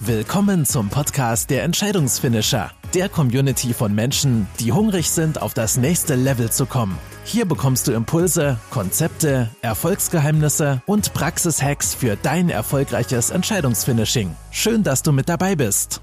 Willkommen 0.00 0.66
zum 0.66 0.90
Podcast 0.90 1.48
der 1.48 1.62
Entscheidungsfinisher, 1.64 2.70
der 2.92 3.08
Community 3.08 3.72
von 3.72 3.94
Menschen, 3.94 4.46
die 4.60 4.70
hungrig 4.70 5.10
sind, 5.10 5.40
auf 5.40 5.54
das 5.54 5.78
nächste 5.78 6.16
Level 6.16 6.52
zu 6.52 6.66
kommen. 6.66 6.98
Hier 7.24 7.46
bekommst 7.46 7.88
du 7.88 7.92
Impulse, 7.92 8.58
Konzepte, 8.70 9.48
Erfolgsgeheimnisse 9.62 10.82
und 10.84 11.14
Praxishacks 11.14 11.94
für 11.94 12.14
dein 12.22 12.50
erfolgreiches 12.50 13.30
Entscheidungsfinishing. 13.30 14.36
Schön, 14.50 14.82
dass 14.82 15.02
du 15.02 15.12
mit 15.12 15.30
dabei 15.30 15.56
bist. 15.56 16.02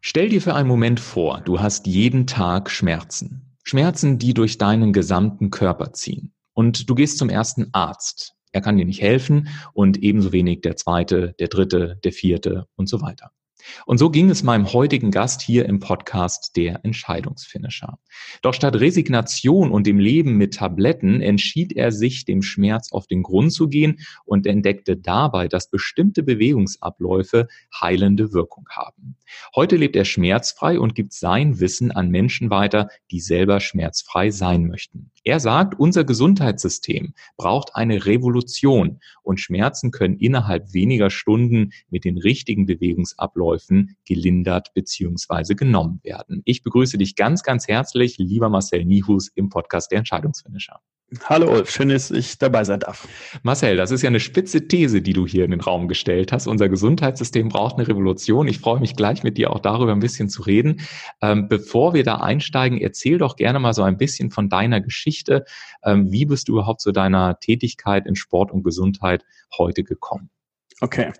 Stell 0.00 0.30
dir 0.30 0.40
für 0.40 0.54
einen 0.54 0.68
Moment 0.68 1.00
vor, 1.00 1.42
du 1.42 1.60
hast 1.60 1.86
jeden 1.86 2.26
Tag 2.26 2.70
Schmerzen. 2.70 3.54
Schmerzen, 3.62 4.18
die 4.18 4.32
durch 4.32 4.56
deinen 4.56 4.94
gesamten 4.94 5.50
Körper 5.50 5.92
ziehen. 5.92 6.32
Und 6.54 6.88
du 6.88 6.94
gehst 6.94 7.18
zum 7.18 7.28
ersten 7.28 7.68
Arzt. 7.74 8.37
Er 8.52 8.60
kann 8.60 8.76
dir 8.76 8.84
nicht 8.84 9.02
helfen 9.02 9.48
und 9.72 9.98
ebenso 9.98 10.32
wenig 10.32 10.60
der 10.62 10.76
zweite, 10.76 11.34
der 11.38 11.48
dritte, 11.48 11.98
der 12.04 12.12
vierte 12.12 12.66
und 12.76 12.88
so 12.88 13.00
weiter. 13.00 13.32
Und 13.86 13.98
so 13.98 14.10
ging 14.10 14.30
es 14.30 14.42
meinem 14.42 14.72
heutigen 14.72 15.10
Gast 15.10 15.42
hier 15.42 15.66
im 15.66 15.80
Podcast 15.80 16.56
der 16.56 16.84
Entscheidungsfinisher. 16.84 17.98
Doch 18.42 18.54
statt 18.54 18.76
Resignation 18.76 19.70
und 19.70 19.86
dem 19.86 19.98
Leben 19.98 20.36
mit 20.36 20.54
Tabletten 20.54 21.20
entschied 21.20 21.72
er 21.74 21.92
sich, 21.92 22.24
dem 22.24 22.42
Schmerz 22.42 22.92
auf 22.92 23.06
den 23.06 23.22
Grund 23.22 23.52
zu 23.52 23.68
gehen 23.68 23.98
und 24.24 24.46
entdeckte 24.46 24.96
dabei, 24.96 25.48
dass 25.48 25.70
bestimmte 25.70 26.22
Bewegungsabläufe 26.22 27.48
heilende 27.80 28.32
Wirkung 28.32 28.66
haben. 28.70 29.16
Heute 29.54 29.76
lebt 29.76 29.96
er 29.96 30.04
schmerzfrei 30.04 30.78
und 30.78 30.94
gibt 30.94 31.12
sein 31.12 31.60
Wissen 31.60 31.92
an 31.92 32.10
Menschen 32.10 32.50
weiter, 32.50 32.88
die 33.10 33.20
selber 33.20 33.60
schmerzfrei 33.60 34.30
sein 34.30 34.66
möchten. 34.66 35.10
Er 35.24 35.40
sagt, 35.40 35.78
unser 35.78 36.04
Gesundheitssystem 36.04 37.14
braucht 37.36 37.74
eine 37.74 38.06
Revolution 38.06 39.00
und 39.22 39.40
Schmerzen 39.40 39.90
können 39.90 40.16
innerhalb 40.16 40.72
weniger 40.72 41.10
Stunden 41.10 41.72
mit 41.90 42.04
den 42.04 42.18
richtigen 42.18 42.66
Bewegungsabläufen 42.66 43.96
gelindert 44.06 44.72
bzw. 44.74 45.54
genommen 45.54 46.00
werden. 46.02 46.42
Ich 46.44 46.62
begrüße 46.62 46.98
dich 46.98 47.16
ganz, 47.16 47.42
ganz 47.42 47.68
herzlich, 47.68 48.18
lieber 48.18 48.48
Marcel 48.48 48.84
Nihus 48.84 49.28
im 49.28 49.48
Podcast 49.48 49.90
der 49.90 49.98
Entscheidungsfinisher. 49.98 50.80
Hallo 51.24 51.50
Ulf, 51.50 51.70
schön, 51.70 51.88
dass 51.88 52.10
ich 52.10 52.36
dabei 52.36 52.64
sein 52.64 52.80
darf. 52.80 53.08
Marcel, 53.42 53.78
das 53.78 53.90
ist 53.90 54.02
ja 54.02 54.08
eine 54.08 54.20
spitze 54.20 54.68
These, 54.68 55.00
die 55.00 55.14
du 55.14 55.26
hier 55.26 55.46
in 55.46 55.52
den 55.52 55.62
Raum 55.62 55.88
gestellt 55.88 56.32
hast. 56.32 56.46
Unser 56.46 56.68
Gesundheitssystem 56.68 57.48
braucht 57.48 57.76
eine 57.76 57.88
Revolution. 57.88 58.46
Ich 58.46 58.58
freue 58.58 58.78
mich 58.78 58.94
gleich 58.94 59.22
mit 59.22 59.38
dir 59.38 59.50
auch 59.50 59.60
darüber 59.60 59.92
ein 59.92 60.00
bisschen 60.00 60.28
zu 60.28 60.42
reden. 60.42 60.82
Ähm, 61.22 61.48
bevor 61.48 61.94
wir 61.94 62.04
da 62.04 62.16
einsteigen, 62.16 62.78
erzähl 62.78 63.16
doch 63.16 63.36
gerne 63.36 63.58
mal 63.58 63.72
so 63.72 63.84
ein 63.84 63.96
bisschen 63.96 64.30
von 64.30 64.50
deiner 64.50 64.82
Geschichte. 64.82 65.46
Ähm, 65.82 66.12
wie 66.12 66.26
bist 66.26 66.48
du 66.48 66.52
überhaupt 66.52 66.82
zu 66.82 66.92
deiner 66.92 67.38
Tätigkeit 67.40 68.06
in 68.06 68.14
Sport 68.14 68.50
und 68.50 68.62
Gesundheit 68.62 69.24
heute 69.56 69.84
gekommen? 69.84 70.28
Okay. 70.80 71.12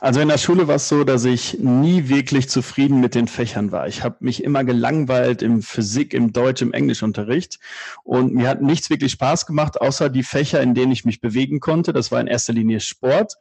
Also 0.00 0.20
in 0.20 0.28
der 0.28 0.38
Schule 0.38 0.68
war 0.68 0.76
es 0.76 0.88
so, 0.88 1.04
dass 1.04 1.26
ich 1.26 1.58
nie 1.58 2.08
wirklich 2.08 2.48
zufrieden 2.48 3.00
mit 3.00 3.14
den 3.14 3.28
Fächern 3.28 3.70
war. 3.70 3.86
Ich 3.86 4.02
habe 4.02 4.16
mich 4.20 4.42
immer 4.42 4.64
gelangweilt 4.64 5.42
im 5.42 5.60
Physik, 5.60 6.14
im 6.14 6.32
Deutsch, 6.32 6.62
im 6.62 6.72
Englischunterricht 6.72 7.58
und 8.04 8.32
mir 8.32 8.48
hat 8.48 8.62
nichts 8.62 8.88
wirklich 8.88 9.12
Spaß 9.12 9.44
gemacht, 9.44 9.78
außer 9.78 10.08
die 10.08 10.22
Fächer, 10.22 10.62
in 10.62 10.74
denen 10.74 10.92
ich 10.92 11.04
mich 11.04 11.20
bewegen 11.20 11.60
konnte. 11.60 11.92
Das 11.92 12.10
war 12.10 12.22
in 12.22 12.26
erster 12.26 12.54
Linie 12.54 12.80
Sport 12.80 13.36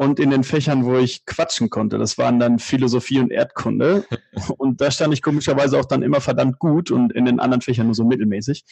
und 0.00 0.18
in 0.18 0.30
den 0.30 0.44
Fächern, 0.44 0.86
wo 0.86 0.96
ich 0.96 1.26
quatschen 1.26 1.68
konnte. 1.68 1.98
Das 1.98 2.16
waren 2.16 2.38
dann 2.38 2.58
Philosophie 2.58 3.18
und 3.20 3.30
Erdkunde. 3.30 4.06
Und 4.56 4.80
da 4.80 4.90
stand 4.90 5.12
ich 5.12 5.20
komischerweise 5.20 5.78
auch 5.78 5.84
dann 5.84 6.02
immer 6.02 6.22
verdammt 6.22 6.58
gut 6.58 6.90
und 6.90 7.12
in 7.12 7.24
den 7.26 7.40
anderen 7.40 7.60
Fächern 7.60 7.86
nur 7.86 7.94
so 7.94 8.04
mittelmäßig. 8.04 8.64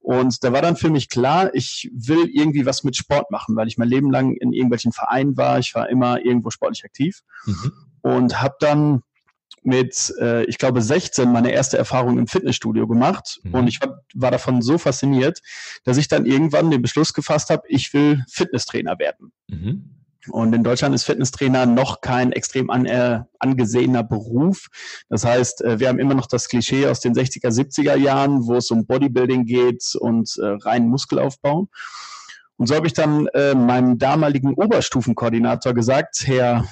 Und 0.00 0.44
da 0.44 0.52
war 0.52 0.60
dann 0.60 0.76
für 0.76 0.90
mich 0.90 1.08
klar, 1.08 1.54
ich 1.54 1.90
will 1.94 2.28
irgendwie 2.30 2.66
was 2.66 2.84
mit 2.84 2.96
Sport 2.96 3.30
machen, 3.30 3.56
weil 3.56 3.68
ich 3.68 3.78
mein 3.78 3.88
Leben 3.88 4.10
lang 4.10 4.34
in 4.34 4.52
irgendwelchen 4.52 4.92
Vereinen 4.92 5.36
war. 5.36 5.58
Ich 5.58 5.74
war 5.74 5.88
immer 5.88 6.22
irgendwo 6.22 6.50
sportlich 6.50 6.84
aktiv 6.84 7.22
mhm. 7.46 7.72
und 8.02 8.42
habe 8.42 8.56
dann 8.60 9.02
mit, 9.62 10.12
äh, 10.20 10.44
ich 10.44 10.58
glaube, 10.58 10.82
16 10.82 11.32
meine 11.32 11.52
erste 11.52 11.78
Erfahrung 11.78 12.18
im 12.18 12.26
Fitnessstudio 12.26 12.86
gemacht. 12.86 13.40
Mhm. 13.44 13.54
Und 13.54 13.68
ich 13.68 13.80
war, 13.80 14.02
war 14.14 14.30
davon 14.30 14.60
so 14.60 14.76
fasziniert, 14.76 15.40
dass 15.84 15.96
ich 15.96 16.08
dann 16.08 16.26
irgendwann 16.26 16.70
den 16.70 16.82
Beschluss 16.82 17.14
gefasst 17.14 17.48
habe, 17.48 17.62
ich 17.68 17.94
will 17.94 18.24
Fitnesstrainer 18.28 18.98
werden. 18.98 19.32
Mhm. 19.48 19.95
Und 20.30 20.54
in 20.54 20.64
Deutschland 20.64 20.94
ist 20.94 21.04
Fitnesstrainer 21.04 21.66
noch 21.66 22.00
kein 22.00 22.32
extrem 22.32 22.70
an, 22.70 22.86
äh, 22.86 23.20
angesehener 23.38 24.02
Beruf. 24.02 24.68
Das 25.08 25.24
heißt, 25.24 25.62
äh, 25.62 25.80
wir 25.80 25.88
haben 25.88 25.98
immer 25.98 26.14
noch 26.14 26.26
das 26.26 26.48
Klischee 26.48 26.86
aus 26.86 27.00
den 27.00 27.14
60er, 27.14 27.50
70er 27.50 27.96
Jahren, 27.96 28.46
wo 28.46 28.56
es 28.56 28.70
um 28.70 28.86
Bodybuilding 28.86 29.44
geht 29.44 29.94
und 29.98 30.36
äh, 30.38 30.46
reinen 30.46 30.88
Muskelaufbau. 30.88 31.68
Und 32.56 32.66
so 32.66 32.74
habe 32.74 32.86
ich 32.86 32.94
dann 32.94 33.26
äh, 33.28 33.54
meinem 33.54 33.98
damaligen 33.98 34.54
Oberstufenkoordinator 34.54 35.74
gesagt, 35.74 36.22
Herr 36.24 36.64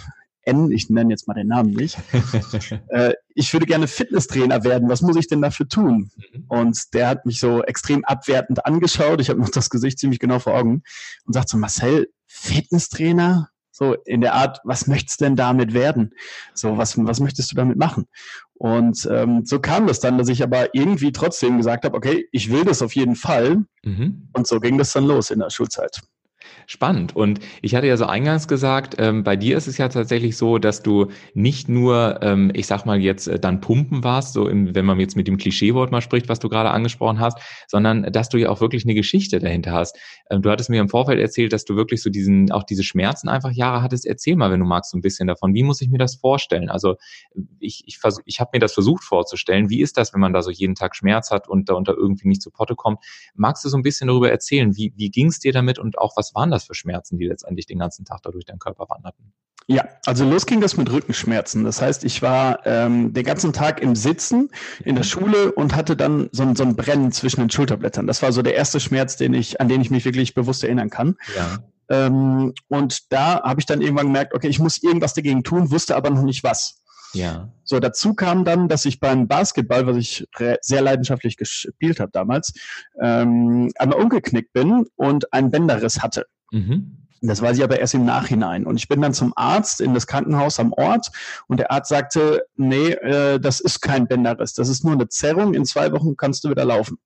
N, 0.46 0.70
ich 0.70 0.90
nenne 0.90 1.10
jetzt 1.10 1.26
mal 1.26 1.34
den 1.34 1.48
Namen 1.48 1.70
nicht, 1.70 1.98
äh, 2.88 3.14
ich 3.34 3.52
würde 3.52 3.66
gerne 3.66 3.88
Fitnesstrainer 3.88 4.62
werden, 4.64 4.88
was 4.88 5.00
muss 5.00 5.16
ich 5.16 5.26
denn 5.26 5.42
dafür 5.42 5.68
tun? 5.68 6.10
Mhm. 6.16 6.44
Und 6.48 6.94
der 6.94 7.08
hat 7.08 7.26
mich 7.26 7.40
so 7.40 7.62
extrem 7.62 8.04
abwertend 8.04 8.64
angeschaut, 8.64 9.20
ich 9.20 9.30
habe 9.30 9.40
noch 9.40 9.48
das 9.48 9.70
Gesicht 9.70 9.98
ziemlich 9.98 10.20
genau 10.20 10.38
vor 10.38 10.54
Augen 10.54 10.82
und 11.24 11.32
sagt 11.32 11.48
so, 11.48 11.56
Marcel, 11.56 12.08
Fitnesstrainer? 12.34 13.48
So 13.70 13.94
in 14.04 14.20
der 14.20 14.34
Art, 14.34 14.60
was 14.64 14.86
möchtest 14.86 15.20
du 15.20 15.24
denn 15.24 15.36
damit 15.36 15.74
werden? 15.74 16.14
So, 16.52 16.78
was, 16.78 16.96
was 16.96 17.18
möchtest 17.18 17.50
du 17.50 17.56
damit 17.56 17.76
machen? 17.76 18.06
Und 18.54 19.08
ähm, 19.10 19.44
so 19.44 19.58
kam 19.58 19.86
das 19.86 19.98
dann, 19.98 20.16
dass 20.16 20.28
ich 20.28 20.42
aber 20.42 20.74
irgendwie 20.74 21.10
trotzdem 21.10 21.56
gesagt 21.56 21.84
habe, 21.84 21.96
okay, 21.96 22.28
ich 22.30 22.52
will 22.52 22.64
das 22.64 22.82
auf 22.82 22.94
jeden 22.94 23.16
Fall. 23.16 23.64
Mhm. 23.84 24.28
Und 24.32 24.46
so 24.46 24.60
ging 24.60 24.78
das 24.78 24.92
dann 24.92 25.06
los 25.06 25.30
in 25.30 25.40
der 25.40 25.50
Schulzeit. 25.50 26.02
Spannend. 26.66 27.14
Und 27.14 27.40
ich 27.62 27.74
hatte 27.74 27.86
ja 27.86 27.96
so 27.96 28.06
eingangs 28.06 28.48
gesagt, 28.48 28.96
ähm, 28.98 29.22
bei 29.22 29.36
dir 29.36 29.56
ist 29.56 29.66
es 29.66 29.78
ja 29.78 29.88
tatsächlich 29.88 30.36
so, 30.36 30.58
dass 30.58 30.82
du 30.82 31.08
nicht 31.34 31.68
nur, 31.68 32.20
ähm, 32.22 32.50
ich 32.54 32.66
sag 32.66 32.86
mal 32.86 33.00
jetzt, 33.00 33.28
äh, 33.28 33.38
dann 33.38 33.60
pumpen 33.60 34.02
warst, 34.02 34.32
so 34.32 34.48
im, 34.48 34.74
wenn 34.74 34.84
man 34.84 34.98
jetzt 34.98 35.16
mit 35.16 35.28
dem 35.28 35.36
Klischeewort 35.36 35.92
mal 35.92 36.00
spricht, 36.00 36.28
was 36.28 36.38
du 36.38 36.48
gerade 36.48 36.70
angesprochen 36.70 37.20
hast, 37.20 37.38
sondern 37.68 38.04
dass 38.12 38.28
du 38.28 38.38
ja 38.38 38.48
auch 38.48 38.60
wirklich 38.60 38.84
eine 38.84 38.94
Geschichte 38.94 39.38
dahinter 39.38 39.72
hast. 39.72 39.96
Ähm, 40.30 40.42
du 40.42 40.50
hattest 40.50 40.70
mir 40.70 40.80
im 40.80 40.88
Vorfeld 40.88 41.20
erzählt, 41.20 41.52
dass 41.52 41.64
du 41.64 41.76
wirklich 41.76 42.02
so 42.02 42.10
diesen, 42.10 42.50
auch 42.50 42.62
diese 42.62 42.82
Schmerzen 42.82 43.28
einfach 43.28 43.50
Jahre 43.50 43.82
hattest. 43.82 44.06
Erzähl 44.06 44.36
mal, 44.36 44.50
wenn 44.50 44.60
du 44.60 44.66
magst, 44.66 44.90
so 44.90 44.98
ein 44.98 45.02
bisschen 45.02 45.28
davon. 45.28 45.54
Wie 45.54 45.62
muss 45.62 45.80
ich 45.80 45.88
mir 45.88 45.98
das 45.98 46.16
vorstellen? 46.16 46.70
Also 46.70 46.96
ich, 47.58 47.84
ich, 47.86 47.98
ich 48.24 48.40
habe 48.40 48.50
mir 48.54 48.60
das 48.60 48.72
versucht 48.72 49.04
vorzustellen. 49.04 49.70
Wie 49.70 49.80
ist 49.80 49.96
das, 49.96 50.14
wenn 50.14 50.20
man 50.20 50.32
da 50.32 50.42
so 50.42 50.50
jeden 50.50 50.74
Tag 50.74 50.96
Schmerz 50.96 51.30
hat 51.30 51.48
und 51.48 51.68
da 51.68 51.74
unter 51.74 51.94
irgendwie 51.94 52.28
nicht 52.28 52.42
zu 52.42 52.50
Potte 52.50 52.74
kommt? 52.74 52.98
Magst 53.34 53.64
du 53.64 53.68
so 53.68 53.76
ein 53.76 53.82
bisschen 53.82 54.08
darüber 54.08 54.30
erzählen? 54.30 54.76
Wie, 54.76 54.92
wie 54.96 55.10
ging 55.10 55.28
es 55.28 55.38
dir 55.38 55.52
damit 55.52 55.78
und 55.78 55.98
auch 55.98 56.16
was 56.16 56.33
waren 56.34 56.50
das 56.50 56.64
für 56.64 56.74
Schmerzen, 56.74 57.18
die 57.18 57.26
letztendlich 57.26 57.66
den 57.66 57.78
ganzen 57.78 58.04
Tag 58.04 58.22
da 58.22 58.30
durch 58.30 58.44
deinen 58.44 58.58
Körper 58.58 58.86
wanderten? 58.88 59.32
Ja, 59.66 59.88
also 60.04 60.28
los 60.28 60.44
ging 60.44 60.60
das 60.60 60.76
mit 60.76 60.92
Rückenschmerzen. 60.92 61.64
Das 61.64 61.80
heißt, 61.80 62.04
ich 62.04 62.20
war 62.20 62.66
ähm, 62.66 63.14
den 63.14 63.24
ganzen 63.24 63.54
Tag 63.54 63.80
im 63.80 63.96
Sitzen 63.96 64.50
in 64.84 64.94
der 64.94 65.04
Schule 65.04 65.52
und 65.52 65.74
hatte 65.74 65.96
dann 65.96 66.28
so 66.32 66.42
ein, 66.42 66.54
so 66.54 66.64
ein 66.64 66.76
Brennen 66.76 67.12
zwischen 67.12 67.40
den 67.40 67.50
Schulterblättern. 67.50 68.06
Das 68.06 68.20
war 68.20 68.32
so 68.32 68.42
der 68.42 68.54
erste 68.54 68.78
Schmerz, 68.78 69.16
den 69.16 69.32
ich, 69.32 69.60
an 69.62 69.68
den 69.68 69.80
ich 69.80 69.90
mich 69.90 70.04
wirklich 70.04 70.34
bewusst 70.34 70.64
erinnern 70.64 70.90
kann. 70.90 71.16
Ja. 71.34 71.58
Ähm, 71.88 72.52
und 72.68 73.12
da 73.12 73.42
habe 73.42 73.60
ich 73.60 73.66
dann 73.66 73.80
irgendwann 73.80 74.06
gemerkt, 74.06 74.34
okay, 74.34 74.48
ich 74.48 74.58
muss 74.58 74.82
irgendwas 74.82 75.14
dagegen 75.14 75.44
tun, 75.44 75.70
wusste 75.70 75.96
aber 75.96 76.10
noch 76.10 76.22
nicht 76.22 76.44
was. 76.44 76.82
Ja. 77.14 77.48
So, 77.64 77.80
dazu 77.80 78.14
kam 78.14 78.44
dann, 78.44 78.68
dass 78.68 78.84
ich 78.84 79.00
beim 79.00 79.26
Basketball, 79.26 79.86
was 79.86 79.96
ich 79.96 80.28
sehr 80.60 80.82
leidenschaftlich 80.82 81.36
gespielt 81.36 82.00
habe 82.00 82.10
damals, 82.12 82.52
ähm, 83.00 83.72
einmal 83.76 84.00
umgeknickt 84.00 84.52
bin 84.52 84.86
und 84.96 85.32
einen 85.32 85.50
Bänderriss 85.50 86.02
hatte. 86.02 86.26
Mhm. 86.50 86.98
Das 87.26 87.40
weiß 87.40 87.56
ich 87.56 87.64
aber 87.64 87.80
erst 87.80 87.94
im 87.94 88.04
Nachhinein. 88.04 88.66
Und 88.66 88.76
ich 88.76 88.86
bin 88.86 89.00
dann 89.00 89.14
zum 89.14 89.32
Arzt 89.34 89.80
in 89.80 89.94
das 89.94 90.06
Krankenhaus 90.06 90.60
am 90.60 90.74
Ort 90.74 91.10
und 91.46 91.58
der 91.58 91.70
Arzt 91.70 91.88
sagte, 91.88 92.44
nee, 92.56 92.90
äh, 92.90 93.40
das 93.40 93.60
ist 93.60 93.80
kein 93.80 94.06
Bänderriss, 94.06 94.52
das 94.52 94.68
ist 94.68 94.84
nur 94.84 94.92
eine 94.92 95.08
Zerrung, 95.08 95.54
in 95.54 95.64
zwei 95.64 95.90
Wochen 95.92 96.16
kannst 96.16 96.44
du 96.44 96.50
wieder 96.50 96.66
laufen. 96.66 96.98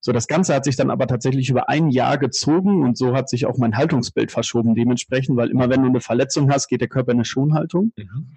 So, 0.00 0.12
das 0.12 0.28
Ganze 0.28 0.54
hat 0.54 0.64
sich 0.64 0.76
dann 0.76 0.90
aber 0.90 1.08
tatsächlich 1.08 1.50
über 1.50 1.68
ein 1.68 1.90
Jahr 1.90 2.18
gezogen 2.18 2.84
und 2.84 2.96
so 2.96 3.14
hat 3.14 3.28
sich 3.28 3.46
auch 3.46 3.58
mein 3.58 3.76
Haltungsbild 3.76 4.30
verschoben 4.30 4.76
dementsprechend, 4.76 5.36
weil 5.36 5.50
immer 5.50 5.68
wenn 5.68 5.82
du 5.82 5.88
eine 5.88 6.00
Verletzung 6.00 6.52
hast, 6.52 6.68
geht 6.68 6.80
der 6.80 6.88
Körper 6.88 7.12
in 7.12 7.18
eine 7.18 7.24
Schonhaltung. 7.24 7.92
Mhm. 7.96 8.28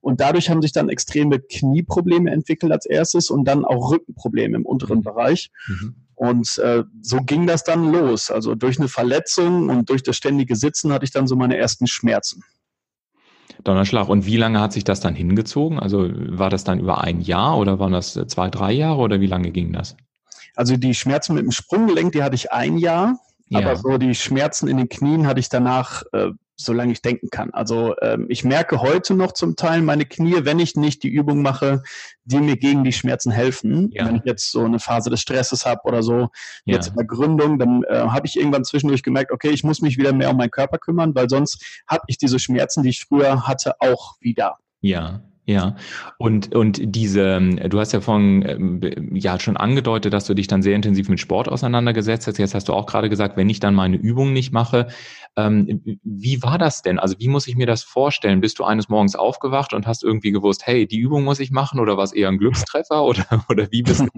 Und 0.00 0.20
dadurch 0.20 0.48
haben 0.48 0.62
sich 0.62 0.72
dann 0.72 0.88
extreme 0.88 1.38
Knieprobleme 1.38 2.30
entwickelt 2.30 2.72
als 2.72 2.86
erstes 2.86 3.28
und 3.28 3.44
dann 3.44 3.66
auch 3.66 3.90
Rückenprobleme 3.90 4.56
im 4.56 4.64
unteren 4.64 4.98
mhm. 4.98 5.02
Bereich. 5.02 5.50
Mhm. 5.68 5.94
Und 6.14 6.58
äh, 6.58 6.84
so 7.02 7.18
ging 7.18 7.46
das 7.46 7.64
dann 7.64 7.92
los. 7.92 8.30
Also 8.30 8.54
durch 8.54 8.78
eine 8.78 8.88
Verletzung 8.88 9.68
und 9.68 9.90
durch 9.90 10.02
das 10.02 10.16
ständige 10.16 10.56
Sitzen 10.56 10.92
hatte 10.92 11.04
ich 11.04 11.12
dann 11.12 11.26
so 11.26 11.36
meine 11.36 11.56
ersten 11.56 11.86
Schmerzen. 11.86 12.42
Donnerschlag. 13.64 14.08
Und 14.08 14.24
wie 14.24 14.36
lange 14.38 14.60
hat 14.60 14.72
sich 14.72 14.84
das 14.84 15.00
dann 15.00 15.14
hingezogen? 15.14 15.78
Also 15.78 16.08
war 16.14 16.48
das 16.48 16.64
dann 16.64 16.80
über 16.80 17.02
ein 17.02 17.20
Jahr 17.20 17.58
oder 17.58 17.78
waren 17.78 17.92
das 17.92 18.14
zwei, 18.14 18.48
drei 18.48 18.72
Jahre 18.72 19.00
oder 19.00 19.20
wie 19.20 19.26
lange 19.26 19.50
ging 19.50 19.72
das? 19.72 19.96
Also 20.60 20.76
die 20.76 20.92
Schmerzen 20.92 21.34
mit 21.34 21.42
dem 21.42 21.52
Sprunggelenk, 21.52 22.12
die 22.12 22.22
hatte 22.22 22.34
ich 22.34 22.52
ein 22.52 22.76
Jahr, 22.76 23.18
ja. 23.48 23.60
aber 23.60 23.76
so 23.76 23.96
die 23.96 24.14
Schmerzen 24.14 24.68
in 24.68 24.76
den 24.76 24.90
Knien 24.90 25.26
hatte 25.26 25.40
ich 25.40 25.48
danach 25.48 26.02
äh, 26.12 26.32
solange 26.60 26.92
ich 26.92 27.00
denken 27.00 27.30
kann. 27.30 27.50
Also 27.52 27.94
ähm, 28.02 28.26
ich 28.28 28.44
merke 28.44 28.82
heute 28.82 29.14
noch 29.14 29.32
zum 29.32 29.56
Teil 29.56 29.80
meine 29.80 30.04
Knie, 30.04 30.44
wenn 30.44 30.58
ich 30.58 30.76
nicht 30.76 31.02
die 31.02 31.08
Übung 31.08 31.40
mache, 31.40 31.82
die 32.24 32.38
mir 32.38 32.58
gegen 32.58 32.84
die 32.84 32.92
Schmerzen 32.92 33.30
helfen. 33.30 33.88
Ja. 33.92 34.06
Wenn 34.06 34.16
ich 34.16 34.24
jetzt 34.26 34.52
so 34.52 34.62
eine 34.62 34.78
Phase 34.78 35.08
des 35.08 35.22
Stresses 35.22 35.64
habe 35.64 35.80
oder 35.84 36.02
so, 36.02 36.28
ja. 36.66 36.74
jetzt 36.74 36.88
in 36.88 36.96
der 36.96 37.06
Gründung, 37.06 37.58
dann 37.58 37.82
äh, 37.84 38.00
habe 38.08 38.26
ich 38.26 38.36
irgendwann 38.36 38.64
zwischendurch 38.64 39.02
gemerkt, 39.02 39.32
okay, 39.32 39.48
ich 39.48 39.64
muss 39.64 39.80
mich 39.80 39.96
wieder 39.96 40.12
mehr 40.12 40.28
um 40.30 40.36
meinen 40.36 40.50
Körper 40.50 40.76
kümmern, 40.76 41.14
weil 41.14 41.30
sonst 41.30 41.82
habe 41.88 42.04
ich 42.08 42.18
diese 42.18 42.38
Schmerzen, 42.38 42.82
die 42.82 42.90
ich 42.90 43.00
früher 43.00 43.46
hatte, 43.46 43.80
auch 43.80 44.16
wieder. 44.20 44.58
Ja, 44.82 45.22
ja, 45.46 45.74
und, 46.18 46.54
und 46.54 46.78
diese, 46.80 47.40
du 47.40 47.80
hast 47.80 47.92
ja 47.92 48.00
vorhin 48.00 48.44
ähm, 48.46 49.16
ja 49.16 49.40
schon 49.40 49.56
angedeutet, 49.56 50.12
dass 50.12 50.26
du 50.26 50.34
dich 50.34 50.46
dann 50.46 50.62
sehr 50.62 50.76
intensiv 50.76 51.08
mit 51.08 51.18
Sport 51.18 51.48
auseinandergesetzt 51.48 52.26
hast. 52.26 52.38
Jetzt 52.38 52.54
hast 52.54 52.68
du 52.68 52.72
auch 52.72 52.86
gerade 52.86 53.08
gesagt, 53.08 53.36
wenn 53.36 53.48
ich 53.48 53.58
dann 53.58 53.74
meine 53.74 53.96
Übung 53.96 54.32
nicht 54.32 54.52
mache, 54.52 54.88
ähm, 55.36 55.98
wie 56.04 56.42
war 56.42 56.58
das 56.58 56.82
denn? 56.82 56.98
Also 56.98 57.16
wie 57.18 57.28
muss 57.28 57.48
ich 57.48 57.56
mir 57.56 57.66
das 57.66 57.82
vorstellen? 57.82 58.40
Bist 58.40 58.58
du 58.58 58.64
eines 58.64 58.88
Morgens 58.88 59.16
aufgewacht 59.16 59.72
und 59.72 59.86
hast 59.86 60.04
irgendwie 60.04 60.30
gewusst, 60.30 60.66
hey, 60.66 60.86
die 60.86 60.98
Übung 60.98 61.24
muss 61.24 61.40
ich 61.40 61.50
machen 61.50 61.80
oder 61.80 61.96
war 61.96 62.04
es 62.04 62.12
eher 62.12 62.28
ein 62.28 62.38
Glückstreffer 62.38 63.02
oder, 63.04 63.24
oder 63.48 63.66
wie 63.72 63.82
bist 63.82 64.02
du, 64.02 64.08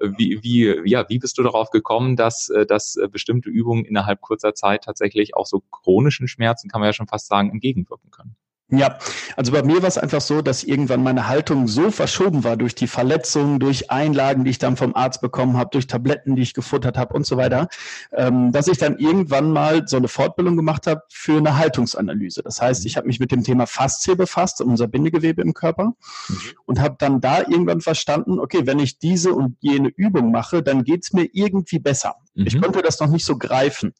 wie, 0.00 0.42
wie, 0.42 0.88
ja, 0.88 1.08
wie 1.08 1.18
bist 1.18 1.38
du 1.38 1.42
darauf 1.42 1.70
gekommen, 1.70 2.16
dass, 2.16 2.48
äh, 2.48 2.66
dass 2.66 2.96
äh, 2.96 3.08
bestimmte 3.08 3.50
Übungen 3.50 3.84
innerhalb 3.84 4.20
kurzer 4.22 4.54
Zeit 4.54 4.84
tatsächlich 4.84 5.36
auch 5.36 5.46
so 5.46 5.62
chronischen 5.70 6.26
Schmerzen, 6.26 6.68
kann 6.68 6.80
man 6.80 6.88
ja 6.88 6.94
schon 6.94 7.06
fast 7.06 7.26
sagen, 7.26 7.50
entgegenwirken 7.50 8.10
können? 8.10 8.36
Ja, 8.72 8.98
also 9.36 9.50
bei 9.50 9.64
mir 9.64 9.82
war 9.82 9.88
es 9.88 9.98
einfach 9.98 10.20
so, 10.20 10.42
dass 10.42 10.62
irgendwann 10.62 11.02
meine 11.02 11.26
Haltung 11.26 11.66
so 11.66 11.90
verschoben 11.90 12.44
war 12.44 12.56
durch 12.56 12.76
die 12.76 12.86
Verletzungen, 12.86 13.58
durch 13.58 13.90
Einlagen, 13.90 14.44
die 14.44 14.50
ich 14.50 14.58
dann 14.58 14.76
vom 14.76 14.94
Arzt 14.94 15.20
bekommen 15.20 15.56
habe, 15.56 15.70
durch 15.70 15.88
Tabletten, 15.88 16.36
die 16.36 16.42
ich 16.42 16.54
gefuttert 16.54 16.96
habe 16.96 17.14
und 17.14 17.26
so 17.26 17.36
weiter, 17.36 17.68
ähm, 18.12 18.52
dass 18.52 18.68
ich 18.68 18.78
dann 18.78 18.96
irgendwann 18.98 19.50
mal 19.50 19.88
so 19.88 19.96
eine 19.96 20.06
Fortbildung 20.06 20.56
gemacht 20.56 20.86
habe 20.86 21.02
für 21.08 21.38
eine 21.38 21.58
Haltungsanalyse. 21.58 22.42
Das 22.44 22.62
heißt, 22.62 22.86
ich 22.86 22.96
habe 22.96 23.08
mich 23.08 23.18
mit 23.18 23.32
dem 23.32 23.42
Thema 23.42 23.66
Faszie 23.66 24.14
befasst, 24.14 24.60
unser 24.60 24.86
Bindegewebe 24.86 25.42
im 25.42 25.52
Körper, 25.52 25.94
mhm. 26.28 26.36
und 26.66 26.80
habe 26.80 26.94
dann 26.98 27.20
da 27.20 27.40
irgendwann 27.40 27.80
verstanden, 27.80 28.38
okay, 28.38 28.66
wenn 28.66 28.78
ich 28.78 28.98
diese 28.98 29.32
und 29.32 29.56
jene 29.60 29.88
Übung 29.88 30.30
mache, 30.30 30.62
dann 30.62 30.84
geht's 30.84 31.12
mir 31.12 31.28
irgendwie 31.32 31.80
besser. 31.80 32.14
Mhm. 32.34 32.46
Ich 32.46 32.60
konnte 32.60 32.82
das 32.82 33.00
noch 33.00 33.08
nicht 33.08 33.24
so 33.24 33.36
greifen. 33.38 33.92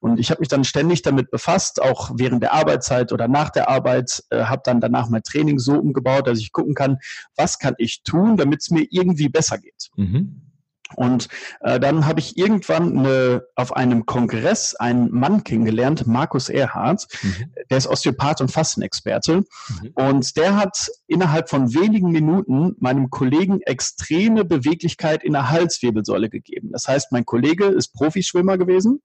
Und 0.00 0.18
ich 0.18 0.30
habe 0.30 0.40
mich 0.40 0.48
dann 0.48 0.64
ständig 0.64 1.02
damit 1.02 1.30
befasst, 1.30 1.80
auch 1.80 2.10
während 2.14 2.42
der 2.42 2.52
Arbeitszeit 2.52 3.12
oder 3.12 3.28
nach 3.28 3.50
der 3.50 3.68
Arbeit, 3.68 4.22
äh, 4.30 4.44
habe 4.44 4.62
dann 4.64 4.80
danach 4.80 5.08
mein 5.08 5.22
Training 5.22 5.58
so 5.58 5.74
umgebaut, 5.74 6.26
dass 6.26 6.38
ich 6.38 6.52
gucken 6.52 6.74
kann, 6.74 6.98
was 7.36 7.58
kann 7.58 7.74
ich 7.78 8.02
tun, 8.02 8.36
damit 8.36 8.60
es 8.60 8.70
mir 8.70 8.86
irgendwie 8.90 9.28
besser 9.28 9.58
geht. 9.58 9.90
Mhm. 9.96 10.49
Und 10.96 11.28
äh, 11.60 11.78
dann 11.78 12.06
habe 12.06 12.20
ich 12.20 12.36
irgendwann 12.36 12.98
eine, 12.98 13.42
auf 13.54 13.76
einem 13.76 14.06
Kongress 14.06 14.74
einen 14.74 15.10
Mann 15.10 15.44
kennengelernt, 15.44 16.06
Markus 16.06 16.48
Erhardt, 16.48 17.06
mhm. 17.22 17.52
der 17.70 17.78
ist 17.78 17.86
Osteopath 17.86 18.40
und 18.40 18.50
Fastenexperte. 18.50 19.36
Mhm. 19.36 19.90
Und 19.94 20.36
der 20.36 20.56
hat 20.56 20.90
innerhalb 21.06 21.48
von 21.48 21.74
wenigen 21.74 22.10
Minuten 22.10 22.76
meinem 22.78 23.10
Kollegen 23.10 23.60
extreme 23.62 24.44
Beweglichkeit 24.44 25.22
in 25.22 25.32
der 25.32 25.50
Halswirbelsäule 25.50 26.28
gegeben. 26.28 26.70
Das 26.72 26.88
heißt, 26.88 27.12
mein 27.12 27.24
Kollege 27.24 27.66
ist 27.66 27.92
Profischwimmer 27.94 28.58
gewesen 28.58 29.02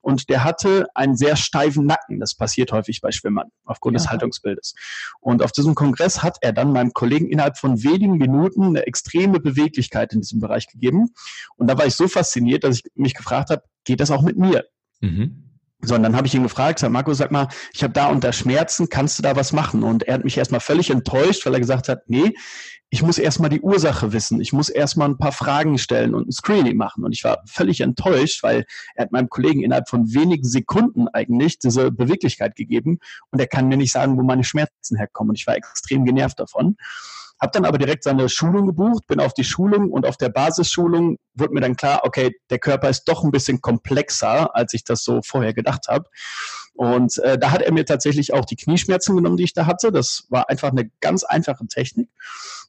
und 0.00 0.28
der 0.28 0.44
hatte 0.44 0.86
einen 0.94 1.16
sehr 1.16 1.36
steifen 1.36 1.86
Nacken. 1.86 2.20
Das 2.20 2.34
passiert 2.34 2.72
häufig 2.72 3.00
bei 3.00 3.10
Schwimmern 3.10 3.48
aufgrund 3.64 3.94
ja. 3.94 3.98
des 3.98 4.10
Haltungsbildes. 4.10 4.74
Und 5.20 5.42
auf 5.42 5.52
diesem 5.52 5.74
Kongress 5.74 6.22
hat 6.22 6.38
er 6.40 6.52
dann 6.52 6.72
meinem 6.72 6.92
Kollegen 6.92 7.28
innerhalb 7.28 7.58
von 7.58 7.82
wenigen 7.82 8.18
Minuten 8.18 8.64
eine 8.64 8.86
extreme 8.86 9.40
Beweglichkeit 9.40 10.12
in 10.12 10.20
diesem 10.20 10.40
Bereich 10.40 10.66
gegeben. 10.66 11.10
Und 11.56 11.68
da 11.68 11.78
war 11.78 11.86
ich 11.86 11.94
so 11.94 12.08
fasziniert, 12.08 12.64
dass 12.64 12.76
ich 12.76 12.82
mich 12.94 13.14
gefragt 13.14 13.50
habe, 13.50 13.62
geht 13.84 14.00
das 14.00 14.10
auch 14.10 14.22
mit 14.22 14.38
mir? 14.38 14.64
Mhm. 15.00 15.44
So, 15.80 15.94
und 15.94 16.02
dann 16.02 16.16
habe 16.16 16.26
ich 16.26 16.34
ihn 16.34 16.42
gefragt, 16.42 16.80
sag, 16.80 16.90
Marco, 16.90 17.14
sag 17.14 17.30
mal, 17.30 17.48
ich 17.72 17.84
habe 17.84 17.92
da 17.92 18.08
unter 18.08 18.32
Schmerzen, 18.32 18.88
kannst 18.88 19.18
du 19.18 19.22
da 19.22 19.36
was 19.36 19.52
machen? 19.52 19.84
Und 19.84 20.02
er 20.02 20.14
hat 20.14 20.24
mich 20.24 20.36
erstmal 20.36 20.60
völlig 20.60 20.90
enttäuscht, 20.90 21.46
weil 21.46 21.54
er 21.54 21.60
gesagt 21.60 21.88
hat, 21.88 22.02
nee, 22.08 22.34
ich 22.90 23.02
muss 23.02 23.18
erstmal 23.18 23.50
die 23.50 23.60
Ursache 23.60 24.12
wissen. 24.12 24.40
Ich 24.40 24.52
muss 24.52 24.70
erstmal 24.70 25.08
ein 25.08 25.18
paar 25.18 25.32
Fragen 25.32 25.76
stellen 25.76 26.14
und 26.14 26.28
ein 26.28 26.32
Screening 26.32 26.76
machen. 26.76 27.04
Und 27.04 27.12
ich 27.12 27.22
war 27.22 27.42
völlig 27.46 27.82
enttäuscht, 27.82 28.42
weil 28.42 28.64
er 28.94 29.04
hat 29.04 29.12
meinem 29.12 29.28
Kollegen 29.28 29.62
innerhalb 29.62 29.88
von 29.88 30.14
wenigen 30.14 30.44
Sekunden 30.44 31.06
eigentlich 31.08 31.58
diese 31.58 31.90
Beweglichkeit 31.90 32.56
gegeben 32.56 32.98
und 33.30 33.40
er 33.40 33.46
kann 33.46 33.68
mir 33.68 33.76
nicht 33.76 33.92
sagen, 33.92 34.16
wo 34.16 34.22
meine 34.22 34.44
Schmerzen 34.44 34.96
herkommen. 34.96 35.30
Und 35.30 35.38
ich 35.38 35.46
war 35.46 35.56
extrem 35.56 36.04
genervt 36.04 36.40
davon. 36.40 36.76
Habe 37.40 37.52
dann 37.52 37.66
aber 37.66 37.78
direkt 37.78 38.02
seine 38.02 38.28
Schulung 38.28 38.66
gebucht, 38.66 39.06
bin 39.06 39.20
auf 39.20 39.32
die 39.32 39.44
Schulung 39.44 39.92
und 39.92 40.04
auf 40.04 40.16
der 40.16 40.28
Basisschulung 40.28 41.18
wurde 41.34 41.54
mir 41.54 41.60
dann 41.60 41.76
klar, 41.76 42.00
okay, 42.02 42.34
der 42.50 42.58
Körper 42.58 42.88
ist 42.88 43.04
doch 43.04 43.22
ein 43.22 43.30
bisschen 43.30 43.60
komplexer, 43.60 44.56
als 44.56 44.74
ich 44.74 44.82
das 44.82 45.04
so 45.04 45.20
vorher 45.22 45.54
gedacht 45.54 45.86
habe. 45.88 46.06
Und 46.74 47.18
äh, 47.18 47.38
da 47.38 47.52
hat 47.52 47.62
er 47.62 47.72
mir 47.72 47.84
tatsächlich 47.84 48.32
auch 48.32 48.44
die 48.44 48.56
Knieschmerzen 48.56 49.14
genommen, 49.14 49.36
die 49.36 49.44
ich 49.44 49.52
da 49.52 49.66
hatte. 49.66 49.92
Das 49.92 50.26
war 50.30 50.48
einfach 50.48 50.70
eine 50.70 50.90
ganz 51.00 51.22
einfache 51.22 51.66
Technik. 51.66 52.08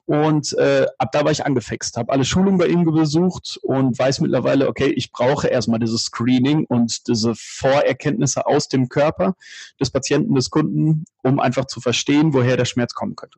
Und 0.05 0.57
äh, 0.57 0.87
ab 0.97 1.11
da 1.11 1.23
war 1.23 1.31
ich 1.31 1.45
angefixt, 1.45 1.95
habe 1.97 2.11
alle 2.11 2.25
Schulungen 2.25 2.57
bei 2.57 2.67
ihm 2.67 2.83
besucht 2.83 3.59
und 3.61 3.97
weiß 3.97 4.21
mittlerweile, 4.21 4.67
okay, 4.67 4.87
ich 4.87 5.11
brauche 5.11 5.47
erstmal 5.47 5.79
dieses 5.79 6.05
Screening 6.05 6.65
und 6.65 7.07
diese 7.07 7.33
Vorerkenntnisse 7.35 8.47
aus 8.47 8.67
dem 8.67 8.89
Körper 8.89 9.35
des 9.79 9.91
Patienten, 9.91 10.33
des 10.33 10.49
Kunden, 10.49 11.05
um 11.21 11.39
einfach 11.39 11.65
zu 11.65 11.79
verstehen, 11.79 12.33
woher 12.33 12.57
der 12.57 12.65
Schmerz 12.65 12.95
kommen 12.95 13.15
könnte. 13.15 13.37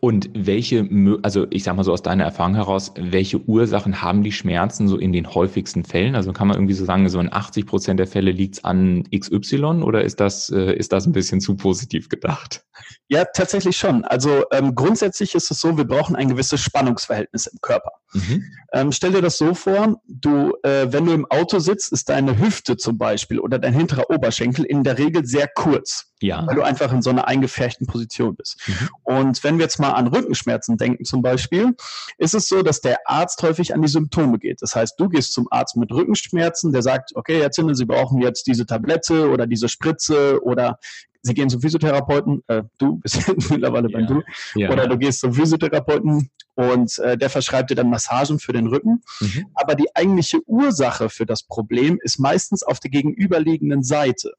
Und 0.00 0.30
welche, 0.34 0.88
also 1.22 1.46
ich 1.50 1.64
sag 1.64 1.76
mal 1.76 1.84
so 1.84 1.92
aus 1.92 2.02
deiner 2.02 2.24
Erfahrung 2.24 2.54
heraus, 2.54 2.92
welche 2.98 3.40
Ursachen 3.40 4.02
haben 4.02 4.22
die 4.22 4.32
Schmerzen 4.32 4.88
so 4.88 4.96
in 4.96 5.12
den 5.12 5.34
häufigsten 5.34 5.84
Fällen? 5.84 6.14
Also 6.14 6.32
kann 6.32 6.48
man 6.48 6.56
irgendwie 6.56 6.74
so 6.74 6.84
sagen, 6.84 7.08
so 7.08 7.20
in 7.20 7.32
80 7.32 7.66
Prozent 7.66 8.00
der 8.00 8.06
Fälle 8.06 8.30
liegt's 8.30 8.64
an 8.64 9.04
XY 9.14 9.82
oder 9.82 10.02
ist 10.02 10.20
das, 10.20 10.50
äh, 10.50 10.74
ist 10.74 10.92
das 10.92 11.06
ein 11.06 11.12
bisschen 11.12 11.40
zu 11.40 11.56
positiv 11.56 12.08
gedacht? 12.08 12.64
Ja, 13.08 13.24
tatsächlich 13.24 13.76
schon. 13.76 14.04
Also 14.04 14.44
ähm, 14.52 14.74
grundsätzlich 14.74 15.34
ist 15.34 15.50
es 15.50 15.60
so, 15.60 15.76
wir 15.76 15.84
brauchen 15.84 16.16
ein 16.16 16.28
gewisses 16.28 16.60
Spannungsverhältnis 16.60 17.46
im 17.46 17.58
Körper. 17.60 17.92
Mhm. 18.14 18.44
Ähm, 18.72 18.92
stell 18.92 19.12
dir 19.12 19.22
das 19.22 19.38
so 19.38 19.54
vor, 19.54 20.00
du, 20.06 20.54
äh, 20.62 20.86
wenn 20.90 21.04
du 21.04 21.12
im 21.12 21.26
Auto 21.30 21.58
sitzt, 21.58 21.92
ist 21.92 22.08
deine 22.08 22.38
Hüfte 22.38 22.76
zum 22.76 22.98
Beispiel 22.98 23.38
oder 23.38 23.58
dein 23.58 23.74
hinterer 23.74 24.10
Oberschenkel 24.10 24.64
in 24.64 24.82
der 24.82 24.98
Regel 24.98 25.26
sehr 25.26 25.48
kurz. 25.48 26.12
Ja. 26.20 26.46
Weil 26.46 26.54
du 26.54 26.62
einfach 26.62 26.92
in 26.92 27.02
so 27.02 27.10
einer 27.10 27.26
eingefärchten 27.26 27.86
Position 27.86 28.36
bist. 28.36 28.60
Mhm. 28.66 28.88
Und 29.02 29.44
wenn 29.44 29.58
wir 29.58 29.61
jetzt 29.62 29.78
mal 29.78 29.92
an 29.92 30.08
Rückenschmerzen 30.08 30.76
denken 30.76 31.04
zum 31.04 31.22
Beispiel, 31.22 31.74
ist 32.18 32.34
es 32.34 32.48
so, 32.48 32.62
dass 32.62 32.80
der 32.80 32.98
Arzt 33.06 33.42
häufig 33.42 33.74
an 33.74 33.82
die 33.82 33.88
Symptome 33.88 34.38
geht. 34.38 34.60
Das 34.60 34.74
heißt, 34.74 34.98
du 34.98 35.08
gehst 35.08 35.32
zum 35.32 35.48
Arzt 35.50 35.76
mit 35.76 35.90
Rückenschmerzen, 35.90 36.72
der 36.72 36.82
sagt, 36.82 37.12
okay, 37.14 37.40
Herr 37.40 37.50
Zindel, 37.50 37.74
Sie 37.74 37.86
brauchen 37.86 38.20
jetzt 38.20 38.46
diese 38.46 38.66
Tablette 38.66 39.30
oder 39.30 39.46
diese 39.46 39.68
Spritze 39.68 40.42
oder 40.42 40.78
Sie 41.24 41.34
gehen 41.34 41.48
zum 41.48 41.60
Physiotherapeuten, 41.60 42.42
äh, 42.48 42.64
du 42.78 42.96
bist 42.96 43.16
mittlerweile 43.50 43.88
ja. 43.88 43.98
beim 43.98 44.06
Du, 44.08 44.22
ja. 44.56 44.70
oder 44.70 44.88
du 44.88 44.98
gehst 44.98 45.20
zum 45.20 45.32
Physiotherapeuten 45.32 46.30
und 46.54 46.98
äh, 46.98 47.16
der 47.16 47.30
verschreibt 47.30 47.70
dir 47.70 47.76
dann 47.76 47.90
Massagen 47.90 48.40
für 48.40 48.52
den 48.52 48.66
Rücken. 48.66 49.02
Mhm. 49.20 49.46
Aber 49.54 49.76
die 49.76 49.86
eigentliche 49.94 50.40
Ursache 50.46 51.08
für 51.08 51.24
das 51.24 51.44
Problem 51.44 51.98
ist 52.02 52.18
meistens 52.18 52.64
auf 52.64 52.80
der 52.80 52.90
gegenüberliegenden 52.90 53.84
Seite. 53.84 54.32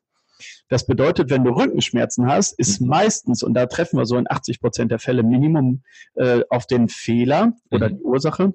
Das 0.69 0.85
bedeutet, 0.85 1.29
wenn 1.29 1.43
du 1.43 1.51
Rückenschmerzen 1.51 2.27
hast, 2.27 2.57
ist 2.59 2.81
mhm. 2.81 2.87
meistens, 2.87 3.43
und 3.43 3.53
da 3.53 3.65
treffen 3.65 3.97
wir 3.97 4.05
so 4.05 4.17
in 4.17 4.25
80 4.29 4.59
Prozent 4.59 4.91
der 4.91 4.99
Fälle 4.99 5.23
Minimum 5.23 5.83
äh, 6.15 6.41
auf 6.49 6.67
den 6.67 6.89
Fehler 6.89 7.53
oder 7.69 7.89
mhm. 7.89 7.97
die 7.97 8.03
Ursache, 8.03 8.53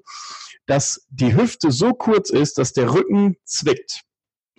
dass 0.65 1.05
die 1.09 1.35
Hüfte 1.35 1.71
so 1.71 1.93
kurz 1.93 2.29
ist, 2.29 2.57
dass 2.57 2.73
der 2.73 2.93
Rücken 2.93 3.37
zwickt. 3.43 4.03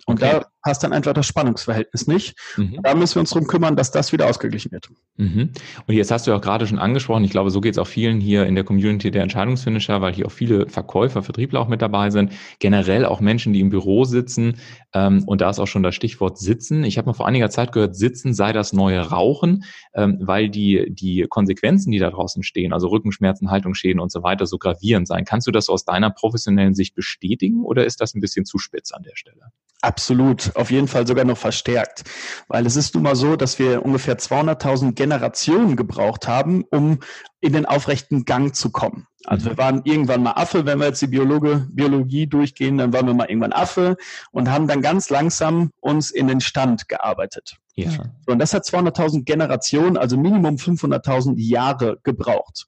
Und 0.05 0.21
okay. 0.21 0.39
da 0.39 0.45
passt 0.63 0.83
dann 0.83 0.93
einfach 0.93 1.13
das 1.13 1.25
Spannungsverhältnis 1.25 2.07
nicht. 2.07 2.37
Mhm. 2.57 2.79
Da 2.83 2.93
müssen 2.95 3.15
wir 3.15 3.21
uns 3.21 3.31
darum 3.31 3.47
kümmern, 3.47 3.75
dass 3.75 3.91
das 3.91 4.11
wieder 4.11 4.27
ausgeglichen 4.27 4.71
wird. 4.71 4.89
Mhm. 5.17 5.51
Und 5.87 5.95
jetzt 5.95 6.11
hast 6.11 6.27
du 6.27 6.33
auch 6.33 6.41
gerade 6.41 6.67
schon 6.67 6.79
angesprochen, 6.79 7.23
ich 7.23 7.31
glaube, 7.31 7.49
so 7.49 7.61
geht 7.61 7.73
es 7.73 7.77
auch 7.77 7.87
vielen 7.87 8.19
hier 8.19 8.45
in 8.45 8.55
der 8.55 8.63
Community 8.63 9.11
der 9.11 9.23
Entscheidungsfinisher, 9.23 10.01
weil 10.01 10.13
hier 10.13 10.27
auch 10.27 10.31
viele 10.31 10.67
Verkäufer, 10.67 11.23
Vertriebler 11.23 11.59
auch 11.59 11.67
mit 11.67 11.81
dabei 11.81 12.09
sind. 12.09 12.33
Generell 12.59 13.05
auch 13.05 13.19
Menschen, 13.19 13.53
die 13.53 13.59
im 13.59 13.69
Büro 13.69 14.05
sitzen. 14.05 14.57
Ähm, 14.93 15.23
und 15.25 15.41
da 15.41 15.49
ist 15.49 15.59
auch 15.59 15.67
schon 15.67 15.83
das 15.83 15.95
Stichwort 15.95 16.37
Sitzen. 16.37 16.83
Ich 16.83 16.97
habe 16.97 17.07
mal 17.07 17.13
vor 17.13 17.27
einiger 17.27 17.49
Zeit 17.49 17.71
gehört, 17.71 17.95
Sitzen 17.95 18.33
sei 18.33 18.53
das 18.53 18.73
neue 18.73 18.99
Rauchen, 18.99 19.63
ähm, 19.93 20.17
weil 20.21 20.49
die, 20.49 20.87
die 20.89 21.25
Konsequenzen, 21.29 21.91
die 21.91 21.99
da 21.99 22.09
draußen 22.09 22.43
stehen, 22.43 22.73
also 22.73 22.87
Rückenschmerzen, 22.87 23.49
Haltungsschäden 23.49 23.99
und 23.99 24.11
so 24.11 24.23
weiter, 24.23 24.45
so 24.45 24.57
gravierend 24.57 25.07
sein. 25.07 25.25
Kannst 25.25 25.47
du 25.47 25.51
das 25.51 25.69
aus 25.69 25.85
deiner 25.85 26.09
professionellen 26.11 26.75
Sicht 26.75 26.95
bestätigen 26.95 27.63
oder 27.63 27.85
ist 27.85 28.01
das 28.01 28.13
ein 28.13 28.21
bisschen 28.21 28.45
zu 28.45 28.57
spitz 28.57 28.91
an 28.91 29.03
der 29.03 29.15
Stelle? 29.15 29.51
Absolut, 29.83 30.55
auf 30.55 30.69
jeden 30.69 30.87
Fall 30.87 31.07
sogar 31.07 31.25
noch 31.25 31.37
verstärkt, 31.37 32.03
weil 32.47 32.67
es 32.67 32.75
ist 32.75 32.93
nun 32.93 33.03
mal 33.03 33.15
so, 33.15 33.35
dass 33.35 33.57
wir 33.57 33.83
ungefähr 33.83 34.17
200.000 34.17 34.93
Generationen 34.93 35.75
gebraucht 35.75 36.27
haben, 36.27 36.63
um 36.69 36.99
in 37.39 37.53
den 37.53 37.65
aufrechten 37.65 38.25
Gang 38.25 38.55
zu 38.55 38.69
kommen. 38.69 39.07
Also 39.25 39.49
wir 39.49 39.57
waren 39.57 39.81
irgendwann 39.83 40.21
mal 40.21 40.33
Affe, 40.33 40.65
wenn 40.67 40.79
wir 40.79 40.87
jetzt 40.87 41.01
die 41.01 41.07
Biologe, 41.07 41.67
Biologie 41.71 42.27
durchgehen, 42.27 42.77
dann 42.77 42.93
waren 42.93 43.07
wir 43.07 43.15
mal 43.15 43.27
irgendwann 43.29 43.53
Affe 43.53 43.97
und 44.31 44.51
haben 44.51 44.67
dann 44.67 44.81
ganz 44.81 45.09
langsam 45.09 45.71
uns 45.79 46.11
in 46.11 46.27
den 46.27 46.41
Stand 46.41 46.87
gearbeitet. 46.87 47.57
Ja. 47.73 47.89
So, 47.91 48.01
und 48.27 48.39
das 48.39 48.53
hat 48.53 48.63
200.000 48.65 49.23
Generationen, 49.23 49.97
also 49.97 50.15
Minimum 50.15 50.55
500.000 50.55 51.35
Jahre 51.37 51.97
gebraucht. 52.03 52.67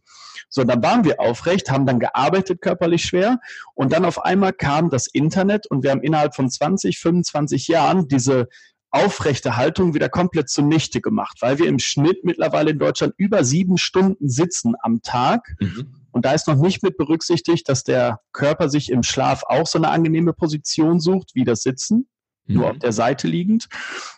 So, 0.55 0.63
dann 0.63 0.83
waren 0.83 1.03
wir 1.03 1.19
aufrecht, 1.19 1.71
haben 1.71 1.87
dann 1.87 1.99
gearbeitet 1.99 2.61
körperlich 2.61 3.03
schwer 3.03 3.39
und 3.73 3.91
dann 3.91 4.05
auf 4.05 4.23
einmal 4.23 4.53
kam 4.53 4.91
das 4.91 5.07
Internet 5.07 5.65
und 5.65 5.81
wir 5.81 5.89
haben 5.89 6.03
innerhalb 6.03 6.35
von 6.35 6.47
20, 6.47 6.99
25 6.99 7.67
Jahren 7.67 8.07
diese 8.07 8.47
aufrechte 8.91 9.57
Haltung 9.57 9.95
wieder 9.95 10.09
komplett 10.09 10.49
zunichte 10.49 11.01
gemacht, 11.01 11.39
weil 11.41 11.57
wir 11.57 11.67
im 11.67 11.79
Schnitt 11.79 12.23
mittlerweile 12.23 12.69
in 12.69 12.77
Deutschland 12.77 13.15
über 13.17 13.43
sieben 13.43 13.79
Stunden 13.79 14.29
sitzen 14.29 14.75
am 14.83 15.01
Tag. 15.01 15.55
Mhm. 15.59 15.95
Und 16.11 16.25
da 16.25 16.33
ist 16.33 16.47
noch 16.47 16.57
nicht 16.57 16.83
mit 16.83 16.97
berücksichtigt, 16.97 17.67
dass 17.67 17.83
der 17.83 18.19
Körper 18.31 18.69
sich 18.69 18.91
im 18.91 19.01
Schlaf 19.01 19.41
auch 19.47 19.65
so 19.65 19.79
eine 19.79 19.89
angenehme 19.89 20.33
Position 20.33 20.99
sucht, 20.99 21.31
wie 21.33 21.45
das 21.45 21.63
Sitzen 21.63 22.07
nur 22.45 22.69
auf 22.69 22.75
mhm. 22.75 22.79
der 22.79 22.91
Seite 22.91 23.27
liegend. 23.27 23.67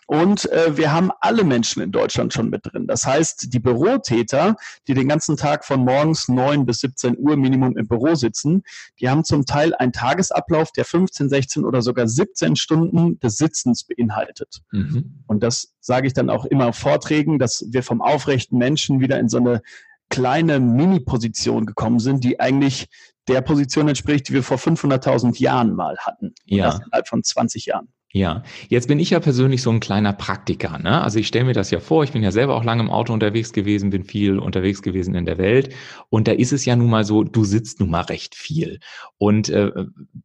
Und 0.06 0.50
äh, 0.50 0.76
wir 0.76 0.92
haben 0.92 1.10
alle 1.20 1.44
Menschen 1.44 1.82
in 1.82 1.92
Deutschland 1.92 2.32
schon 2.32 2.50
mit 2.50 2.62
drin. 2.64 2.86
Das 2.86 3.04
heißt, 3.04 3.52
die 3.52 3.58
Bürotäter, 3.58 4.56
die 4.86 4.94
den 4.94 5.08
ganzen 5.08 5.36
Tag 5.36 5.64
von 5.64 5.80
morgens 5.80 6.28
neun 6.28 6.66
bis 6.66 6.80
17 6.80 7.16
Uhr 7.18 7.36
Minimum 7.36 7.76
im 7.76 7.88
Büro 7.88 8.14
sitzen, 8.14 8.62
die 9.00 9.08
haben 9.08 9.24
zum 9.24 9.46
Teil 9.46 9.74
einen 9.74 9.92
Tagesablauf, 9.92 10.72
der 10.72 10.84
15, 10.84 11.28
16 11.28 11.64
oder 11.64 11.82
sogar 11.82 12.06
17 12.08 12.56
Stunden 12.56 13.18
des 13.20 13.36
Sitzens 13.36 13.84
beinhaltet. 13.84 14.60
Mhm. 14.70 15.22
Und 15.26 15.42
das 15.42 15.74
sage 15.80 16.06
ich 16.06 16.12
dann 16.12 16.30
auch 16.30 16.44
immer 16.44 16.68
auf 16.68 16.76
Vorträgen, 16.76 17.38
dass 17.38 17.64
wir 17.70 17.82
vom 17.82 18.00
aufrechten 18.00 18.58
Menschen 18.58 19.00
wieder 19.00 19.18
in 19.18 19.28
so 19.28 19.38
eine 19.38 19.62
kleine 20.08 20.60
Mini-Position 20.60 21.66
gekommen 21.66 21.98
sind, 21.98 22.22
die 22.22 22.38
eigentlich 22.38 22.86
der 23.28 23.40
Position 23.40 23.88
entspricht, 23.88 24.28
die 24.28 24.34
wir 24.34 24.42
vor 24.42 24.56
500.000 24.56 25.40
Jahren 25.40 25.74
mal 25.74 25.96
hatten. 25.98 26.34
Ja. 26.44 26.76
Innerhalb 26.76 27.08
von 27.08 27.24
20 27.24 27.66
Jahren. 27.66 27.88
Ja, 28.12 28.44
jetzt 28.68 28.88
bin 28.88 28.98
ich 28.98 29.10
ja 29.10 29.20
persönlich 29.20 29.60
so 29.60 29.70
ein 29.70 29.80
kleiner 29.80 30.12
Praktiker. 30.12 30.78
Ne? 30.78 31.02
Also 31.02 31.18
ich 31.18 31.26
stelle 31.26 31.44
mir 31.44 31.52
das 31.52 31.70
ja 31.70 31.80
vor, 31.80 32.02
ich 32.02 32.12
bin 32.12 32.22
ja 32.22 32.30
selber 32.30 32.54
auch 32.54 32.64
lange 32.64 32.82
im 32.82 32.90
Auto 32.90 33.12
unterwegs 33.12 33.52
gewesen, 33.52 33.90
bin 33.90 34.04
viel 34.04 34.38
unterwegs 34.38 34.80
gewesen 34.80 35.14
in 35.14 35.26
der 35.26 35.36
Welt. 35.38 35.74
Und 36.08 36.26
da 36.26 36.32
ist 36.32 36.52
es 36.52 36.64
ja 36.64 36.76
nun 36.76 36.88
mal 36.88 37.04
so, 37.04 37.24
du 37.24 37.44
sitzt 37.44 37.78
nun 37.80 37.90
mal 37.90 38.02
recht 38.02 38.34
viel. 38.34 38.78
Und 39.18 39.50
äh, 39.50 39.70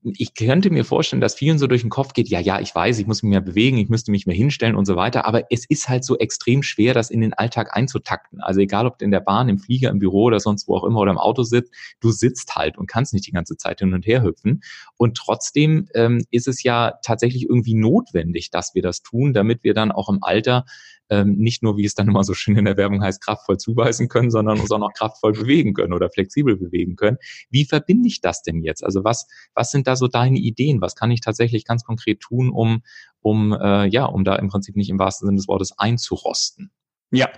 ich 0.04 0.36
könnte 0.36 0.70
mir 0.70 0.86
vorstellen, 0.86 1.22
dass 1.22 1.36
vielen 1.36 1.60
so 1.60 1.68
durch 1.68 1.82
den 1.82 1.90
Kopf 1.90 2.14
geht, 2.14 2.30
ja, 2.30 2.40
ja, 2.40 2.62
ich 2.62 2.74
weiß, 2.74 2.98
ich 3.00 3.08
muss 3.08 3.24
mich 3.24 3.32
mehr 3.32 3.42
bewegen, 3.42 3.78
ich 3.78 3.90
müsste 3.90 4.12
mich 4.12 4.26
mehr 4.26 4.38
hinstellen 4.38 4.76
und 4.76 4.86
so 4.86 4.96
weiter. 4.96 5.26
Aber 5.26 5.44
es 5.50 5.66
ist 5.68 5.90
halt 5.90 6.06
so 6.06 6.18
extrem 6.18 6.64
schwer, 6.64 6.94
das 6.94 7.10
in 7.10 7.20
den 7.20 7.34
Alltag 7.34 7.76
einzutakten. 7.76 8.40
Also 8.40 8.62
egal, 8.62 8.86
ob 8.86 9.00
du 9.00 9.06
in 9.06 9.12
der 9.12 9.20
Bahn, 9.20 9.50
im 9.50 9.60
Flieger, 9.60 9.90
im 9.90 10.00
Büro 10.00 10.24
oder 10.24 10.40
sonst 10.40 10.68
wo 10.70 10.78
auch 10.78 10.86
immer 10.86 11.00
oder 11.00 11.12
im 11.12 11.18
Auto 11.18 11.44
sitzt, 11.44 11.74
du 12.00 12.12
sitzt 12.12 12.56
halt 12.56 12.78
und 12.78 12.88
kannst 12.88 13.14
nicht 13.14 13.28
die 13.28 13.32
ganze 13.32 13.58
Zeit 13.58 13.80
hin 13.80 13.94
und 13.94 14.06
her 14.06 14.24
hüpfen. 14.24 14.62
Und 14.96 15.18
trotzdem 15.18 15.90
ähm, 15.94 16.24
ist 16.32 16.48
es 16.48 16.64
ja 16.64 16.94
tatsächlich 17.04 17.50
irgendwie 17.50 17.71
notwendig, 17.74 18.50
dass 18.52 18.76
wir 18.76 18.82
das 18.82 19.02
tun, 19.02 19.34
damit 19.34 19.64
wir 19.64 19.74
dann 19.74 19.92
auch 19.92 20.10
im 20.10 20.20
Alter 20.22 20.66
ähm, 21.10 21.36
nicht 21.38 21.62
nur, 21.62 21.78
wie 21.78 21.86
es 21.86 21.94
dann 21.94 22.08
immer 22.08 22.24
so 22.24 22.34
schön 22.34 22.58
in 22.58 22.66
der 22.66 22.78
Werbung 22.78 23.04
heißt, 23.04 23.22
kraftvoll 23.22 23.58
zuweisen 23.58 24.08
können, 24.08 24.32
sondern 24.32 24.60
uns 24.60 24.72
auch 24.72 24.80
noch 24.80 24.94
kraftvoll 24.94 25.34
bewegen 25.34 25.74
können 25.74 25.94
oder 25.94 26.10
flexibel 26.10 26.56
bewegen 26.56 26.96
können. 26.96 27.18
Wie 27.50 27.66
verbinde 27.66 28.08
ich 28.08 28.22
das 28.22 28.42
denn 28.42 28.64
jetzt? 28.64 28.84
Also 28.84 29.04
was, 29.04 29.28
was 29.54 29.72
sind 29.72 29.88
da 29.88 29.96
so 29.96 30.08
deine 30.08 30.40
Ideen? 30.40 30.82
Was 30.82 30.96
kann 30.96 31.12
ich 31.12 31.22
tatsächlich 31.22 31.66
ganz 31.66 31.84
konkret 31.84 32.22
tun, 32.22 32.50
um, 32.50 32.82
um, 33.20 33.52
äh, 33.52 33.88
ja, 33.88 34.06
um 34.06 34.24
da 34.24 34.36
im 34.38 34.48
Prinzip 34.48 34.76
nicht 34.76 34.90
im 34.90 35.00
wahrsten 35.00 35.28
Sinne 35.28 35.38
des 35.38 35.48
Wortes 35.48 35.78
einzurosten? 35.78 36.72
Ja, 37.14 37.30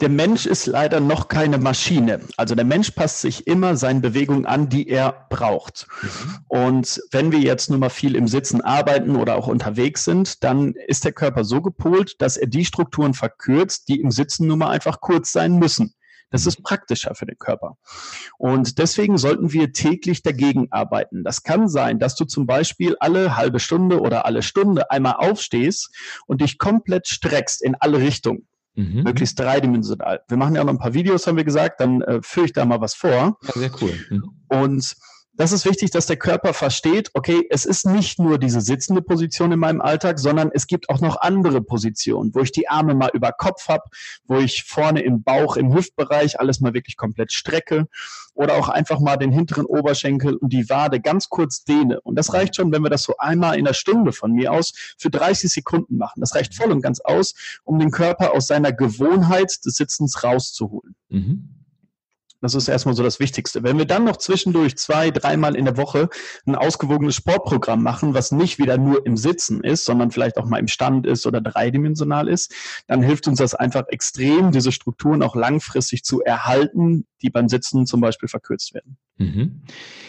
der 0.00 0.08
Mensch 0.08 0.46
ist 0.46 0.66
leider 0.66 0.98
noch 0.98 1.28
keine 1.28 1.56
Maschine. 1.56 2.20
Also 2.36 2.56
der 2.56 2.64
Mensch 2.64 2.90
passt 2.90 3.20
sich 3.20 3.46
immer 3.46 3.76
seinen 3.76 4.00
Bewegungen 4.00 4.46
an, 4.46 4.68
die 4.68 4.88
er 4.88 5.28
braucht. 5.30 5.86
Mhm. 6.02 6.38
Und 6.48 7.00
wenn 7.12 7.30
wir 7.30 7.38
jetzt 7.38 7.70
nur 7.70 7.78
mal 7.78 7.88
viel 7.88 8.16
im 8.16 8.26
Sitzen 8.26 8.60
arbeiten 8.62 9.14
oder 9.14 9.36
auch 9.36 9.46
unterwegs 9.46 10.04
sind, 10.04 10.42
dann 10.42 10.74
ist 10.88 11.04
der 11.04 11.12
Körper 11.12 11.44
so 11.44 11.62
gepolt, 11.62 12.20
dass 12.20 12.36
er 12.36 12.48
die 12.48 12.64
Strukturen 12.64 13.14
verkürzt, 13.14 13.86
die 13.88 14.00
im 14.00 14.10
Sitzen 14.10 14.48
nun 14.48 14.58
mal 14.58 14.70
einfach 14.70 15.00
kurz 15.00 15.30
sein 15.30 15.56
müssen. 15.56 15.94
Das 16.32 16.46
ist 16.46 16.64
praktischer 16.64 17.14
für 17.14 17.26
den 17.26 17.38
Körper. 17.38 17.76
Und 18.38 18.78
deswegen 18.78 19.18
sollten 19.18 19.52
wir 19.52 19.72
täglich 19.72 20.22
dagegen 20.22 20.66
arbeiten. 20.72 21.22
Das 21.22 21.44
kann 21.44 21.68
sein, 21.68 22.00
dass 22.00 22.16
du 22.16 22.24
zum 22.24 22.46
Beispiel 22.46 22.96
alle 22.98 23.36
halbe 23.36 23.60
Stunde 23.60 24.00
oder 24.00 24.26
alle 24.26 24.42
Stunde 24.42 24.90
einmal 24.90 25.14
aufstehst 25.18 25.90
und 26.26 26.40
dich 26.40 26.58
komplett 26.58 27.06
streckst 27.06 27.62
in 27.62 27.76
alle 27.76 27.98
Richtungen. 27.98 28.48
Mhm. 28.74 29.02
Möglichst 29.02 29.38
dreidimensional. 29.38 30.22
Wir 30.28 30.36
machen 30.36 30.54
ja 30.54 30.64
noch 30.64 30.72
ein 30.72 30.78
paar 30.78 30.94
Videos, 30.94 31.26
haben 31.26 31.36
wir 31.36 31.44
gesagt, 31.44 31.80
dann 31.80 32.00
äh, 32.02 32.20
führe 32.22 32.46
ich 32.46 32.52
da 32.52 32.64
mal 32.64 32.80
was 32.80 32.94
vor. 32.94 33.38
Ja, 33.42 33.52
sehr 33.54 33.70
cool. 33.80 33.92
Mhm. 34.10 34.30
Und 34.48 34.96
das 35.34 35.52
ist 35.52 35.64
wichtig, 35.64 35.90
dass 35.90 36.06
der 36.06 36.18
Körper 36.18 36.52
versteht, 36.52 37.10
okay, 37.14 37.46
es 37.48 37.64
ist 37.64 37.86
nicht 37.86 38.18
nur 38.18 38.38
diese 38.38 38.60
sitzende 38.60 39.00
Position 39.00 39.52
in 39.52 39.58
meinem 39.58 39.80
Alltag, 39.80 40.18
sondern 40.18 40.50
es 40.52 40.66
gibt 40.66 40.90
auch 40.90 41.00
noch 41.00 41.20
andere 41.20 41.62
Positionen, 41.62 42.34
wo 42.34 42.40
ich 42.40 42.52
die 42.52 42.68
Arme 42.68 42.94
mal 42.94 43.10
über 43.14 43.32
Kopf 43.32 43.68
habe, 43.68 43.84
wo 44.26 44.38
ich 44.38 44.64
vorne 44.64 45.02
im 45.02 45.22
Bauch, 45.22 45.56
im 45.56 45.74
Hüftbereich 45.74 46.38
alles 46.38 46.60
mal 46.60 46.74
wirklich 46.74 46.98
komplett 46.98 47.32
strecke 47.32 47.88
oder 48.34 48.54
auch 48.54 48.68
einfach 48.68 49.00
mal 49.00 49.16
den 49.16 49.32
hinteren 49.32 49.64
Oberschenkel 49.64 50.36
und 50.36 50.52
die 50.52 50.68
Wade 50.68 51.00
ganz 51.00 51.30
kurz 51.30 51.64
dehne. 51.64 52.00
Und 52.02 52.16
das 52.16 52.34
reicht 52.34 52.56
schon, 52.56 52.70
wenn 52.70 52.82
wir 52.82 52.90
das 52.90 53.02
so 53.02 53.16
einmal 53.16 53.58
in 53.58 53.64
der 53.64 53.74
Stunde 53.74 54.12
von 54.12 54.32
mir 54.32 54.52
aus 54.52 54.72
für 54.98 55.10
30 55.10 55.50
Sekunden 55.50 55.96
machen. 55.96 56.20
Das 56.20 56.34
reicht 56.34 56.54
voll 56.54 56.70
und 56.72 56.82
ganz 56.82 57.00
aus, 57.00 57.34
um 57.64 57.78
den 57.78 57.90
Körper 57.90 58.34
aus 58.34 58.48
seiner 58.48 58.72
Gewohnheit 58.72 59.64
des 59.64 59.76
Sitzens 59.76 60.22
rauszuholen. 60.22 60.94
Mhm. 61.08 61.61
Das 62.42 62.56
ist 62.56 62.66
erstmal 62.66 62.96
so 62.96 63.04
das 63.04 63.20
Wichtigste. 63.20 63.62
Wenn 63.62 63.78
wir 63.78 63.84
dann 63.84 64.04
noch 64.04 64.16
zwischendurch 64.16 64.76
zwei, 64.76 65.12
dreimal 65.12 65.54
in 65.54 65.64
der 65.64 65.76
Woche 65.76 66.08
ein 66.44 66.56
ausgewogenes 66.56 67.14
Sportprogramm 67.14 67.84
machen, 67.84 68.14
was 68.14 68.32
nicht 68.32 68.58
wieder 68.58 68.78
nur 68.78 69.06
im 69.06 69.16
Sitzen 69.16 69.62
ist, 69.62 69.84
sondern 69.84 70.10
vielleicht 70.10 70.38
auch 70.38 70.46
mal 70.46 70.58
im 70.58 70.66
Stand 70.66 71.06
ist 71.06 71.24
oder 71.24 71.40
dreidimensional 71.40 72.28
ist, 72.28 72.52
dann 72.88 73.00
hilft 73.00 73.28
uns 73.28 73.38
das 73.38 73.54
einfach 73.54 73.84
extrem, 73.88 74.50
diese 74.50 74.72
Strukturen 74.72 75.22
auch 75.22 75.36
langfristig 75.36 76.02
zu 76.02 76.20
erhalten, 76.20 77.06
die 77.22 77.30
beim 77.30 77.48
Sitzen 77.48 77.86
zum 77.86 78.00
Beispiel 78.00 78.28
verkürzt 78.28 78.74
werden. 78.74 78.98
Mhm. 79.22 79.62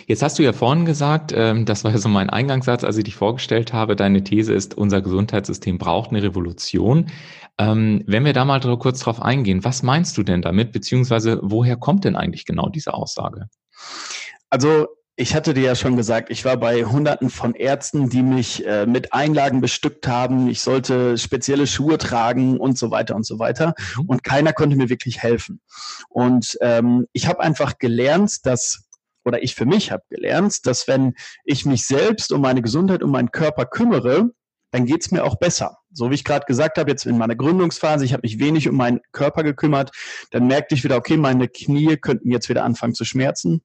Jetzt 0.06 0.22
hast 0.22 0.38
du 0.38 0.44
ja 0.44 0.52
vorhin 0.52 0.86
gesagt, 0.86 1.34
ähm, 1.36 1.66
das 1.66 1.84
war 1.84 1.92
ja 1.92 1.98
so 1.98 2.10
mein 2.10 2.30
Eingangssatz, 2.30 2.84
als 2.84 2.98
ich 2.98 3.06
dich 3.06 3.16
vorgestellt 3.16 3.72
habe, 3.74 3.96
deine 3.96 4.24
These 4.24 4.54
ist, 4.54 4.76
unser 4.76 5.02
Gesundheitssystem 5.02 5.78
braucht 5.78 6.10
eine 6.10 6.22
Revolution. 6.22 7.10
Ähm, 7.58 8.04
wenn 8.08 8.26
wir 8.26 8.34
da 8.34 8.46
mal 8.46 8.60
kurz 8.78 9.00
drauf 9.00 9.22
eingehen, 9.22 9.64
was 9.64 9.84
meinst 9.84 10.18
du 10.18 10.24
denn 10.24 10.42
damit, 10.42 10.72
beziehungsweise 10.72 11.40
woher 11.42 11.78
kommt 11.78 12.04
denn 12.04 12.16
eigentlich 12.16 12.46
genau 12.46 12.68
diese 12.70 12.94
Aussage? 12.94 13.48
Also 14.50 14.88
ich 15.16 15.36
hatte 15.36 15.54
dir 15.54 15.64
ja 15.64 15.76
schon 15.76 15.96
gesagt, 15.96 16.32
ich 16.32 16.44
war 16.44 16.58
bei 16.58 16.86
Hunderten 16.86 17.30
von 17.30 17.54
Ärzten, 17.54 18.10
die 18.10 18.24
mich 18.24 18.66
äh, 18.66 18.88
mit 18.88 19.14
Einlagen 19.14 19.62
bestückt 19.62 20.08
haben. 20.08 20.50
Ich 20.50 20.62
sollte 20.62 21.20
spezielle 21.20 21.68
Schuhe 21.68 22.00
tragen 22.00 22.58
und 22.58 22.80
so 22.80 22.90
weiter 22.90 23.16
und 23.16 23.26
so 23.26 23.38
weiter. 23.38 23.76
Mhm. 23.98 24.06
Und 24.08 24.24
keiner 24.24 24.54
konnte 24.54 24.76
mir 24.76 24.90
wirklich 24.90 25.22
helfen. 25.22 25.62
Und 26.10 26.58
ähm, 26.62 27.06
ich 27.14 27.28
habe 27.28 27.42
einfach 27.42 27.78
gelernt, 27.78 28.44
dass 28.46 28.83
oder 29.26 29.44
ich 29.44 29.56
für 29.56 29.66
mich 29.66 29.92
habe 29.92 30.04
gelernt, 30.10 30.66
dass 30.66 30.88
wenn 30.88 31.14
ich 31.46 31.66
mich 31.66 31.86
selbst 31.86 32.32
um 32.32 32.42
meine 32.42 32.62
Gesundheit, 32.62 33.04
um 33.04 33.12
meinen 33.12 33.32
Körper 33.32 33.66
kümmere, 33.66 34.32
dann 34.72 34.86
geht's 34.86 35.12
mir 35.12 35.24
auch 35.24 35.36
besser. 35.36 35.78
So 35.92 36.10
wie 36.10 36.16
ich 36.16 36.24
gerade 36.24 36.46
gesagt 36.46 36.78
habe, 36.78 36.90
jetzt 36.90 37.06
in 37.06 37.18
meiner 37.18 37.36
Gründungsphase, 37.36 38.06
ich 38.06 38.14
habe 38.14 38.22
mich 38.24 38.40
wenig 38.40 38.68
um 38.68 38.76
meinen 38.76 39.02
Körper 39.12 39.44
gekümmert, 39.44 39.92
dann 40.32 40.48
merkte 40.48 40.74
ich 40.74 40.84
wieder, 40.84 40.98
okay, 40.98 41.16
meine 41.16 41.48
Knie 41.48 41.96
könnten 41.98 42.32
jetzt 42.32 42.50
wieder 42.50 42.64
anfangen 42.64 42.96
zu 42.96 43.06
schmerzen. 43.06 43.62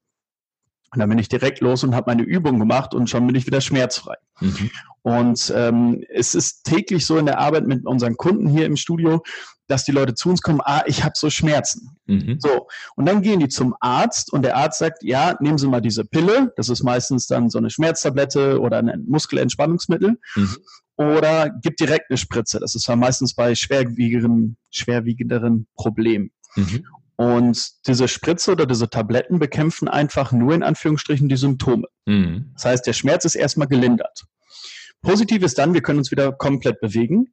Und 0.91 1.01
dann 1.01 1.09
bin 1.09 1.19
ich 1.19 1.29
direkt 1.29 1.61
los 1.61 1.83
und 1.85 1.95
habe 1.95 2.11
meine 2.11 2.23
Übung 2.23 2.59
gemacht 2.59 2.95
und 2.95 3.09
schon 3.09 3.27
bin 3.27 3.37
ich 3.37 3.47
wieder 3.47 3.61
schmerzfrei. 3.61 4.17
Mhm. 4.41 4.71
Und 5.03 5.53
ähm, 5.55 6.05
es 6.11 6.35
ist 6.35 6.65
täglich 6.65 7.07
so 7.07 7.17
in 7.19 7.27
der 7.27 7.39
Arbeit 7.39 7.67
mit 7.67 7.87
unseren 7.87 8.17
Kunden 8.17 8.49
hier 8.49 8.67
im 8.67 8.77
Studio, 8.77 9.23
dass 9.69 9.85
die 9.85 9.93
Leute 9.93 10.15
zu 10.15 10.31
uns 10.31 10.43
kommen, 10.43 10.61
ah, 10.65 10.83
ich 10.87 11.05
habe 11.05 11.13
so 11.15 11.31
Schmerzen. 11.31 11.97
Mhm. 12.07 12.39
So, 12.41 12.67
und 12.97 13.07
dann 13.07 13.23
gehen 13.23 13.41
die 13.41 13.49
zum 13.49 13.75
Arzt 13.81 14.33
und 14.33 14.43
der 14.43 14.57
Arzt 14.57 14.79
sagt, 14.79 15.03
ja, 15.03 15.37
nehmen 15.41 15.59
Sie 15.59 15.69
mal 15.69 15.81
diese 15.81 16.05
Pille, 16.05 16.53
das 16.57 16.69
ist 16.69 16.83
meistens 16.83 17.27
dann 17.27 17.51
so 17.51 17.59
eine 17.59 17.71
Schmerztablette 17.71 18.61
oder 18.61 18.79
ein 18.79 19.05
Muskelentspannungsmittel. 19.07 20.19
Mhm. 20.35 20.57
Oder 20.97 21.51
gibt 21.51 21.79
direkt 21.79 22.11
eine 22.11 22.17
Spritze. 22.17 22.59
Das 22.59 22.75
ist 22.75 22.89
ja 22.89 22.97
meistens 22.97 23.35
bei 23.35 23.55
schwerwiegenderen, 23.55 24.57
schwerwiegenderen 24.71 25.69
Problemen. 25.77 26.33
Mhm. 26.57 26.85
Und 27.15 27.87
diese 27.87 28.09
Spritze 28.09 28.53
oder 28.53 28.67
diese 28.67 28.89
Tabletten 28.89 29.39
bekämpfen 29.39 29.89
einfach 29.89 30.33
nur 30.33 30.55
in 30.55 30.63
Anführungsstrichen 30.63 31.29
die 31.29 31.37
Symptome. 31.37 31.87
Mhm. 32.07 32.51
Das 32.55 32.65
heißt, 32.65 32.87
der 32.87 32.93
Schmerz 32.95 33.25
ist 33.25 33.35
erstmal 33.35 33.69
gelindert. 33.69 34.25
Positiv 35.03 35.43
ist 35.43 35.59
dann, 35.59 35.75
wir 35.75 35.83
können 35.83 35.99
uns 35.99 36.11
wieder 36.11 36.33
komplett 36.33 36.81
bewegen. 36.81 37.33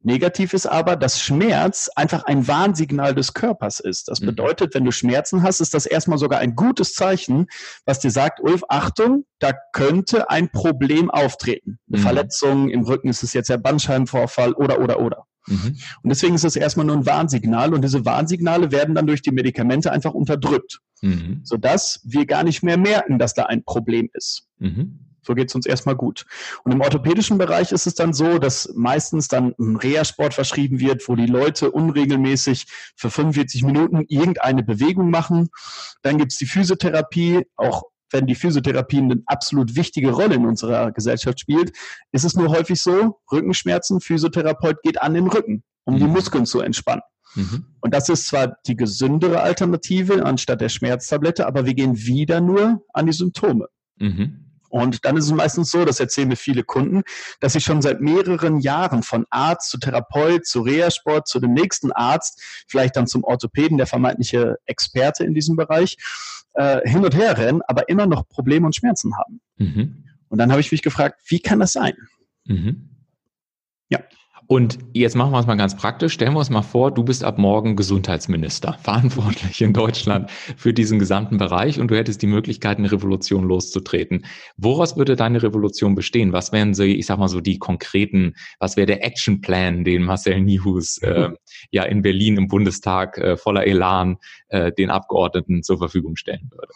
Negativ 0.00 0.52
ist 0.52 0.66
aber, 0.66 0.96
dass 0.96 1.20
Schmerz 1.20 1.90
einfach 1.96 2.24
ein 2.24 2.46
Warnsignal 2.46 3.14
des 3.14 3.32
Körpers 3.32 3.80
ist. 3.80 4.08
Das 4.08 4.20
mhm. 4.20 4.26
bedeutet, 4.26 4.74
wenn 4.74 4.84
du 4.84 4.90
Schmerzen 4.90 5.42
hast, 5.42 5.60
ist 5.60 5.72
das 5.72 5.86
erstmal 5.86 6.18
sogar 6.18 6.40
ein 6.40 6.54
gutes 6.54 6.94
Zeichen, 6.94 7.46
was 7.86 8.00
dir 8.00 8.10
sagt, 8.10 8.40
Ulf, 8.40 8.64
Achtung, 8.68 9.24
da 9.38 9.52
könnte 9.72 10.30
ein 10.30 10.50
Problem 10.50 11.10
auftreten. 11.10 11.78
Eine 11.88 11.98
mhm. 11.98 12.02
Verletzung 12.02 12.70
im 12.70 12.82
Rücken 12.82 13.08
ist 13.08 13.22
es 13.22 13.32
jetzt 13.32 13.48
der 13.48 13.58
Bandscheibenvorfall 13.58 14.52
oder, 14.52 14.80
oder, 14.80 15.00
oder. 15.00 15.26
Mhm. 15.46 15.76
Und 16.02 16.10
deswegen 16.10 16.34
ist 16.34 16.44
das 16.44 16.56
erstmal 16.56 16.86
nur 16.86 16.96
ein 16.96 17.06
Warnsignal 17.06 17.74
und 17.74 17.82
diese 17.82 18.04
Warnsignale 18.04 18.72
werden 18.72 18.94
dann 18.94 19.06
durch 19.06 19.22
die 19.22 19.32
Medikamente 19.32 19.92
einfach 19.92 20.14
unterdrückt, 20.14 20.80
mhm. 21.02 21.40
sodass 21.44 22.00
wir 22.04 22.26
gar 22.26 22.44
nicht 22.44 22.62
mehr 22.62 22.78
merken, 22.78 23.18
dass 23.18 23.34
da 23.34 23.44
ein 23.44 23.64
Problem 23.64 24.10
ist. 24.14 24.48
Mhm. 24.58 25.03
So 25.26 25.34
geht 25.34 25.48
es 25.48 25.54
uns 25.54 25.66
erstmal 25.66 25.96
gut. 25.96 26.26
Und 26.64 26.72
im 26.72 26.80
orthopädischen 26.80 27.38
Bereich 27.38 27.72
ist 27.72 27.86
es 27.86 27.94
dann 27.94 28.12
so, 28.12 28.38
dass 28.38 28.72
meistens 28.74 29.28
dann 29.28 29.54
ein 29.58 29.76
Reha-Sport 29.76 30.34
verschrieben 30.34 30.80
wird, 30.80 31.08
wo 31.08 31.16
die 31.16 31.26
Leute 31.26 31.70
unregelmäßig 31.70 32.66
für 32.96 33.10
45 33.10 33.62
Minuten 33.62 34.04
irgendeine 34.08 34.62
Bewegung 34.62 35.10
machen. 35.10 35.48
Dann 36.02 36.18
gibt 36.18 36.32
es 36.32 36.38
die 36.38 36.46
Physiotherapie, 36.46 37.46
auch 37.56 37.84
wenn 38.10 38.26
die 38.26 38.34
Physiotherapie 38.34 38.98
eine 38.98 39.22
absolut 39.26 39.76
wichtige 39.76 40.12
Rolle 40.12 40.36
in 40.36 40.46
unserer 40.46 40.92
Gesellschaft 40.92 41.40
spielt, 41.40 41.76
ist 42.12 42.24
es 42.24 42.34
nur 42.34 42.48
häufig 42.48 42.80
so, 42.80 43.20
Rückenschmerzen, 43.30 44.00
Physiotherapeut 44.00 44.82
geht 44.82 45.02
an 45.02 45.14
den 45.14 45.26
Rücken, 45.26 45.64
um 45.84 45.94
mhm. 45.94 45.98
die 45.98 46.06
Muskeln 46.06 46.46
zu 46.46 46.60
entspannen. 46.60 47.02
Mhm. 47.34 47.66
Und 47.80 47.92
das 47.92 48.08
ist 48.08 48.26
zwar 48.26 48.56
die 48.66 48.76
gesündere 48.76 49.40
Alternative 49.40 50.24
anstatt 50.24 50.60
der 50.60 50.68
Schmerztablette, 50.68 51.46
aber 51.46 51.66
wir 51.66 51.74
gehen 51.74 51.98
wieder 51.98 52.40
nur 52.40 52.84
an 52.92 53.06
die 53.06 53.12
Symptome. 53.12 53.68
Mhm. 53.98 54.43
Und 54.74 55.04
dann 55.04 55.16
ist 55.16 55.26
es 55.26 55.30
meistens 55.30 55.70
so, 55.70 55.84
das 55.84 56.00
erzählen 56.00 56.26
mir 56.26 56.34
viele 56.34 56.64
Kunden, 56.64 57.04
dass 57.38 57.54
ich 57.54 57.62
schon 57.62 57.80
seit 57.80 58.00
mehreren 58.00 58.58
Jahren 58.58 59.04
von 59.04 59.24
Arzt 59.30 59.70
zu 59.70 59.78
Therapeut, 59.78 60.46
zu 60.46 60.62
Reha-Sport, 60.62 61.28
zu 61.28 61.38
dem 61.38 61.52
nächsten 61.52 61.92
Arzt, 61.92 62.42
vielleicht 62.66 62.96
dann 62.96 63.06
zum 63.06 63.22
Orthopäden, 63.22 63.78
der 63.78 63.86
vermeintliche 63.86 64.56
Experte 64.66 65.22
in 65.22 65.32
diesem 65.32 65.54
Bereich, 65.54 65.96
äh, 66.54 66.80
hin 66.90 67.04
und 67.04 67.14
her 67.14 67.38
rennen, 67.38 67.62
aber 67.68 67.88
immer 67.88 68.06
noch 68.08 68.28
Probleme 68.28 68.66
und 68.66 68.74
Schmerzen 68.74 69.16
haben. 69.16 69.40
Mhm. 69.58 70.06
Und 70.28 70.38
dann 70.38 70.50
habe 70.50 70.60
ich 70.60 70.72
mich 70.72 70.82
gefragt, 70.82 71.20
wie 71.28 71.38
kann 71.38 71.60
das 71.60 71.74
sein? 71.74 71.94
Mhm. 72.44 72.90
Ja. 73.90 74.00
Und 74.46 74.78
jetzt 74.92 75.16
machen 75.16 75.32
wir 75.32 75.38
es 75.38 75.46
mal 75.46 75.56
ganz 75.56 75.76
praktisch. 75.76 76.12
Stellen 76.12 76.34
wir 76.34 76.38
uns 76.38 76.50
mal 76.50 76.62
vor, 76.62 76.92
du 76.92 77.02
bist 77.02 77.24
ab 77.24 77.38
morgen 77.38 77.76
Gesundheitsminister, 77.76 78.76
verantwortlich 78.82 79.60
in 79.62 79.72
Deutschland 79.72 80.30
für 80.30 80.74
diesen 80.74 80.98
gesamten 80.98 81.38
Bereich 81.38 81.80
und 81.80 81.90
du 81.90 81.96
hättest 81.96 82.20
die 82.20 82.26
Möglichkeit, 82.26 82.78
eine 82.78 82.92
Revolution 82.92 83.44
loszutreten. 83.44 84.26
Woraus 84.56 84.96
würde 84.96 85.16
deine 85.16 85.42
Revolution 85.42 85.94
bestehen? 85.94 86.32
Was 86.32 86.52
wären 86.52 86.74
so, 86.74 86.82
ich 86.82 87.06
sag 87.06 87.18
mal 87.18 87.28
so, 87.28 87.40
die 87.40 87.58
konkreten, 87.58 88.34
was 88.58 88.76
wäre 88.76 88.86
der 88.86 89.04
Actionplan, 89.04 89.84
den 89.84 90.02
Marcel 90.02 90.40
Nihus 90.40 90.98
äh, 90.98 91.30
ja 91.70 91.84
in 91.84 92.02
Berlin 92.02 92.36
im 92.36 92.48
Bundestag 92.48 93.16
äh, 93.18 93.36
voller 93.36 93.66
Elan 93.66 94.18
äh, 94.48 94.72
den 94.72 94.90
Abgeordneten 94.90 95.62
zur 95.62 95.78
Verfügung 95.78 96.16
stellen 96.16 96.50
würde? 96.50 96.72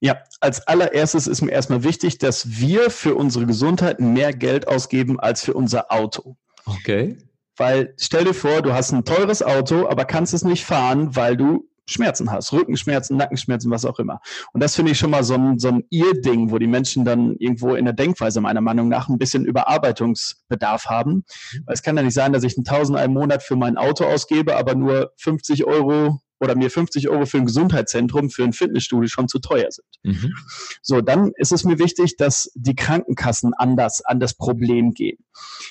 Ja, 0.00 0.18
als 0.40 0.66
allererstes 0.66 1.26
ist 1.26 1.40
mir 1.40 1.52
erstmal 1.52 1.84
wichtig, 1.84 2.18
dass 2.18 2.60
wir 2.60 2.90
für 2.90 3.14
unsere 3.14 3.46
Gesundheit 3.46 4.00
mehr 4.00 4.32
Geld 4.32 4.68
ausgeben 4.68 5.18
als 5.18 5.42
für 5.44 5.54
unser 5.54 5.90
Auto. 5.90 6.36
Okay. 6.66 7.18
Weil 7.56 7.94
stell 7.98 8.24
dir 8.24 8.34
vor, 8.34 8.62
du 8.62 8.72
hast 8.72 8.92
ein 8.92 9.04
teures 9.04 9.42
Auto, 9.42 9.88
aber 9.88 10.04
kannst 10.04 10.34
es 10.34 10.44
nicht 10.44 10.64
fahren, 10.64 11.14
weil 11.14 11.36
du 11.36 11.68
Schmerzen 11.86 12.30
hast, 12.30 12.52
Rückenschmerzen, 12.52 13.16
Nackenschmerzen, 13.16 13.70
was 13.70 13.84
auch 13.84 13.98
immer. 13.98 14.20
Und 14.52 14.62
das 14.62 14.74
finde 14.74 14.92
ich 14.92 14.98
schon 14.98 15.10
mal 15.10 15.22
so 15.22 15.34
ein, 15.34 15.58
so 15.58 15.68
ein 15.68 15.84
Irrding, 15.90 16.50
wo 16.50 16.58
die 16.58 16.66
Menschen 16.66 17.04
dann 17.04 17.36
irgendwo 17.36 17.74
in 17.74 17.84
der 17.84 17.94
Denkweise 17.94 18.40
meiner 18.40 18.62
Meinung 18.62 18.88
nach 18.88 19.08
ein 19.08 19.18
bisschen 19.18 19.44
Überarbeitungsbedarf 19.44 20.86
haben. 20.86 21.24
Weil 21.66 21.74
es 21.74 21.82
kann 21.82 21.96
ja 21.96 22.02
nicht 22.02 22.14
sein, 22.14 22.32
dass 22.32 22.42
ich 22.42 22.56
einen 22.56 22.64
Tausend 22.64 22.98
im 22.98 23.12
Monat 23.12 23.42
für 23.42 23.56
mein 23.56 23.76
Auto 23.76 24.04
ausgebe, 24.04 24.56
aber 24.56 24.74
nur 24.74 25.12
50 25.18 25.64
Euro 25.66 26.20
oder 26.40 26.56
mir 26.56 26.70
50 26.70 27.08
Euro 27.08 27.26
für 27.26 27.38
ein 27.38 27.46
Gesundheitszentrum, 27.46 28.30
für 28.30 28.44
ein 28.44 28.52
Fitnessstudio 28.52 29.08
schon 29.08 29.28
zu 29.28 29.38
teuer 29.38 29.70
sind. 29.70 29.86
Mhm. 30.02 30.34
So, 30.82 31.00
dann 31.00 31.32
ist 31.36 31.52
es 31.52 31.64
mir 31.64 31.78
wichtig, 31.78 32.16
dass 32.16 32.50
die 32.54 32.74
Krankenkassen 32.74 33.54
anders 33.54 34.04
an 34.04 34.20
das 34.20 34.34
Problem 34.34 34.92
gehen. 34.92 35.18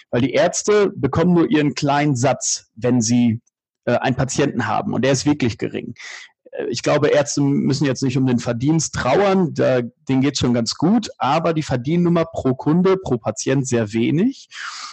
Weil 0.10 0.22
die 0.22 0.32
Ärzte 0.32 0.92
bekommen 0.96 1.34
nur 1.34 1.50
ihren 1.50 1.76
kleinen 1.76 2.16
Satz, 2.16 2.72
wenn 2.76 3.02
sie 3.02 3.42
äh, 3.86 3.96
einen 3.96 4.16
Patienten 4.16 4.68
haben 4.68 4.94
und 4.94 5.04
der 5.04 5.12
ist 5.12 5.26
wirklich 5.26 5.58
gering. 5.58 5.94
Ich 6.70 6.84
glaube, 6.84 7.08
Ärzte 7.08 7.42
müssen 7.42 7.86
jetzt 7.86 8.04
nicht 8.04 8.18
um 8.18 8.28
den 8.28 8.40
Verdienst 8.40 8.94
trauern, 8.94 9.54
da, 9.54 9.82
denen 10.08 10.22
geht 10.22 10.38
schon 10.38 10.54
ganz 10.54 10.76
gut, 10.76 11.10
aber 11.18 11.54
die 11.54 11.64
Verdiennummer 11.64 12.26
pro 12.26 12.54
Kunde, 12.54 12.98
pro 12.98 13.18
Patient 13.18 13.68
sehr 13.68 13.94
wenig. 13.94 14.50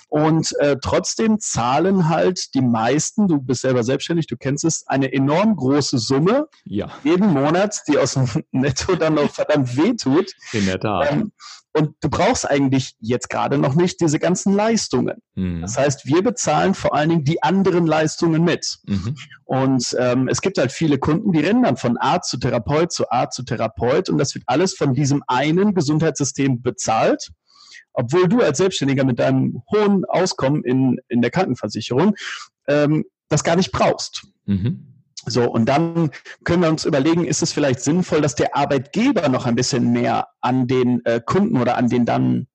Und 0.08 0.52
äh, 0.58 0.76
trotzdem 0.82 1.38
zahlen 1.38 2.08
halt 2.08 2.54
die 2.54 2.62
meisten, 2.62 3.28
du 3.28 3.40
bist 3.40 3.62
selber 3.62 3.84
selbstständig, 3.84 4.26
du 4.26 4.36
kennst 4.36 4.64
es, 4.64 4.86
eine 4.88 5.12
enorm 5.12 5.54
große 5.54 5.98
Summe 5.98 6.48
ja. 6.64 6.90
jeden 7.04 7.28
Monat, 7.32 7.82
die 7.86 7.98
aus 7.98 8.14
dem 8.14 8.26
Netto 8.50 8.96
dann 8.96 9.14
noch 9.14 9.30
verdammt 9.30 9.76
wehtut. 9.76 10.32
In 10.52 10.66
der 10.66 10.80
Tat. 10.80 11.12
Ähm, 11.12 11.32
und 11.72 11.94
du 12.00 12.08
brauchst 12.08 12.50
eigentlich 12.50 12.94
jetzt 12.98 13.30
gerade 13.30 13.56
noch 13.56 13.74
nicht 13.74 14.00
diese 14.00 14.18
ganzen 14.18 14.52
Leistungen. 14.52 15.18
Mhm. 15.34 15.60
Das 15.60 15.78
heißt, 15.78 16.06
wir 16.06 16.22
bezahlen 16.22 16.74
vor 16.74 16.94
allen 16.94 17.10
Dingen 17.10 17.24
die 17.24 17.42
anderen 17.42 17.86
Leistungen 17.86 18.42
mit. 18.42 18.78
Mhm. 18.86 19.14
Und 19.44 19.96
ähm, 19.98 20.26
es 20.28 20.40
gibt 20.40 20.58
halt 20.58 20.72
viele 20.72 20.98
Kunden, 20.98 21.32
die 21.32 21.40
rennen 21.40 21.62
dann 21.62 21.76
von 21.76 21.96
Arzt 21.96 22.30
zu 22.30 22.38
Therapeut 22.38 22.92
zu 22.92 23.10
Arzt 23.10 23.36
zu 23.36 23.44
Therapeut 23.44 24.08
und 24.08 24.18
das 24.18 24.34
wird 24.34 24.44
alles 24.46 24.74
von 24.74 24.94
diesem 24.94 25.22
einen 25.28 25.74
Gesundheitssystem 25.74 26.60
bezahlt, 26.60 27.30
obwohl 27.92 28.28
du 28.28 28.40
als 28.40 28.58
Selbstständiger 28.58 29.04
mit 29.04 29.20
deinem 29.20 29.62
hohen 29.70 30.04
Auskommen 30.04 30.64
in, 30.64 30.98
in 31.08 31.22
der 31.22 31.30
Krankenversicherung 31.30 32.16
ähm, 32.66 33.04
das 33.28 33.44
gar 33.44 33.54
nicht 33.54 33.70
brauchst. 33.70 34.26
Mhm. 34.46 34.89
So, 35.26 35.50
und 35.50 35.66
dann 35.66 36.10
können 36.44 36.62
wir 36.62 36.70
uns 36.70 36.84
überlegen, 36.84 37.24
ist 37.24 37.42
es 37.42 37.52
vielleicht 37.52 37.80
sinnvoll, 37.80 38.20
dass 38.20 38.34
der 38.34 38.56
Arbeitgeber 38.56 39.28
noch 39.28 39.46
ein 39.46 39.54
bisschen 39.54 39.92
mehr 39.92 40.28
an 40.40 40.66
den 40.66 41.04
äh, 41.04 41.20
Kunden 41.24 41.60
oder 41.60 41.76
an 41.76 41.88
den 41.88 42.06
dann 42.06 42.46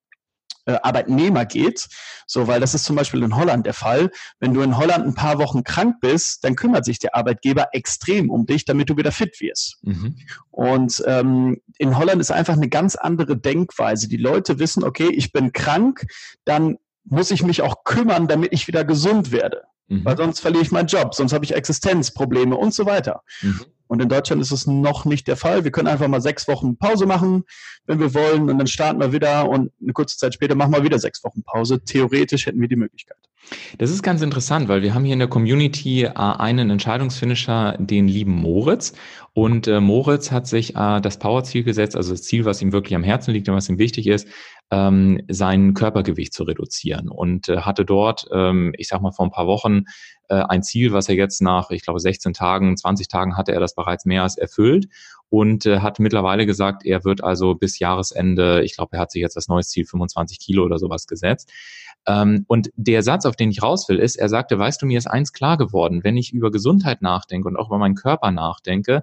äh, 0.66 0.78
Arbeitnehmer 0.82 1.44
geht. 1.44 1.86
So, 2.26 2.48
weil 2.48 2.58
das 2.58 2.74
ist 2.74 2.84
zum 2.84 2.96
Beispiel 2.96 3.22
in 3.22 3.36
Holland 3.36 3.66
der 3.66 3.72
Fall. 3.72 4.10
Wenn 4.40 4.52
du 4.52 4.62
in 4.62 4.76
Holland 4.76 5.06
ein 5.06 5.14
paar 5.14 5.38
Wochen 5.38 5.62
krank 5.62 5.96
bist, 6.00 6.42
dann 6.42 6.56
kümmert 6.56 6.84
sich 6.84 6.98
der 6.98 7.14
Arbeitgeber 7.14 7.68
extrem 7.72 8.30
um 8.30 8.46
dich, 8.46 8.64
damit 8.64 8.90
du 8.90 8.96
wieder 8.96 9.12
fit 9.12 9.40
wirst. 9.40 9.78
Mhm. 9.82 10.16
Und 10.50 11.04
ähm, 11.06 11.60
in 11.78 11.96
Holland 11.96 12.20
ist 12.20 12.32
einfach 12.32 12.54
eine 12.54 12.68
ganz 12.68 12.96
andere 12.96 13.36
Denkweise. 13.36 14.08
Die 14.08 14.16
Leute 14.16 14.58
wissen, 14.58 14.82
okay, 14.82 15.08
ich 15.08 15.32
bin 15.32 15.52
krank, 15.52 16.04
dann 16.44 16.78
muss 17.04 17.30
ich 17.30 17.44
mich 17.44 17.62
auch 17.62 17.84
kümmern, 17.84 18.26
damit 18.26 18.52
ich 18.52 18.66
wieder 18.66 18.84
gesund 18.84 19.30
werde. 19.30 19.62
Mhm. 19.88 20.04
Weil 20.04 20.16
sonst 20.16 20.40
verliere 20.40 20.62
ich 20.62 20.72
meinen 20.72 20.88
Job, 20.88 21.14
sonst 21.14 21.32
habe 21.32 21.44
ich 21.44 21.54
Existenzprobleme 21.54 22.56
und 22.56 22.74
so 22.74 22.86
weiter. 22.86 23.22
Mhm. 23.42 23.60
Und 23.88 24.02
in 24.02 24.08
Deutschland 24.08 24.42
ist 24.42 24.50
es 24.50 24.66
noch 24.66 25.04
nicht 25.04 25.28
der 25.28 25.36
Fall. 25.36 25.62
Wir 25.64 25.70
können 25.70 25.86
einfach 25.86 26.08
mal 26.08 26.20
sechs 26.20 26.48
Wochen 26.48 26.76
Pause 26.76 27.06
machen, 27.06 27.44
wenn 27.86 28.00
wir 28.00 28.14
wollen, 28.14 28.50
und 28.50 28.58
dann 28.58 28.66
starten 28.66 29.00
wir 29.00 29.12
wieder 29.12 29.48
und 29.48 29.70
eine 29.80 29.92
kurze 29.92 30.16
Zeit 30.16 30.34
später 30.34 30.56
machen 30.56 30.72
wir 30.72 30.82
wieder 30.82 30.98
sechs 30.98 31.22
Wochen 31.22 31.42
Pause. 31.44 31.80
Theoretisch 31.84 32.46
hätten 32.46 32.60
wir 32.60 32.68
die 32.68 32.76
Möglichkeit. 32.76 33.18
Das 33.78 33.90
ist 33.90 34.02
ganz 34.02 34.22
interessant, 34.22 34.68
weil 34.68 34.82
wir 34.82 34.92
haben 34.92 35.04
hier 35.04 35.12
in 35.12 35.20
der 35.20 35.28
Community 35.28 36.02
äh, 36.02 36.12
einen 36.14 36.70
Entscheidungsfinisher, 36.70 37.76
den 37.78 38.08
lieben 38.08 38.32
Moritz. 38.32 38.92
Und 39.36 39.68
äh, 39.68 39.80
Moritz 39.80 40.32
hat 40.32 40.46
sich 40.46 40.76
äh, 40.76 41.00
das 41.02 41.18
Powerziel 41.18 41.62
gesetzt, 41.62 41.94
also 41.94 42.12
das 42.12 42.22
Ziel, 42.22 42.46
was 42.46 42.62
ihm 42.62 42.72
wirklich 42.72 42.94
am 42.94 43.02
Herzen 43.02 43.34
liegt 43.34 43.46
und 43.50 43.54
was 43.54 43.68
ihm 43.68 43.78
wichtig 43.78 44.06
ist, 44.06 44.26
ähm, 44.70 45.20
sein 45.28 45.74
Körpergewicht 45.74 46.32
zu 46.32 46.44
reduzieren 46.44 47.10
und 47.10 47.50
äh, 47.50 47.58
hatte 47.58 47.84
dort, 47.84 48.26
ähm, 48.32 48.72
ich 48.78 48.88
sag 48.88 49.02
mal 49.02 49.12
vor 49.12 49.26
ein 49.26 49.30
paar 49.30 49.46
Wochen, 49.46 49.82
äh, 50.30 50.36
ein 50.36 50.62
Ziel, 50.62 50.94
was 50.94 51.10
er 51.10 51.16
jetzt 51.16 51.42
nach, 51.42 51.68
ich 51.68 51.82
glaube, 51.82 52.00
16 52.00 52.32
Tagen, 52.32 52.78
20 52.78 53.08
Tagen 53.08 53.36
hatte 53.36 53.52
er 53.52 53.60
das 53.60 53.74
bereits 53.74 54.06
mehr 54.06 54.22
als 54.22 54.38
erfüllt 54.38 54.88
und 55.28 55.66
äh, 55.66 55.80
hat 55.80 55.98
mittlerweile 55.98 56.46
gesagt, 56.46 56.86
er 56.86 57.04
wird 57.04 57.22
also 57.22 57.54
bis 57.54 57.78
Jahresende, 57.78 58.62
ich 58.64 58.74
glaube, 58.74 58.96
er 58.96 59.00
hat 59.00 59.10
sich 59.10 59.20
jetzt 59.20 59.36
das 59.36 59.48
neue 59.48 59.64
Ziel 59.64 59.84
25 59.84 60.38
Kilo 60.38 60.64
oder 60.64 60.78
sowas 60.78 61.06
gesetzt. 61.06 61.52
Ähm, 62.06 62.44
und 62.46 62.70
der 62.76 63.02
Satz, 63.02 63.26
auf 63.26 63.36
den 63.36 63.50
ich 63.50 63.62
raus 63.62 63.88
will, 63.88 63.98
ist, 63.98 64.16
er 64.16 64.28
sagte, 64.28 64.58
weißt 64.58 64.80
du, 64.80 64.86
mir 64.86 64.98
ist 64.98 65.06
eins 65.06 65.32
klar 65.32 65.56
geworden, 65.56 66.04
wenn 66.04 66.16
ich 66.16 66.32
über 66.32 66.50
Gesundheit 66.50 67.02
nachdenke 67.02 67.48
und 67.48 67.56
auch 67.56 67.68
über 67.68 67.78
meinen 67.78 67.94
Körper 67.94 68.30
nachdenke, 68.30 69.02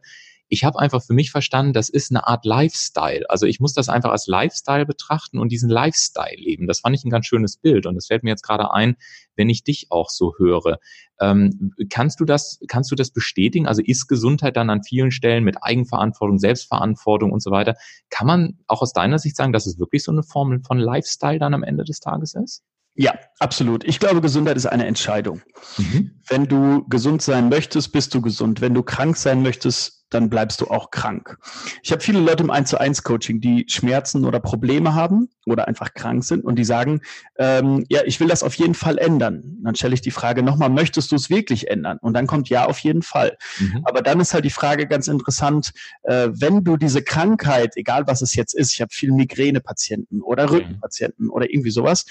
ich 0.54 0.64
habe 0.64 0.78
einfach 0.78 1.02
für 1.02 1.14
mich 1.14 1.32
verstanden, 1.32 1.74
das 1.74 1.90
ist 1.90 2.12
eine 2.12 2.28
Art 2.28 2.46
Lifestyle. 2.46 3.28
Also 3.28 3.48
ich 3.48 3.60
muss 3.60 3.74
das 3.74 3.90
einfach 3.90 4.12
als 4.12 4.28
Lifestyle 4.28 4.86
betrachten 4.86 5.40
und 5.40 5.52
diesen 5.52 5.68
Lifestyle 5.68 6.38
leben. 6.38 6.68
Das 6.68 6.82
fand 6.82 6.96
ich 6.96 7.04
ein 7.04 7.10
ganz 7.10 7.26
schönes 7.26 7.58
Bild 7.58 7.88
und 7.88 7.98
es 7.98 8.06
fällt 8.06 8.24
mir 8.24 8.30
jetzt 8.30 8.44
gerade 8.44 8.72
ein, 8.72 8.96
wenn 9.36 9.50
ich 9.50 9.64
dich 9.64 9.88
auch 9.90 10.12
so 10.12 10.36
höre. 10.38 10.78
Ähm, 11.20 11.74
kannst 11.90 12.20
du 12.20 12.26
das, 12.26 12.60
kannst 12.68 12.92
du 12.92 12.96
das 12.96 13.10
bestätigen? 13.10 13.68
Also 13.68 13.82
ist 13.84 14.08
Gesundheit 14.08 14.56
dann 14.56 14.70
an 14.70 14.84
vielen 14.84 15.10
Stellen 15.10 15.44
mit 15.44 15.58
Eigenverantwortung, 15.64 16.38
Selbstverantwortung 16.38 17.32
und 17.32 17.42
so 17.42 17.50
weiter? 17.50 17.74
Kann 18.12 18.28
man 18.28 18.60
auch 18.68 18.84
aus 18.84 18.94
deiner 18.94 19.18
Sicht 19.18 19.36
sagen, 19.36 19.54
dass 19.54 19.66
es 19.66 19.80
wirklich 19.80 20.04
so 20.04 20.12
eine 20.12 20.22
Form 20.22 20.62
von 20.64 20.78
Lifestyle 20.78 21.40
dann 21.40 21.56
am 21.56 21.64
Ende 21.64 21.84
des 21.84 22.00
Tages 22.00 22.36
ist? 22.36 22.62
Ja, 22.96 23.14
absolut. 23.40 23.84
Ich 23.84 24.00
glaube, 24.00 24.22
Gesundheit 24.22 24.56
ist 24.56 24.68
eine 24.68 24.86
Entscheidung. 24.86 25.42
Mhm. 25.78 26.12
Wenn 26.28 26.48
du 26.48 26.88
gesund 26.88 27.22
sein 27.22 27.50
möchtest, 27.50 27.92
bist 27.92 28.14
du 28.14 28.22
gesund. 28.22 28.62
Wenn 28.62 28.74
du 28.74 28.84
krank 28.84 29.18
sein 29.18 29.42
möchtest, 29.42 30.03
dann 30.14 30.30
bleibst 30.30 30.62
du 30.62 30.68
auch 30.68 30.92
krank. 30.92 31.38
Ich 31.82 31.92
habe 31.92 32.02
viele 32.02 32.20
Leute 32.20 32.44
im 32.44 32.50
1 32.50 32.70
zu 32.70 32.80
1 32.80 33.04
Coaching, 33.04 33.42
die 33.42 33.66
Schmerzen 33.68 34.26
oder 34.26 34.40
Probleme 34.40 34.94
haben 34.94 35.30
oder 35.46 35.68
einfach 35.68 35.94
krank 35.94 36.24
sind 36.24 36.44
und 36.46 36.56
die 36.56 36.64
sagen, 36.64 37.02
ähm, 37.38 37.86
ja, 37.90 38.02
ich 38.06 38.20
will 38.20 38.28
das 38.28 38.44
auf 38.44 38.54
jeden 38.56 38.76
Fall 38.76 38.98
ändern. 38.98 39.58
Dann 39.64 39.76
stelle 39.76 39.94
ich 39.94 40.02
die 40.02 40.12
Frage 40.12 40.44
nochmal, 40.44 40.70
möchtest 40.70 41.12
du 41.12 41.16
es 41.16 41.30
wirklich 41.30 41.70
ändern? 41.70 41.98
Und 42.02 42.14
dann 42.14 42.28
kommt 42.28 42.50
ja 42.50 42.66
auf 42.66 42.80
jeden 42.80 43.02
Fall. 43.02 43.38
Mhm. 43.60 43.82
Aber 43.86 44.02
dann 44.02 44.20
ist 44.20 44.34
halt 44.34 44.46
die 44.46 44.50
Frage 44.50 44.88
ganz 44.88 45.08
interessant, 45.08 45.72
äh, 46.04 46.30
wenn 46.32 46.64
du 46.64 46.78
diese 46.78 47.04
Krankheit, 47.04 47.76
egal 47.76 48.08
was 48.08 48.22
es 48.22 48.36
jetzt 48.36 48.54
ist, 48.54 48.74
ich 48.74 48.82
habe 48.82 48.92
viele 48.94 49.14
Migränepatienten 49.14 50.22
oder 50.22 50.50
Rückenpatienten 50.50 51.30
oder 51.30 51.50
irgendwie 51.50 51.72
sowas, 51.72 52.06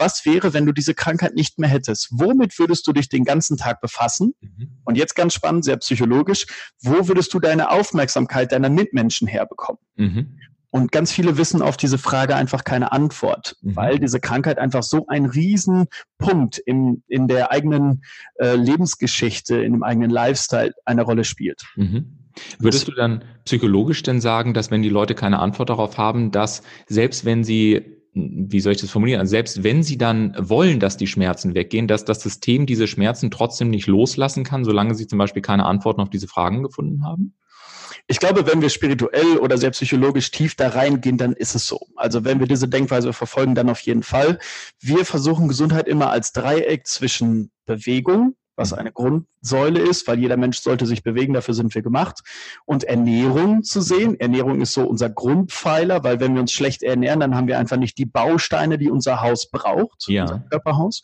was 0.00 0.24
wäre, 0.24 0.54
wenn 0.54 0.66
du 0.66 0.72
diese 0.72 0.94
Krankheit 0.94 1.34
nicht 1.34 1.58
mehr 1.58 1.68
hättest? 1.68 2.08
Womit 2.10 2.58
würdest 2.58 2.86
du 2.86 2.92
dich 2.92 3.08
den 3.08 3.24
ganzen 3.24 3.56
Tag 3.58 3.80
befassen? 3.80 4.34
Mhm. 4.40 4.78
Und 4.84 4.96
jetzt 4.96 5.14
ganz 5.14 5.34
spannend, 5.34 5.64
sehr 5.64 5.76
psychologisch, 5.76 6.46
wo 6.80 7.06
würdest 7.06 7.32
du 7.34 7.39
deine 7.40 7.70
Aufmerksamkeit 7.70 8.52
deiner 8.52 8.70
Mitmenschen 8.70 9.26
herbekommen? 9.26 9.80
Mhm. 9.96 10.38
Und 10.72 10.92
ganz 10.92 11.10
viele 11.10 11.36
wissen 11.36 11.62
auf 11.62 11.76
diese 11.76 11.98
Frage 11.98 12.36
einfach 12.36 12.62
keine 12.62 12.92
Antwort, 12.92 13.56
mhm. 13.60 13.76
weil 13.76 13.98
diese 13.98 14.20
Krankheit 14.20 14.58
einfach 14.58 14.84
so 14.84 15.06
ein 15.08 15.26
Riesenpunkt 15.26 16.58
in, 16.58 17.02
in 17.08 17.26
der 17.26 17.50
eigenen 17.50 18.04
äh, 18.36 18.54
Lebensgeschichte, 18.54 19.56
in 19.56 19.72
dem 19.72 19.82
eigenen 19.82 20.10
Lifestyle 20.10 20.72
eine 20.84 21.02
Rolle 21.02 21.24
spielt. 21.24 21.62
Mhm. 21.74 22.16
Würdest 22.60 22.86
du 22.86 22.92
dann 22.92 23.24
psychologisch 23.44 24.04
denn 24.04 24.20
sagen, 24.20 24.54
dass 24.54 24.70
wenn 24.70 24.82
die 24.82 24.88
Leute 24.88 25.16
keine 25.16 25.40
Antwort 25.40 25.70
darauf 25.70 25.98
haben, 25.98 26.30
dass 26.30 26.62
selbst 26.86 27.24
wenn 27.24 27.42
sie 27.42 27.99
wie 28.12 28.60
soll 28.60 28.72
ich 28.72 28.80
das 28.80 28.90
formulieren? 28.90 29.20
Also 29.20 29.30
selbst 29.30 29.62
wenn 29.62 29.82
sie 29.82 29.96
dann 29.96 30.34
wollen, 30.36 30.80
dass 30.80 30.96
die 30.96 31.06
Schmerzen 31.06 31.54
weggehen, 31.54 31.86
dass 31.86 32.04
das 32.04 32.20
System 32.20 32.66
diese 32.66 32.86
Schmerzen 32.86 33.30
trotzdem 33.30 33.70
nicht 33.70 33.86
loslassen 33.86 34.44
kann, 34.44 34.64
solange 34.64 34.94
sie 34.94 35.06
zum 35.06 35.18
Beispiel 35.18 35.42
keine 35.42 35.64
Antworten 35.64 36.00
auf 36.00 36.10
diese 36.10 36.26
Fragen 36.26 36.62
gefunden 36.62 37.04
haben? 37.04 37.34
Ich 38.08 38.18
glaube, 38.18 38.44
wenn 38.46 38.60
wir 38.60 38.70
spirituell 38.70 39.38
oder 39.38 39.56
sehr 39.56 39.70
psychologisch 39.70 40.32
tief 40.32 40.56
da 40.56 40.68
reingehen, 40.70 41.16
dann 41.16 41.32
ist 41.32 41.54
es 41.54 41.68
so. 41.68 41.86
Also 41.94 42.24
wenn 42.24 42.40
wir 42.40 42.48
diese 42.48 42.66
Denkweise 42.66 43.12
verfolgen, 43.12 43.54
dann 43.54 43.70
auf 43.70 43.80
jeden 43.80 44.02
Fall. 44.02 44.40
Wir 44.80 45.04
versuchen 45.04 45.46
Gesundheit 45.46 45.86
immer 45.86 46.10
als 46.10 46.32
Dreieck 46.32 46.88
zwischen 46.88 47.52
Bewegung, 47.66 48.34
was 48.56 48.72
eine 48.72 48.90
Grundsäule 49.40 49.80
ist, 49.80 50.06
weil 50.06 50.18
jeder 50.18 50.36
Mensch 50.36 50.60
sollte 50.60 50.86
sich 50.86 51.02
bewegen, 51.02 51.34
dafür 51.34 51.54
sind 51.54 51.74
wir 51.74 51.82
gemacht. 51.82 52.20
Und 52.64 52.84
Ernährung 52.84 53.62
zu 53.62 53.80
sehen. 53.80 54.18
Ernährung 54.18 54.60
ist 54.60 54.74
so 54.74 54.84
unser 54.84 55.08
Grundpfeiler, 55.08 56.04
weil 56.04 56.20
wenn 56.20 56.34
wir 56.34 56.42
uns 56.42 56.52
schlecht 56.52 56.82
ernähren, 56.82 57.20
dann 57.20 57.34
haben 57.34 57.48
wir 57.48 57.58
einfach 57.58 57.76
nicht 57.76 57.96
die 57.98 58.06
Bausteine, 58.06 58.78
die 58.78 58.90
unser 58.90 59.22
Haus 59.22 59.50
braucht, 59.50 60.08
ja. 60.08 60.22
unser 60.22 60.40
Körperhaus. 60.50 61.02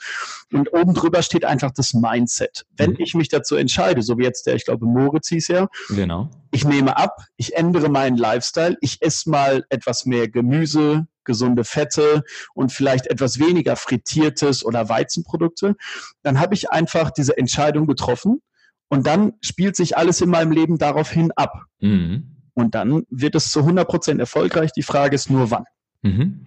Und 0.52 0.72
oben 0.72 0.94
drüber 0.94 1.22
steht 1.22 1.44
einfach 1.44 1.70
das 1.72 1.94
Mindset. 1.94 2.66
Wenn 2.76 2.90
mhm. 2.90 2.96
ich 2.98 3.14
mich 3.14 3.28
dazu 3.28 3.56
entscheide, 3.56 4.02
so 4.02 4.18
wie 4.18 4.24
jetzt 4.24 4.46
der, 4.46 4.54
ich 4.54 4.64
glaube, 4.64 4.86
Moritz 4.86 5.28
hieß 5.28 5.48
ja, 5.48 5.68
genau. 5.88 6.30
ich 6.50 6.64
nehme 6.64 6.96
ab, 6.96 7.16
ich 7.36 7.56
ändere 7.56 7.88
meinen 7.88 8.16
Lifestyle, 8.16 8.76
ich 8.80 9.00
esse 9.00 9.30
mal 9.30 9.64
etwas 9.70 10.04
mehr 10.04 10.28
Gemüse, 10.28 11.06
gesunde 11.26 11.64
Fette 11.64 12.24
und 12.54 12.72
vielleicht 12.72 13.08
etwas 13.08 13.38
weniger 13.38 13.76
frittiertes 13.76 14.64
oder 14.64 14.88
Weizenprodukte, 14.88 15.76
dann 16.22 16.40
habe 16.40 16.54
ich 16.54 16.70
einfach 16.70 17.10
diese 17.10 17.36
Entscheidung 17.36 17.86
getroffen 17.86 18.25
und 18.88 19.06
dann 19.06 19.32
spielt 19.40 19.76
sich 19.76 19.96
alles 19.96 20.20
in 20.20 20.30
meinem 20.30 20.52
Leben 20.52 20.78
daraufhin 20.78 21.32
ab. 21.32 21.52
Mhm. 21.80 22.36
Und 22.54 22.74
dann 22.74 23.04
wird 23.10 23.34
es 23.34 23.50
zu 23.50 23.60
100 23.60 23.86
Prozent 23.86 24.20
erfolgreich. 24.20 24.72
Die 24.72 24.82
Frage 24.82 25.14
ist 25.14 25.30
nur 25.30 25.50
wann. 25.50 25.64
Mhm. 26.02 26.46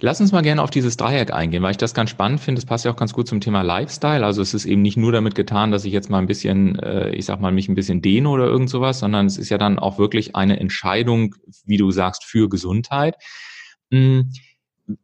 Lass 0.00 0.20
uns 0.20 0.32
mal 0.32 0.42
gerne 0.42 0.62
auf 0.62 0.70
dieses 0.70 0.96
Dreieck 0.96 1.32
eingehen, 1.32 1.62
weil 1.62 1.72
ich 1.72 1.76
das 1.76 1.94
ganz 1.94 2.10
spannend 2.10 2.40
finde. 2.40 2.60
Das 2.60 2.66
passt 2.66 2.84
ja 2.84 2.92
auch 2.92 2.96
ganz 2.96 3.12
gut 3.12 3.28
zum 3.28 3.40
Thema 3.40 3.62
Lifestyle. 3.62 4.24
Also 4.24 4.40
es 4.40 4.54
ist 4.54 4.66
eben 4.66 4.82
nicht 4.82 4.96
nur 4.96 5.12
damit 5.12 5.34
getan, 5.34 5.70
dass 5.70 5.84
ich 5.84 5.92
jetzt 5.92 6.08
mal 6.08 6.18
ein 6.18 6.26
bisschen, 6.26 6.78
äh, 6.78 7.10
ich 7.10 7.26
sag 7.26 7.40
mal, 7.40 7.52
mich 7.52 7.68
ein 7.68 7.74
bisschen 7.74 8.02
dehne 8.02 8.28
oder 8.28 8.46
irgend 8.46 8.70
sowas, 8.70 9.00
sondern 9.00 9.26
es 9.26 9.36
ist 9.36 9.50
ja 9.50 9.58
dann 9.58 9.78
auch 9.78 9.98
wirklich 9.98 10.36
eine 10.36 10.60
Entscheidung, 10.60 11.34
wie 11.64 11.76
du 11.76 11.90
sagst, 11.90 12.24
für 12.24 12.48
Gesundheit. 12.48 13.16
Hm, 13.90 14.30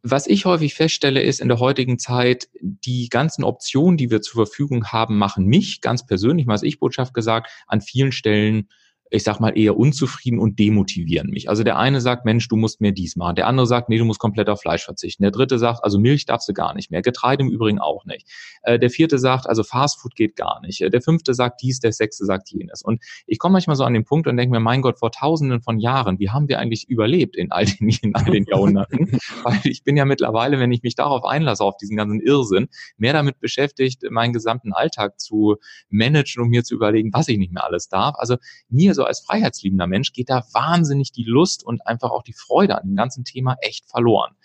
was 0.01 0.27
ich 0.27 0.45
häufig 0.45 0.73
feststelle, 0.73 1.21
ist 1.21 1.39
in 1.39 1.47
der 1.47 1.59
heutigen 1.59 1.99
Zeit, 1.99 2.49
die 2.61 3.09
ganzen 3.09 3.43
Optionen, 3.43 3.97
die 3.97 4.11
wir 4.11 4.21
zur 4.21 4.45
Verfügung 4.45 4.87
haben, 4.87 5.17
machen 5.17 5.45
mich 5.45 5.81
ganz 5.81 6.05
persönlich, 6.05 6.45
mal 6.45 6.53
als 6.53 6.63
Ich-Botschaft 6.63 7.13
gesagt, 7.13 7.49
an 7.67 7.81
vielen 7.81 8.11
Stellen 8.11 8.69
ich 9.09 9.23
sag 9.23 9.39
mal, 9.39 9.57
eher 9.57 9.77
unzufrieden 9.77 10.39
und 10.39 10.59
demotivieren 10.59 11.29
mich. 11.29 11.49
Also 11.49 11.63
der 11.63 11.77
eine 11.77 12.01
sagt, 12.01 12.25
Mensch, 12.25 12.47
du 12.47 12.57
musst 12.57 12.81
mehr 12.81 12.91
dies 12.91 13.15
machen. 13.15 13.35
Der 13.35 13.47
andere 13.47 13.65
sagt, 13.65 13.89
nee, 13.89 13.97
du 13.97 14.05
musst 14.05 14.19
komplett 14.19 14.49
auf 14.49 14.61
Fleisch 14.61 14.83
verzichten. 14.83 15.23
Der 15.23 15.31
dritte 15.31 15.57
sagt, 15.59 15.83
also 15.83 15.99
Milch 15.99 16.25
darfst 16.25 16.49
du 16.49 16.53
gar 16.53 16.73
nicht 16.73 16.91
mehr. 16.91 17.01
Getreide 17.01 17.43
im 17.43 17.49
Übrigen 17.49 17.79
auch 17.79 18.05
nicht. 18.05 18.27
Äh, 18.63 18.79
der 18.79 18.89
vierte 18.89 19.17
sagt, 19.17 19.47
also 19.47 19.63
Fastfood 19.63 20.15
geht 20.15 20.35
gar 20.35 20.59
nicht. 20.61 20.81
Äh, 20.81 20.89
der 20.89 21.01
fünfte 21.01 21.33
sagt 21.33 21.61
dies, 21.61 21.79
der 21.79 21.93
sechste 21.93 22.25
sagt 22.25 22.49
jenes. 22.49 22.81
Und 22.81 23.01
ich 23.25 23.39
komme 23.39 23.53
manchmal 23.53 23.75
so 23.75 23.83
an 23.85 23.93
den 23.93 24.03
Punkt 24.03 24.27
und 24.27 24.35
denke 24.35 24.51
mir, 24.51 24.59
mein 24.59 24.81
Gott, 24.81 24.99
vor 24.99 25.11
tausenden 25.11 25.61
von 25.61 25.79
Jahren, 25.79 26.19
wie 26.19 26.29
haben 26.29 26.49
wir 26.49 26.59
eigentlich 26.59 26.89
überlebt 26.89 27.35
in 27.37 27.51
all 27.51 27.65
den, 27.65 27.89
in 28.01 28.15
all 28.15 28.25
den 28.25 28.45
Jahrhunderten? 28.45 29.17
Weil 29.43 29.59
ich 29.63 29.83
bin 29.83 29.95
ja 29.95 30.05
mittlerweile, 30.05 30.59
wenn 30.59 30.71
ich 30.71 30.83
mich 30.83 30.95
darauf 30.95 31.23
einlasse, 31.23 31.63
auf 31.63 31.77
diesen 31.77 31.95
ganzen 31.95 32.19
Irrsinn, 32.19 32.67
mehr 32.97 33.13
damit 33.13 33.39
beschäftigt, 33.39 34.03
meinen 34.09 34.33
gesamten 34.33 34.73
Alltag 34.73 35.19
zu 35.19 35.55
managen 35.89 36.43
und 36.43 36.49
mir 36.49 36.63
zu 36.63 36.75
überlegen, 36.75 37.11
was 37.13 37.29
ich 37.29 37.37
nicht 37.37 37.53
mehr 37.53 37.63
alles 37.63 37.87
darf. 37.87 38.15
Also 38.17 38.35
mir 38.69 38.96
so 38.97 39.05
als 39.05 39.21
freiheitsliebender 39.21 39.87
Mensch 39.87 40.11
geht 40.11 40.29
da 40.29 40.43
wahnsinnig 40.51 41.13
die 41.13 41.23
Lust 41.23 41.63
und 41.63 41.87
einfach 41.87 42.11
auch 42.11 42.23
die 42.23 42.33
Freude 42.33 42.77
an 42.77 42.89
dem 42.89 42.95
ganzen 42.95 43.23
Thema 43.23 43.55
echt 43.61 43.89
verloren. 43.89 44.35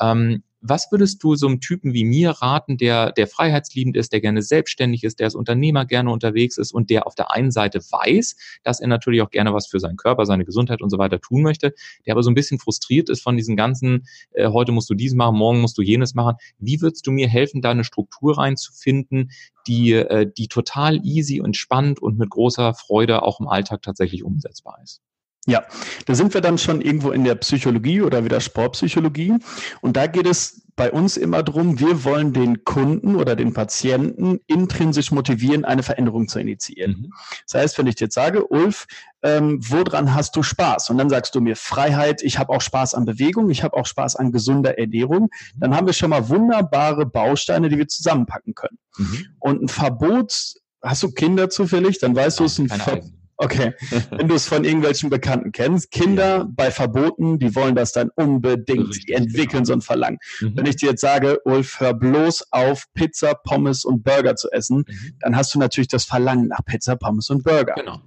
Ähm, 0.00 0.44
was 0.66 0.90
würdest 0.90 1.22
du 1.22 1.34
so 1.34 1.46
einem 1.46 1.60
Typen 1.60 1.92
wie 1.92 2.04
mir 2.04 2.30
raten, 2.30 2.78
der, 2.78 3.12
der 3.12 3.26
freiheitsliebend 3.26 3.98
ist, 3.98 4.14
der 4.14 4.22
gerne 4.22 4.40
selbstständig 4.40 5.04
ist, 5.04 5.18
der 5.18 5.26
als 5.26 5.34
Unternehmer 5.34 5.84
gerne 5.84 6.10
unterwegs 6.10 6.56
ist 6.56 6.72
und 6.72 6.88
der 6.88 7.06
auf 7.06 7.14
der 7.14 7.32
einen 7.32 7.50
Seite 7.50 7.80
weiß, 7.80 8.34
dass 8.62 8.80
er 8.80 8.88
natürlich 8.88 9.20
auch 9.20 9.30
gerne 9.30 9.52
was 9.52 9.66
für 9.66 9.78
seinen 9.78 9.98
Körper, 9.98 10.24
seine 10.24 10.46
Gesundheit 10.46 10.80
und 10.80 10.88
so 10.88 10.96
weiter 10.96 11.20
tun 11.20 11.42
möchte, 11.42 11.74
der 12.06 12.12
aber 12.12 12.22
so 12.22 12.30
ein 12.30 12.34
bisschen 12.34 12.58
frustriert 12.58 13.10
ist 13.10 13.22
von 13.22 13.36
diesen 13.36 13.56
ganzen, 13.56 14.06
äh, 14.32 14.48
heute 14.48 14.72
musst 14.72 14.88
du 14.88 14.94
dies 14.94 15.12
machen, 15.12 15.36
morgen 15.36 15.60
musst 15.60 15.76
du 15.76 15.82
jenes 15.82 16.14
machen. 16.14 16.36
Wie 16.58 16.80
würdest 16.80 17.06
du 17.06 17.10
mir 17.10 17.28
helfen, 17.28 17.60
da 17.60 17.70
eine 17.70 17.84
Struktur 17.84 18.38
reinzufinden, 18.38 19.32
die, 19.66 19.92
äh, 19.92 20.26
die 20.34 20.48
total 20.48 21.04
easy 21.04 21.42
und 21.42 21.58
spannend 21.58 22.00
und 22.00 22.18
mit 22.18 22.30
großer 22.30 22.72
Freude 22.72 23.22
auch 23.22 23.38
im 23.38 23.48
Alltag 23.48 23.82
tatsächlich 23.82 24.24
umsetzbar 24.24 24.78
ist? 24.82 25.02
Ja, 25.46 25.64
da 26.06 26.14
sind 26.14 26.32
wir 26.32 26.40
dann 26.40 26.56
schon 26.56 26.80
irgendwo 26.80 27.10
in 27.10 27.24
der 27.24 27.34
Psychologie 27.34 28.00
oder 28.00 28.24
wieder 28.24 28.40
Sportpsychologie. 28.40 29.34
Und 29.82 29.96
da 29.96 30.06
geht 30.06 30.26
es 30.26 30.62
bei 30.76 30.90
uns 30.90 31.16
immer 31.16 31.42
drum, 31.42 31.78
wir 31.78 32.02
wollen 32.02 32.32
den 32.32 32.64
Kunden 32.64 33.14
oder 33.14 33.36
den 33.36 33.52
Patienten 33.52 34.40
intrinsisch 34.46 35.12
motivieren, 35.12 35.64
eine 35.64 35.82
Veränderung 35.82 36.26
zu 36.28 36.40
initiieren. 36.40 36.92
Mhm. 36.92 37.12
Das 37.46 37.60
heißt, 37.60 37.78
wenn 37.78 37.86
ich 37.86 38.00
jetzt 38.00 38.14
sage, 38.14 38.46
Ulf, 38.48 38.86
ähm, 39.22 39.60
woran 39.68 40.14
hast 40.14 40.34
du 40.34 40.42
Spaß? 40.42 40.90
Und 40.90 40.98
dann 40.98 41.10
sagst 41.10 41.34
du 41.34 41.40
mir 41.40 41.56
Freiheit, 41.56 42.22
ich 42.22 42.38
habe 42.38 42.52
auch 42.52 42.60
Spaß 42.60 42.94
an 42.94 43.04
Bewegung, 43.04 43.50
ich 43.50 43.62
habe 43.62 43.76
auch 43.76 43.86
Spaß 43.86 44.16
an 44.16 44.32
gesunder 44.32 44.78
Ernährung. 44.78 45.28
Dann 45.56 45.76
haben 45.76 45.86
wir 45.86 45.94
schon 45.94 46.10
mal 46.10 46.28
wunderbare 46.28 47.06
Bausteine, 47.06 47.68
die 47.68 47.78
wir 47.78 47.86
zusammenpacken 47.86 48.54
können. 48.54 48.78
Mhm. 48.96 49.26
Und 49.38 49.62
ein 49.62 49.68
Verbot, 49.68 50.54
hast 50.82 51.02
du 51.02 51.12
Kinder 51.12 51.50
zufällig? 51.50 52.00
Dann 52.00 52.16
weißt 52.16 52.40
Nein, 52.40 52.44
du, 52.44 52.46
es 52.46 52.58
ist 52.58 52.72
ein 52.72 52.80
Verbot 52.80 53.23
Okay, 53.36 53.74
wenn 54.10 54.28
du 54.28 54.34
es 54.34 54.46
von 54.46 54.64
irgendwelchen 54.64 55.10
Bekannten 55.10 55.52
kennst, 55.52 55.90
Kinder 55.90 56.38
ja. 56.38 56.48
bei 56.48 56.70
Verboten, 56.70 57.38
die 57.38 57.54
wollen 57.54 57.74
das 57.74 57.92
dann 57.92 58.10
unbedingt, 58.14 58.90
Richtig, 58.90 59.06
die 59.06 59.12
entwickeln 59.12 59.64
genau. 59.64 59.64
so 59.64 59.72
ein 59.74 59.80
Verlangen. 59.80 60.18
Mhm. 60.40 60.56
Wenn 60.56 60.66
ich 60.66 60.76
dir 60.76 60.90
jetzt 60.90 61.00
sage, 61.00 61.40
Ulf, 61.44 61.80
hör 61.80 61.94
bloß 61.94 62.52
auf, 62.52 62.84
Pizza, 62.94 63.34
Pommes 63.34 63.84
und 63.84 64.04
Burger 64.04 64.36
zu 64.36 64.50
essen, 64.52 64.84
mhm. 64.86 65.16
dann 65.20 65.36
hast 65.36 65.54
du 65.54 65.58
natürlich 65.58 65.88
das 65.88 66.04
Verlangen 66.04 66.48
nach 66.48 66.64
Pizza, 66.64 66.96
Pommes 66.96 67.28
und 67.30 67.42
Burger. 67.42 67.74
Genau. 67.74 68.00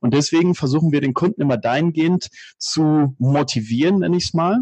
Und 0.00 0.14
deswegen 0.14 0.54
versuchen 0.54 0.92
wir 0.92 1.00
den 1.00 1.14
Kunden 1.14 1.40
immer 1.40 1.56
dahingehend 1.56 2.28
zu 2.58 3.14
motivieren, 3.18 4.00
nenne 4.00 4.16
ich 4.16 4.26
es 4.26 4.34
mal, 4.34 4.60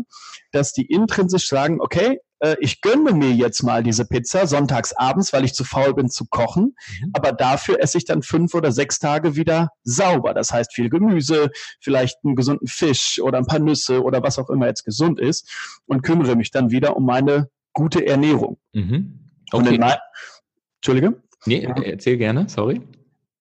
dass 0.53 0.72
die 0.72 0.87
intrinsisch 0.87 1.48
sagen, 1.48 1.81
okay, 1.81 2.20
äh, 2.44 2.57
ich 2.61 2.80
gönne 2.80 3.12
mir 3.12 3.33
jetzt 3.33 3.62
mal 3.62 3.83
diese 3.83 4.04
Pizza 4.04 4.46
sonntags 4.46 4.92
abends, 4.92 5.33
weil 5.33 5.44
ich 5.44 5.54
zu 5.54 5.64
faul 5.64 5.94
bin 5.94 6.11
zu 6.11 6.26
kochen. 6.26 6.74
Mhm. 7.00 7.11
Aber 7.14 7.33
dafür 7.33 7.80
esse 7.80 7.98
ich 7.98 8.04
dann 8.04 8.22
fünf 8.22 8.54
oder 8.54 8.70
sechs 8.70 8.98
Tage 8.98 9.37
wieder 9.37 9.70
sauber. 9.83 10.35
Das 10.35 10.52
heißt 10.52 10.74
viel 10.74 10.90
Gemüse, 10.90 11.50
vielleicht 11.80 12.18
einen 12.24 12.37
gesunden 12.37 12.66
Fisch 12.66 13.20
oder 13.20 13.38
ein 13.38 13.46
paar 13.46 13.59
Nüsse 13.59 14.02
oder 14.02 14.22
was 14.22 14.38
auch 14.38 14.50
immer 14.50 14.66
jetzt 14.66 14.85
gesund 14.85 15.18
ist 15.18 15.50
und 15.87 16.02
kümmere 16.02 16.37
mich 16.37 16.50
dann 16.50 16.70
wieder 16.70 16.96
um 16.96 17.07
meine 17.07 17.48
gute 17.72 18.07
Ernährung. 18.07 18.59
Mhm. 18.72 19.30
Okay. 19.50 19.80
Entschuldige? 20.76 21.22
Nee, 21.46 21.62
erzähl 21.62 22.16
gerne, 22.16 22.48
sorry 22.48 22.80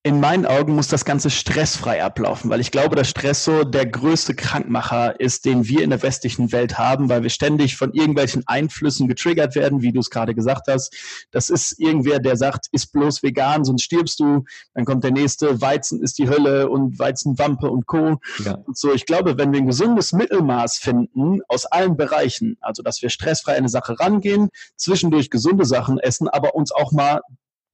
in 0.06 0.20
meinen 0.20 0.46
Augen 0.46 0.76
muss 0.76 0.90
das 0.90 1.06
Ganze 1.06 1.30
stressfrei 1.30 2.04
ablaufen, 2.04 2.50
weil 2.50 2.60
ich 2.60 2.72
glaube, 2.72 2.98
dass 2.98 3.10
Stress 3.10 3.46
so 3.46 3.64
der 3.64 3.86
größte 3.86 4.36
Krankmacher 4.36 5.18
ist, 5.18 5.46
den 5.46 5.66
wir 5.66 5.82
in 5.82 5.92
der 5.92 6.04
westlichen 6.04 6.52
Welt 6.52 6.78
haben, 6.78 7.08
weil 7.08 7.24
wir 7.24 7.30
ständig 7.30 7.78
von 7.78 7.94
irgendwelchen 7.94 8.44
Einflüssen 8.46 9.08
getriggert 9.08 9.56
werden, 9.56 9.82
wie 9.82 9.94
du 9.94 10.02
es 10.02 10.10
gerade 10.10 10.36
gesagt 10.36 10.68
hast. 10.68 10.94
Das 11.32 11.50
ist 11.50 11.80
irgendwer, 11.80 12.20
der 12.20 12.36
sagt, 12.36 12.68
ist 12.74 12.92
bloß 12.92 13.24
vegan, 13.24 13.64
sonst 13.64 13.84
stirbst 13.84 14.20
du. 14.20 14.44
Dann 14.74 14.84
kommt 14.84 15.06
der 15.06 15.12
nächste, 15.12 15.62
Weizen 15.62 16.04
ist 16.04 16.18
die 16.18 16.28
Hölle 16.28 16.70
und 16.70 17.00
Weizenwampe 17.00 17.72
und 17.72 17.86
Co. 17.86 18.20
Ja. 18.44 18.56
Und 18.56 18.78
so, 18.78 18.94
ich 18.94 19.06
glaube, 19.06 19.38
wenn 19.38 19.54
wir 19.54 19.62
ein 19.62 19.68
gesundes 19.68 20.12
Mittelmaß 20.12 20.80
finden 20.80 21.40
aus 21.48 21.66
allen 21.66 21.96
Bereichen, 21.96 22.58
also 22.60 22.84
dass 22.84 23.02
wir 23.02 23.10
stressfrei 23.10 23.54
an 23.54 23.60
eine 23.60 23.70
Sache 23.70 23.98
rangehen, 23.98 24.50
zwischendurch 24.76 25.30
gesunde 25.30 25.64
Sachen 25.64 25.98
essen, 25.98 26.28
aber 26.28 26.56
uns 26.56 26.74
auch 26.74 26.92
mal 26.92 27.22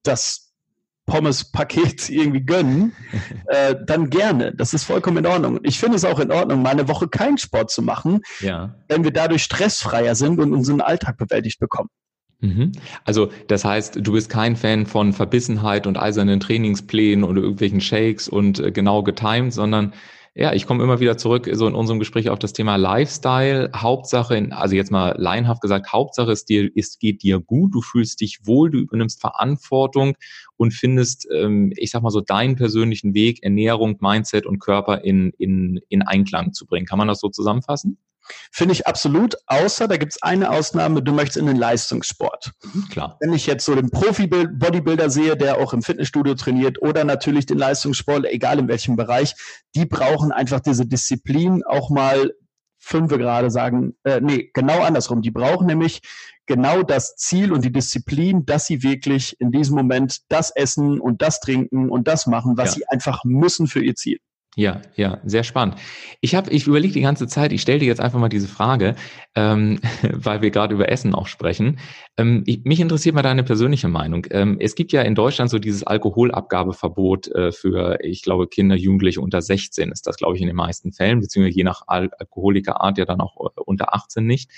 das 0.03 0.48
Pommes-Paket 1.09 2.09
irgendwie 2.09 2.41
gönnen, 2.41 2.93
äh, 3.47 3.75
dann 3.85 4.09
gerne. 4.09 4.53
Das 4.53 4.73
ist 4.73 4.85
vollkommen 4.85 5.17
in 5.17 5.25
Ordnung. 5.25 5.59
Ich 5.63 5.79
finde 5.79 5.97
es 5.97 6.05
auch 6.05 6.19
in 6.19 6.31
Ordnung, 6.31 6.61
mal 6.61 6.69
eine 6.69 6.87
Woche 6.87 7.07
keinen 7.07 7.37
Sport 7.37 7.71
zu 7.71 7.81
machen, 7.81 8.21
ja. 8.39 8.75
wenn 8.87 9.03
wir 9.03 9.11
dadurch 9.11 9.43
stressfreier 9.43 10.15
sind 10.15 10.39
und 10.39 10.53
unseren 10.53 10.81
Alltag 10.81 11.17
bewältigt 11.17 11.59
bekommen. 11.59 11.89
Mhm. 12.41 12.71
Also 13.03 13.31
das 13.47 13.65
heißt, 13.65 13.99
du 14.01 14.13
bist 14.13 14.29
kein 14.29 14.55
Fan 14.55 14.85
von 14.85 15.11
Verbissenheit 15.11 15.87
und 15.87 15.97
eisernen 15.97 16.39
Trainingsplänen 16.39 17.25
oder 17.25 17.41
irgendwelchen 17.41 17.81
Shakes 17.81 18.29
und 18.29 18.59
äh, 18.59 18.71
genau 18.71 19.03
getimed, 19.03 19.53
sondern 19.53 19.93
ja, 20.39 20.53
ich 20.53 20.65
komme 20.65 20.81
immer 20.81 21.01
wieder 21.01 21.17
zurück 21.17 21.49
so 21.51 21.67
in 21.67 21.75
unserem 21.75 21.99
Gespräch 21.99 22.29
auf 22.29 22.39
das 22.39 22.53
Thema 22.53 22.77
Lifestyle. 22.77 23.71
Hauptsache, 23.75 24.37
in, 24.37 24.53
also 24.53 24.73
jetzt 24.73 24.89
mal 24.89 25.13
laienhaft 25.17 25.61
gesagt, 25.61 25.91
Hauptsache 25.91 26.31
ist 26.31 26.47
dir, 26.47 26.71
es 26.77 26.97
geht 26.97 27.23
dir 27.23 27.41
gut, 27.41 27.75
du 27.75 27.81
fühlst 27.81 28.21
dich 28.21 28.39
wohl, 28.45 28.71
du 28.71 28.77
übernimmst 28.77 29.19
Verantwortung 29.19 30.15
und 30.55 30.73
findest, 30.73 31.27
ähm, 31.35 31.73
ich 31.75 31.91
sag 31.91 32.03
mal 32.03 32.09
so, 32.09 32.21
deinen 32.21 32.55
persönlichen 32.55 33.13
Weg, 33.13 33.43
Ernährung, 33.43 33.97
Mindset 33.99 34.45
und 34.45 34.59
Körper 34.59 35.03
in, 35.03 35.33
in, 35.37 35.81
in 35.89 36.03
Einklang 36.03 36.53
zu 36.53 36.65
bringen. 36.65 36.85
Kann 36.85 36.99
man 36.99 37.09
das 37.09 37.19
so 37.19 37.27
zusammenfassen? 37.27 37.97
Finde 38.51 38.73
ich 38.73 38.87
absolut, 38.87 39.35
außer 39.47 39.87
da 39.87 39.97
gibt 39.97 40.13
es 40.13 40.21
eine 40.21 40.49
Ausnahme, 40.49 41.01
du 41.01 41.11
möchtest 41.11 41.37
in 41.37 41.45
den 41.45 41.57
Leistungssport. 41.57 42.51
Mhm, 42.63 42.89
klar. 42.89 43.17
Wenn 43.19 43.33
ich 43.33 43.45
jetzt 43.45 43.65
so 43.65 43.75
den 43.75 43.89
Profi-Bodybuilder 43.89 45.09
sehe, 45.09 45.37
der 45.37 45.57
auch 45.57 45.73
im 45.73 45.81
Fitnessstudio 45.81 46.35
trainiert 46.35 46.81
oder 46.81 47.03
natürlich 47.03 47.45
den 47.45 47.57
Leistungssport, 47.57 48.25
egal 48.25 48.59
in 48.59 48.67
welchem 48.67 48.95
Bereich, 48.95 49.35
die 49.75 49.85
brauchen 49.85 50.31
einfach 50.31 50.59
diese 50.59 50.85
Disziplin 50.85 51.63
auch 51.63 51.89
mal 51.89 52.33
fünf 52.79 53.11
gerade 53.11 53.51
sagen, 53.51 53.95
äh, 54.03 54.21
nee, 54.21 54.49
genau 54.53 54.81
andersrum. 54.81 55.21
Die 55.21 55.31
brauchen 55.31 55.67
nämlich 55.67 56.01
genau 56.45 56.81
das 56.81 57.15
Ziel 57.15 57.51
und 57.51 57.63
die 57.63 57.71
Disziplin, 57.71 58.45
dass 58.45 58.65
sie 58.65 58.81
wirklich 58.81 59.39
in 59.39 59.51
diesem 59.51 59.75
Moment 59.75 60.21
das 60.29 60.51
essen 60.55 60.99
und 60.99 61.21
das 61.21 61.39
trinken 61.39 61.89
und 61.89 62.07
das 62.07 62.25
machen, 62.25 62.57
was 62.57 62.71
ja. 62.71 62.75
sie 62.77 62.87
einfach 62.87 63.23
müssen 63.23 63.67
für 63.67 63.83
ihr 63.83 63.95
Ziel. 63.95 64.19
Ja, 64.55 64.81
ja, 64.95 65.19
sehr 65.23 65.43
spannend. 65.43 65.75
Ich 66.21 66.33
habe, 66.33 66.49
ich 66.49 66.65
überlege 66.65 66.93
die 66.93 67.01
ganze 67.01 67.27
Zeit, 67.27 67.53
ich 67.53 67.61
stelle 67.61 67.79
dir 67.79 67.85
jetzt 67.85 68.01
einfach 68.01 68.19
mal 68.19 68.29
diese 68.29 68.47
Frage, 68.47 68.95
ähm, 69.35 69.79
weil 70.11 70.41
wir 70.41 70.49
gerade 70.49 70.73
über 70.73 70.89
Essen 70.89 71.13
auch 71.13 71.27
sprechen. 71.27 71.79
Ähm, 72.17 72.43
ich, 72.47 72.63
mich 72.65 72.79
interessiert 72.79 73.13
mal 73.13 73.21
deine 73.21 73.43
persönliche 73.43 73.87
Meinung. 73.87 74.25
Ähm, 74.31 74.57
es 74.59 74.73
gibt 74.73 74.91
ja 74.91 75.03
in 75.03 75.13
Deutschland 75.13 75.51
so 75.51 75.59
dieses 75.59 75.83
Alkoholabgabeverbot 75.83 77.27
äh, 77.27 77.51
für, 77.51 77.99
ich 78.03 78.23
glaube, 78.23 78.47
Kinder, 78.47 78.75
Jugendliche 78.75 79.21
unter 79.21 79.41
16 79.41 79.91
ist 79.91 80.07
das, 80.07 80.17
glaube 80.17 80.35
ich, 80.35 80.41
in 80.41 80.47
den 80.47 80.55
meisten 80.55 80.91
Fällen, 80.93 81.19
beziehungsweise 81.19 81.55
je 81.55 81.63
nach 81.63 81.83
Al 81.85 82.09
Alkoholikerart 82.17 82.97
ja 82.97 83.05
dann 83.05 83.21
auch 83.21 83.37
äh, 83.37 83.61
unter 83.65 83.93
18 83.93 84.25
nicht. 84.25 84.49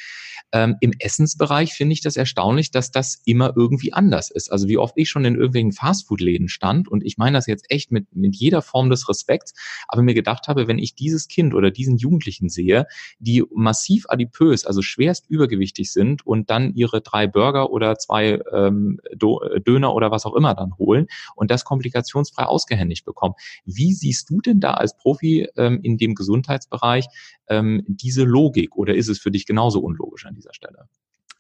Ähm, 0.54 0.76
Im 0.82 0.94
Essensbereich 1.00 1.74
finde 1.74 1.94
ich 1.94 2.02
das 2.02 2.18
erstaunlich, 2.18 2.72
dass 2.72 2.92
das 2.92 3.22
immer 3.26 3.54
irgendwie 3.56 3.94
anders 3.94 4.30
ist. 4.32 4.52
Also 4.52 4.68
wie 4.68 4.78
oft 4.78 4.94
ich 4.98 5.10
schon 5.10 5.26
in 5.26 5.36
irgendwelchen 5.36 5.72
Fastfood-Läden 5.72 6.50
stand 6.50 6.88
und 6.88 7.06
ich 7.06 7.18
meine 7.18 7.38
das 7.38 7.48
jetzt 7.48 7.66
echt 7.70 7.92
mit, 7.92 8.14
mit 8.16 8.36
jeder 8.36 8.62
Form 8.62 8.90
des 8.90 9.08
Respekts, 9.08 9.54
aber 9.92 10.02
mir 10.02 10.14
gedacht 10.14 10.48
habe, 10.48 10.68
wenn 10.68 10.80
ich 10.80 10.96
dieses 10.96 11.28
Kind 11.28 11.54
oder 11.54 11.70
diesen 11.70 11.98
Jugendlichen 11.98 12.50
sehe, 12.50 12.88
die 13.20 13.44
massiv 13.54 14.06
adipös, 14.10 14.66
also 14.66 14.82
schwerst 14.82 15.30
übergewichtig 15.30 15.92
sind 15.92 16.26
und 16.26 16.50
dann 16.50 16.74
ihre 16.74 17.02
drei 17.02 17.28
Burger 17.28 17.72
oder 17.72 17.98
zwei 17.98 18.40
ähm, 18.54 19.00
Döner 19.14 19.94
oder 19.94 20.10
was 20.10 20.26
auch 20.26 20.36
immer 20.36 20.56
dann 20.56 20.78
holen 20.78 21.08
und 21.36 21.52
das 21.52 21.66
komplikationsfrei 21.66 22.46
ausgehändigt 22.46 23.06
bekommen. 23.06 23.36
Wie 23.66 23.94
siehst 23.94 24.30
du 24.30 24.40
denn 24.42 24.60
da 24.60 24.72
als 24.76 24.96
Profi 24.96 25.48
ähm, 25.58 25.80
in 25.84 25.98
dem 25.98 26.16
Gesundheitsbereich 26.16 27.08
ähm, 27.50 27.84
diese 27.88 28.24
Logik 28.24 28.76
oder 28.76 28.96
ist 28.96 29.10
es 29.10 29.20
für 29.20 29.32
dich 29.32 29.46
genauso 29.46 29.82
unlogisch 29.82 30.26
an 30.26 30.36
dieser 30.36 30.54
Stelle? 30.54 30.88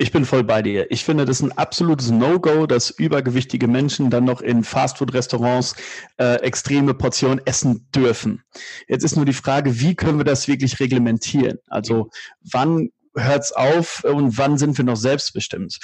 Ich 0.01 0.11
bin 0.11 0.25
voll 0.25 0.43
bei 0.43 0.63
dir. 0.63 0.89
Ich 0.89 1.05
finde 1.05 1.25
das 1.25 1.43
ein 1.43 1.51
absolutes 1.51 2.09
No-Go, 2.09 2.65
dass 2.65 2.89
übergewichtige 2.89 3.67
Menschen 3.67 4.09
dann 4.09 4.25
noch 4.25 4.41
in 4.41 4.63
Fastfood-Restaurants 4.63 5.75
äh, 6.17 6.37
extreme 6.37 6.95
Portionen 6.95 7.39
essen 7.45 7.85
dürfen. 7.93 8.43
Jetzt 8.87 9.03
ist 9.03 9.15
nur 9.15 9.25
die 9.25 9.33
Frage, 9.33 9.79
wie 9.79 9.93
können 9.93 10.17
wir 10.17 10.25
das 10.25 10.47
wirklich 10.47 10.79
reglementieren? 10.79 11.59
Also 11.67 12.09
wann 12.51 12.89
hört's 13.15 13.51
auf 13.51 14.03
und 14.03 14.37
wann 14.37 14.57
sind 14.57 14.77
wir 14.77 14.85
noch 14.85 14.95
selbstbestimmt? 14.95 15.79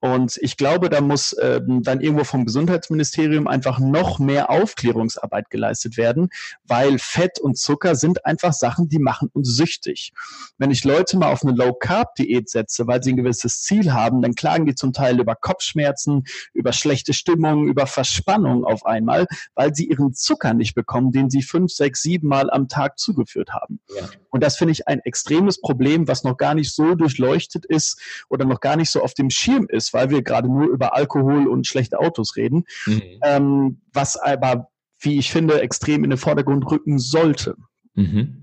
Und 0.00 0.38
ich 0.40 0.56
glaube, 0.56 0.88
da 0.88 1.02
muss 1.02 1.34
äh, 1.34 1.60
dann 1.62 2.00
irgendwo 2.00 2.24
vom 2.24 2.46
Gesundheitsministerium 2.46 3.46
einfach 3.46 3.78
noch 3.78 4.18
mehr 4.18 4.48
Aufklärungsarbeit 4.48 5.50
geleistet 5.50 5.98
werden, 5.98 6.30
weil 6.64 6.98
Fett 6.98 7.38
und 7.38 7.58
Zucker 7.58 7.94
sind 7.94 8.24
einfach 8.24 8.54
Sachen, 8.54 8.88
die 8.88 8.98
machen 8.98 9.28
uns 9.32 9.54
süchtig. 9.54 10.12
Wenn 10.56 10.70
ich 10.70 10.84
Leute 10.84 11.18
mal 11.18 11.30
auf 11.30 11.42
eine 11.42 11.52
Low-Carb-Diät 11.52 12.48
setze, 12.48 12.86
weil 12.86 13.02
sie 13.02 13.12
ein 13.12 13.18
gewisses 13.18 13.62
Ziel 13.62 13.92
haben, 13.92 14.22
dann 14.22 14.34
klagen 14.34 14.64
die 14.64 14.74
zum 14.74 14.94
Teil 14.94 15.20
über 15.20 15.34
Kopfschmerzen, 15.34 16.24
über 16.54 16.72
schlechte 16.72 17.12
Stimmung, 17.12 17.68
über 17.68 17.86
Verspannung 17.86 18.64
auf 18.64 18.86
einmal, 18.86 19.26
weil 19.54 19.74
sie 19.74 19.86
ihren 19.86 20.14
Zucker 20.14 20.54
nicht 20.54 20.74
bekommen, 20.74 21.12
den 21.12 21.28
sie 21.28 21.42
fünf, 21.42 21.72
sechs, 21.72 22.00
sieben 22.00 22.28
Mal 22.28 22.50
am 22.50 22.68
Tag 22.68 22.98
zugeführt 22.98 23.50
haben. 23.50 23.80
Ja. 23.94 24.08
Und 24.30 24.42
das 24.42 24.56
finde 24.56 24.72
ich 24.72 24.88
ein 24.88 25.00
extremes 25.00 25.60
Problem, 25.60 26.08
was 26.08 26.24
noch 26.24 26.38
gar 26.38 26.54
nicht 26.54 26.69
so 26.74 26.94
durchleuchtet 26.94 27.66
ist 27.66 28.00
oder 28.28 28.44
noch 28.44 28.60
gar 28.60 28.76
nicht 28.76 28.90
so 28.90 29.02
auf 29.02 29.14
dem 29.14 29.30
Schirm 29.30 29.66
ist 29.68 29.90
weil 29.92 30.10
wir 30.10 30.22
gerade 30.22 30.48
nur 30.48 30.66
über 30.66 30.94
Alkohol 30.94 31.46
und 31.46 31.66
schlechte 31.66 31.98
Autos 31.98 32.36
reden, 32.36 32.64
mhm. 32.86 33.02
ähm, 33.22 33.80
was 33.92 34.16
aber, 34.16 34.68
wie 35.00 35.18
ich 35.18 35.30
finde, 35.30 35.60
extrem 35.60 36.04
in 36.04 36.10
den 36.10 36.18
Vordergrund 36.18 36.70
rücken 36.70 36.98
sollte. 36.98 37.54
Mhm. 37.94 38.40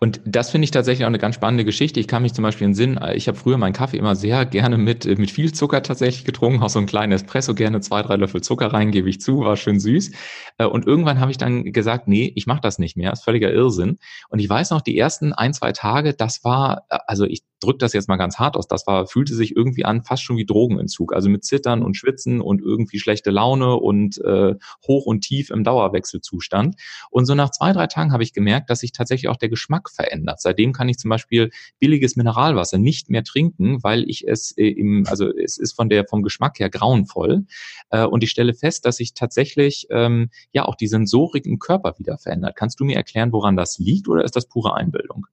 Und 0.00 0.20
das 0.26 0.50
finde 0.50 0.66
ich 0.66 0.70
tatsächlich 0.70 1.04
auch 1.04 1.08
eine 1.08 1.18
ganz 1.18 1.34
spannende 1.34 1.64
Geschichte. 1.64 1.98
Ich 1.98 2.08
kann 2.08 2.22
mich 2.22 2.34
zum 2.34 2.42
Beispiel 2.42 2.66
in 2.66 2.74
Sinn, 2.74 3.00
ich 3.14 3.26
habe 3.26 3.38
früher 3.38 3.56
meinen 3.56 3.72
Kaffee 3.72 3.96
immer 3.96 4.14
sehr 4.14 4.44
gerne 4.44 4.76
mit, 4.76 5.06
mit 5.18 5.30
viel 5.30 5.52
Zucker 5.54 5.82
tatsächlich 5.82 6.26
getrunken, 6.26 6.62
auch 6.62 6.68
so 6.68 6.78
einen 6.78 6.86
kleinen 6.86 7.12
Espresso, 7.12 7.54
gerne 7.54 7.80
zwei, 7.80 8.02
drei 8.02 8.16
Löffel 8.16 8.42
Zucker 8.42 8.66
rein, 8.66 8.90
gebe 8.90 9.08
ich 9.08 9.22
zu, 9.22 9.40
war 9.40 9.56
schön 9.56 9.80
süß. 9.80 10.10
Äh, 10.58 10.66
und 10.66 10.86
irgendwann 10.86 11.20
habe 11.20 11.30
ich 11.30 11.38
dann 11.38 11.72
gesagt, 11.72 12.06
nee, 12.06 12.30
ich 12.34 12.46
mache 12.46 12.60
das 12.60 12.78
nicht 12.78 12.98
mehr, 12.98 13.12
ist 13.12 13.24
völliger 13.24 13.50
Irrsinn. 13.50 13.98
Und 14.28 14.40
ich 14.40 14.48
weiß 14.48 14.70
noch, 14.70 14.82
die 14.82 14.98
ersten 14.98 15.32
ein, 15.32 15.54
zwei 15.54 15.72
Tage, 15.72 16.12
das 16.12 16.44
war, 16.44 16.84
äh, 16.90 16.98
also 17.06 17.24
ich 17.24 17.42
drücke 17.60 17.78
das 17.78 17.92
jetzt 17.92 18.08
mal 18.08 18.16
ganz 18.16 18.38
hart 18.38 18.56
aus, 18.56 18.68
das 18.68 18.86
war, 18.86 19.06
fühlte 19.06 19.34
sich 19.34 19.56
irgendwie 19.56 19.84
an, 19.84 20.02
fast 20.02 20.22
schon 20.22 20.36
wie 20.36 20.44
Drogenentzug. 20.44 21.14
Also 21.14 21.28
mit 21.28 21.44
Zittern 21.44 21.82
und 21.82 21.96
Schwitzen 21.96 22.40
und 22.40 22.60
irgendwie 22.60 22.98
schlechte 22.98 23.30
Laune 23.30 23.76
und 23.76 24.18
äh, 24.24 24.54
hoch 24.86 25.06
und 25.06 25.22
tief 25.22 25.50
im 25.50 25.64
Dauerwechselzustand. 25.64 26.76
Und 27.10 27.26
so 27.26 27.34
nach 27.34 27.50
zwei, 27.50 27.72
drei 27.72 27.86
Tagen 27.86 28.12
habe 28.12 28.22
ich 28.22 28.32
gemerkt, 28.32 28.70
dass 28.70 28.80
sich 28.80 28.92
tatsächlich 28.92 29.28
auch 29.28 29.36
der 29.36 29.48
Geschmack 29.48 29.90
verändert. 29.90 30.40
Seitdem 30.40 30.72
kann 30.72 30.88
ich 30.88 30.98
zum 30.98 31.08
Beispiel 31.08 31.50
billiges 31.78 32.16
Mineralwasser 32.16 32.78
nicht 32.78 33.10
mehr 33.10 33.24
trinken, 33.24 33.82
weil 33.82 34.08
ich 34.08 34.26
es 34.28 34.52
äh, 34.56 34.68
im, 34.68 35.04
also 35.08 35.30
es 35.30 35.58
ist 35.58 35.72
von 35.72 35.88
der 35.88 36.06
vom 36.06 36.22
Geschmack 36.22 36.58
her 36.58 36.70
grauenvoll. 36.70 37.46
Äh, 37.90 38.04
und 38.04 38.22
ich 38.22 38.30
stelle 38.30 38.54
fest, 38.54 38.84
dass 38.84 38.96
sich 38.96 39.14
tatsächlich 39.14 39.86
ähm, 39.90 40.30
ja 40.52 40.64
auch 40.64 40.74
die 40.74 40.88
Sensorik 40.88 41.46
im 41.46 41.58
Körper 41.58 41.94
wieder 41.98 42.18
verändert. 42.18 42.56
Kannst 42.56 42.80
du 42.80 42.84
mir 42.84 42.96
erklären, 42.96 43.32
woran 43.32 43.56
das 43.56 43.78
liegt 43.78 44.08
oder 44.08 44.24
ist 44.24 44.36
das 44.36 44.46
pure 44.46 44.74
Einbildung? 44.74 45.26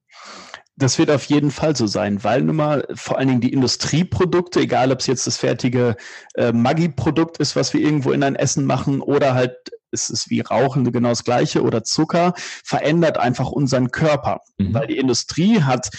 Das 0.75 0.97
wird 0.97 1.11
auf 1.11 1.25
jeden 1.25 1.51
Fall 1.51 1.75
so 1.75 1.85
sein, 1.85 2.23
weil 2.23 2.41
nun 2.41 2.55
mal 2.55 2.87
vor 2.95 3.17
allen 3.17 3.27
Dingen 3.27 3.41
die 3.41 3.53
Industrieprodukte, 3.53 4.61
egal 4.61 4.91
ob 4.91 4.99
es 4.99 5.07
jetzt 5.07 5.27
das 5.27 5.37
fertige 5.37 5.95
äh, 6.33 6.51
Maggi-Produkt 6.51 7.37
ist, 7.37 7.55
was 7.55 7.73
wir 7.73 7.81
irgendwo 7.81 8.11
in 8.11 8.23
ein 8.23 8.35
Essen 8.35 8.65
machen, 8.65 9.01
oder 9.01 9.35
halt 9.35 9.55
es 9.93 10.09
ist 10.09 10.29
wie 10.29 10.41
Rauchen 10.41 10.91
genau 10.91 11.09
das 11.09 11.23
Gleiche 11.23 11.61
oder 11.61 11.83
Zucker, 11.83 12.33
verändert 12.35 13.17
einfach 13.17 13.51
unseren 13.51 13.91
Körper. 13.91 14.41
Mhm. 14.57 14.73
Weil 14.73 14.87
die 14.87 14.97
Industrie 14.97 15.61
hat 15.61 15.89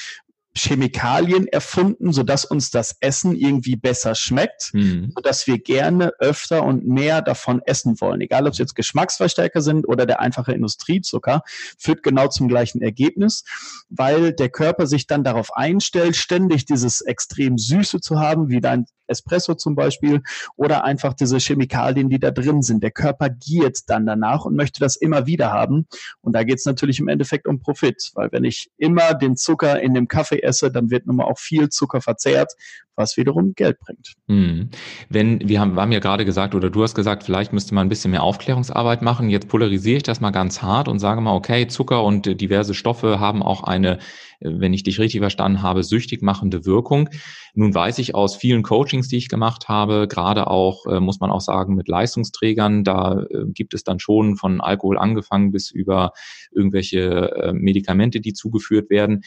Chemikalien 0.57 1.49
erfunden, 1.49 2.12
sodass 2.12 2.45
uns 2.45 2.71
das 2.71 2.97
Essen 3.01 3.35
irgendwie 3.35 3.77
besser 3.77 4.14
schmeckt, 4.14 4.71
mhm. 4.73 5.12
sodass 5.14 5.47
wir 5.47 5.59
gerne 5.59 6.12
öfter 6.21 6.62
und 6.62 6.87
mehr 6.87 7.23
davon 7.23 7.61
essen 7.64 8.01
wollen. 8.01 8.21
Egal, 8.21 8.47
ob 8.47 8.53
es 8.53 8.59
jetzt 8.59 8.75
Geschmacksverstärker 8.75 9.61
sind 9.61 9.87
oder 9.87 10.07
der 10.07 10.21
einfache 10.21 10.53
Industriezucker, 10.53 11.43
führt 11.79 12.03
genau 12.03 12.29
zum 12.29 12.49
gleichen 12.49 12.83
Ergebnis, 12.83 13.45
weil 13.88 14.33
der 14.33 14.49
Körper 14.49 14.87
sich 14.87 15.07
dann 15.07 15.25
darauf 15.25 15.55
einstellt, 15.57 16.17
ständig 16.17 16.64
dieses 16.67 17.01
extrem 17.01 17.59
Süße 17.59 18.01
zu 18.01 18.21
haben, 18.21 18.49
wie 18.49 18.61
dein 18.61 18.87
Espresso 19.07 19.55
zum 19.55 19.75
Beispiel, 19.75 20.23
oder 20.57 20.85
einfach 20.85 21.14
diese 21.14 21.38
Chemikalien, 21.38 22.09
die 22.09 22.19
da 22.19 22.31
drin 22.31 22.62
sind. 22.62 22.83
Der 22.83 22.90
Körper 22.90 23.29
giert 23.29 23.81
dann 23.88 24.07
danach 24.07 24.45
und 24.45 24.57
möchte 24.57 24.81
das 24.81 24.97
immer 24.97 25.27
wieder 25.27 25.53
haben. 25.53 25.87
Und 26.21 26.35
da 26.35 26.43
geht 26.45 26.59
es 26.59 26.64
natürlich 26.64 27.01
im 27.01 27.09
Endeffekt 27.09 27.47
um 27.47 27.59
Profit, 27.59 28.12
weil 28.14 28.31
wenn 28.33 28.45
ich 28.45 28.71
immer 28.79 29.14
den 29.14 29.37
Zucker 29.37 29.81
in 29.81 29.95
dem 29.95 30.09
Kaffee 30.09 30.40
esse, 30.45 30.71
dann 30.71 30.91
wird 30.91 31.07
nun 31.07 31.17
mal 31.17 31.25
auch 31.25 31.39
viel 31.39 31.69
Zucker 31.69 32.01
verzehrt, 32.01 32.53
was 32.97 33.17
wiederum 33.17 33.55
Geld 33.55 33.79
bringt. 33.81 34.15
Hm. 34.29 34.71
Wenn, 35.09 35.49
wir 35.49 35.61
haben, 35.61 35.75
wir 35.75 35.83
haben 35.83 35.93
ja 35.93 35.99
gerade 35.99 36.25
gesagt, 36.25 36.55
oder 36.55 36.71
du 36.71 36.83
hast 36.83 36.95
gesagt, 36.95 37.25
vielleicht 37.25 37.53
müsste 37.53 37.75
man 37.75 37.87
ein 37.87 37.89
bisschen 37.89 38.13
mehr 38.13 38.23
Aufklärungsarbeit 38.23 39.03
machen. 39.03 39.31
Jetzt 39.31 39.49
polarisiere 39.49 39.97
ich 39.97 40.03
das 40.03 40.21
mal 40.21 40.31
ganz 40.31 40.63
hart 40.63 40.89
und 40.89 40.99
sage 40.99 41.21
mal, 41.21 41.35
okay, 41.35 41.67
Zucker 41.67 42.05
und 42.05 42.41
diverse 42.41 42.75
Stoffe 42.75 43.19
haben 43.19 43.43
auch 43.43 43.65
eine, 43.65 43.99
wenn 44.41 44.73
ich 44.75 44.85
dich 44.85 45.01
richtig 45.01 45.21
verstanden 45.21 45.63
habe, 45.63 45.83
süchtig 45.83 46.23
machende 46.23 46.65
Wirkung. 46.65 47.09
Nun 47.55 47.75
weiß 47.75 47.99
ich 47.99 48.15
aus 48.15 48.37
vielen 48.37 48.63
Coachings, 48.63 49.09
die 49.09 49.17
ich 49.17 49.29
gemacht 49.29 49.69
habe, 49.69 50.07
gerade 50.09 50.47
auch, 50.47 50.87
äh, 50.87 51.01
muss 51.01 51.21
man 51.21 51.31
auch 51.31 51.41
sagen, 51.41 51.75
mit 51.75 51.89
Leistungsträgern, 51.89 52.85
da 52.85 53.23
äh, 53.23 53.45
gibt 53.47 53.75
es 53.75 53.85
dann 53.85 53.99
schon 53.99 54.37
von 54.37 54.61
Alkohol 54.61 54.99
angefangen 54.99 55.51
bis 55.51 55.71
über 55.71 56.13
irgendwelche 56.53 57.33
äh, 57.33 57.53
Medikamente, 57.53 58.21
die 58.21 58.33
zugeführt 58.33 58.91
werden 58.91 59.23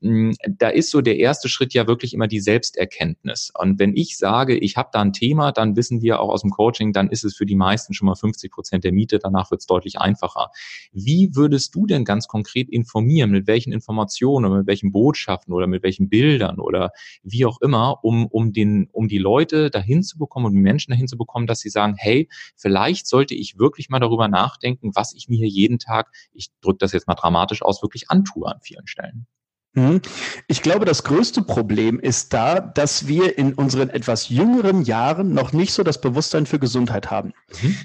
da 0.00 0.68
ist 0.68 0.90
so 0.90 1.02
der 1.02 1.18
erste 1.18 1.48
Schritt 1.50 1.74
ja 1.74 1.86
wirklich 1.86 2.14
immer 2.14 2.26
die 2.26 2.40
Selbsterkenntnis. 2.40 3.52
Und 3.58 3.78
wenn 3.78 3.94
ich 3.94 4.16
sage, 4.16 4.56
ich 4.56 4.76
habe 4.78 4.88
da 4.92 5.02
ein 5.02 5.12
Thema, 5.12 5.52
dann 5.52 5.76
wissen 5.76 6.00
wir 6.00 6.20
auch 6.20 6.30
aus 6.30 6.40
dem 6.40 6.50
Coaching, 6.50 6.94
dann 6.94 7.10
ist 7.10 7.22
es 7.22 7.36
für 7.36 7.44
die 7.44 7.54
meisten 7.54 7.92
schon 7.92 8.06
mal 8.06 8.14
50 8.14 8.50
Prozent 8.50 8.84
der 8.84 8.92
Miete, 8.92 9.18
danach 9.18 9.50
wird 9.50 9.60
es 9.60 9.66
deutlich 9.66 9.98
einfacher. 9.98 10.48
Wie 10.92 11.36
würdest 11.36 11.74
du 11.74 11.86
denn 11.86 12.06
ganz 12.06 12.28
konkret 12.28 12.70
informieren, 12.70 13.30
mit 13.30 13.46
welchen 13.46 13.72
Informationen 13.72 14.46
oder 14.46 14.58
mit 14.58 14.66
welchen 14.66 14.90
Botschaften 14.90 15.52
oder 15.52 15.66
mit 15.66 15.82
welchen 15.82 16.08
Bildern 16.08 16.60
oder 16.60 16.92
wie 17.22 17.44
auch 17.44 17.60
immer, 17.60 18.02
um, 18.02 18.26
um, 18.26 18.54
den, 18.54 18.88
um 18.92 19.06
die 19.06 19.18
Leute 19.18 19.70
dahin 19.70 20.02
zu 20.02 20.16
bekommen 20.18 20.46
und 20.46 20.54
die 20.54 20.60
Menschen 20.60 20.92
dahin 20.92 21.08
zu 21.08 21.18
bekommen, 21.18 21.46
dass 21.46 21.60
sie 21.60 21.68
sagen, 21.68 21.94
hey, 21.98 22.28
vielleicht 22.56 23.06
sollte 23.06 23.34
ich 23.34 23.58
wirklich 23.58 23.90
mal 23.90 24.00
darüber 24.00 24.28
nachdenken, 24.28 24.92
was 24.94 25.12
ich 25.12 25.28
mir 25.28 25.36
hier 25.36 25.48
jeden 25.48 25.78
Tag, 25.78 26.10
ich 26.32 26.48
drücke 26.62 26.78
das 26.78 26.92
jetzt 26.92 27.06
mal 27.06 27.14
dramatisch 27.14 27.60
aus, 27.60 27.82
wirklich 27.82 28.08
antue 28.08 28.46
an 28.46 28.60
vielen 28.62 28.86
Stellen. 28.86 29.26
Mhm. 29.72 30.00
Ich 30.48 30.62
glaube, 30.62 30.84
das 30.84 31.04
größte 31.04 31.42
Problem 31.42 32.00
ist 32.00 32.32
da, 32.32 32.60
dass 32.60 33.06
wir 33.06 33.38
in 33.38 33.54
unseren 33.54 33.88
etwas 33.88 34.28
jüngeren 34.28 34.82
Jahren 34.82 35.32
noch 35.32 35.52
nicht 35.52 35.72
so 35.72 35.82
das 35.82 36.00
Bewusstsein 36.00 36.46
für 36.46 36.58
Gesundheit 36.58 37.10
haben. 37.10 37.32
Mhm. 37.62 37.76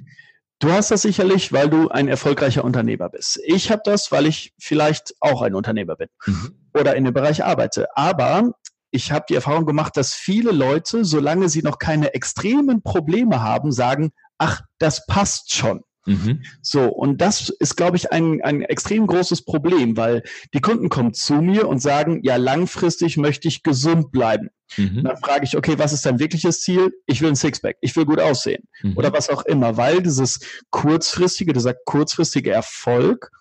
Du 0.59 0.71
hast 0.71 0.89
das 0.89 1.01
sicherlich, 1.01 1.51
weil 1.51 1.69
du 1.69 1.89
ein 1.89 2.07
erfolgreicher 2.07 2.63
Unternehmer 2.63 3.09
bist. 3.09 3.39
Ich 3.45 3.71
habe 3.71 3.81
das, 3.83 4.11
weil 4.11 4.25
ich 4.25 4.53
vielleicht 4.57 5.13
auch 5.19 5.41
ein 5.41 5.53
Unternehmer 5.53 5.95
bin. 5.95 6.07
Mhm. 6.25 6.55
oder 6.73 6.95
in 6.95 7.03
dem 7.05 7.13
Bereich 7.13 7.43
arbeite. 7.43 7.87
Aber 7.95 8.51
ich 8.91 9.11
habe 9.11 9.25
die 9.27 9.35
Erfahrung 9.35 9.65
gemacht, 9.65 9.97
dass 9.97 10.13
viele 10.13 10.51
Leute, 10.51 11.05
solange 11.05 11.49
sie 11.49 11.61
noch 11.61 11.79
keine 11.79 12.13
extremen 12.13 12.81
Probleme 12.81 13.41
haben, 13.41 13.71
sagen, 13.71 14.11
ach, 14.37 14.61
das 14.79 15.05
passt 15.05 15.53
schon. 15.53 15.81
Mhm. 16.05 16.43
So, 16.61 16.87
und 16.87 17.19
das 17.19 17.49
ist, 17.49 17.75
glaube 17.75 17.97
ich, 17.97 18.11
ein, 18.11 18.41
ein 18.43 18.61
extrem 18.61 19.07
großes 19.07 19.43
Problem, 19.43 19.97
weil 19.97 20.23
die 20.53 20.61
Kunden 20.61 20.89
kommen 20.89 21.13
zu 21.13 21.35
mir 21.35 21.67
und 21.67 21.79
sagen, 21.79 22.19
ja, 22.23 22.35
langfristig 22.35 23.17
möchte 23.17 23.47
ich 23.47 23.63
gesund 23.63 24.11
bleiben. 24.11 24.49
Mhm. 24.77 25.03
Dann 25.03 25.17
frage 25.17 25.45
ich, 25.45 25.57
okay, 25.57 25.77
was 25.77 25.93
ist 25.93 26.05
dein 26.05 26.19
wirkliches 26.19 26.61
Ziel? 26.61 26.91
Ich 27.05 27.21
will 27.21 27.29
ein 27.29 27.35
Sixpack, 27.35 27.77
ich 27.81 27.95
will 27.95 28.05
gut 28.05 28.19
aussehen 28.19 28.63
mhm. 28.81 28.97
oder 28.97 29.13
was 29.13 29.29
auch 29.29 29.45
immer, 29.45 29.77
weil 29.77 30.01
dieses 30.01 30.39
kurzfristige, 30.69 31.53
dieser 31.53 31.73
kurzfristige 31.73 32.51
Erfolg 32.51 33.31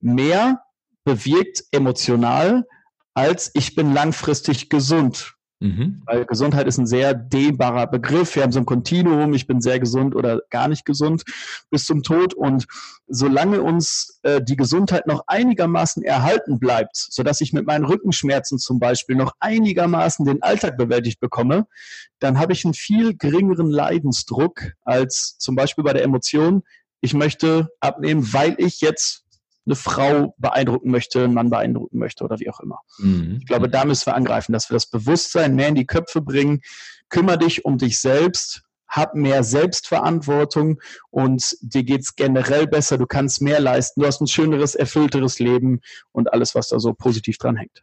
mehr 0.00 0.62
bewirkt 1.04 1.64
emotional, 1.70 2.66
als 3.14 3.50
ich 3.54 3.74
bin 3.74 3.94
langfristig 3.94 4.68
gesund. 4.68 5.34
Mhm. 5.64 6.02
Weil 6.04 6.26
Gesundheit 6.26 6.66
ist 6.66 6.76
ein 6.76 6.86
sehr 6.86 7.14
dehnbarer 7.14 7.86
Begriff. 7.86 8.36
Wir 8.36 8.42
haben 8.42 8.52
so 8.52 8.58
ein 8.58 8.66
Kontinuum, 8.66 9.32
ich 9.32 9.46
bin 9.46 9.62
sehr 9.62 9.80
gesund 9.80 10.14
oder 10.14 10.42
gar 10.50 10.68
nicht 10.68 10.84
gesund 10.84 11.24
bis 11.70 11.86
zum 11.86 12.02
Tod. 12.02 12.34
Und 12.34 12.66
solange 13.06 13.62
uns 13.62 14.20
äh, 14.24 14.42
die 14.42 14.56
Gesundheit 14.56 15.06
noch 15.06 15.24
einigermaßen 15.26 16.02
erhalten 16.02 16.58
bleibt, 16.58 16.96
sodass 16.96 17.40
ich 17.40 17.54
mit 17.54 17.64
meinen 17.64 17.86
Rückenschmerzen 17.86 18.58
zum 18.58 18.78
Beispiel 18.78 19.16
noch 19.16 19.32
einigermaßen 19.40 20.26
den 20.26 20.42
Alltag 20.42 20.76
bewältigt 20.76 21.18
bekomme, 21.18 21.66
dann 22.18 22.38
habe 22.38 22.52
ich 22.52 22.66
einen 22.66 22.74
viel 22.74 23.16
geringeren 23.16 23.70
Leidensdruck 23.70 24.74
als 24.84 25.38
zum 25.38 25.56
Beispiel 25.56 25.82
bei 25.82 25.94
der 25.94 26.04
Emotion, 26.04 26.62
ich 27.00 27.14
möchte 27.14 27.68
abnehmen, 27.80 28.32
weil 28.34 28.54
ich 28.58 28.82
jetzt 28.82 29.23
eine 29.66 29.76
Frau 29.76 30.34
beeindrucken 30.38 30.90
möchte, 30.90 31.24
einen 31.24 31.34
Mann 31.34 31.50
beeindrucken 31.50 31.98
möchte 31.98 32.24
oder 32.24 32.38
wie 32.40 32.50
auch 32.50 32.60
immer. 32.60 32.80
Mhm. 32.98 33.38
Ich 33.40 33.46
glaube, 33.46 33.68
da 33.68 33.84
müssen 33.84 34.06
wir 34.06 34.14
angreifen, 34.14 34.52
dass 34.52 34.68
wir 34.68 34.74
das 34.74 34.86
Bewusstsein 34.86 35.54
mehr 35.54 35.68
in 35.68 35.74
die 35.74 35.86
Köpfe 35.86 36.20
bringen. 36.20 36.60
Kümmer 37.08 37.36
dich 37.36 37.64
um 37.64 37.78
dich 37.78 38.00
selbst, 38.00 38.63
hab 38.88 39.14
mehr 39.14 39.42
Selbstverantwortung 39.42 40.80
und 41.10 41.56
dir 41.60 41.84
geht's 41.84 42.16
generell 42.16 42.66
besser, 42.66 42.98
du 42.98 43.06
kannst 43.06 43.42
mehr 43.42 43.60
leisten, 43.60 44.00
du 44.00 44.06
hast 44.06 44.20
ein 44.20 44.26
schöneres, 44.26 44.74
erfüllteres 44.74 45.38
Leben 45.38 45.80
und 46.12 46.32
alles, 46.32 46.54
was 46.54 46.68
da 46.68 46.78
so 46.78 46.92
positiv 46.94 47.38
dran 47.38 47.56
hängt. 47.56 47.82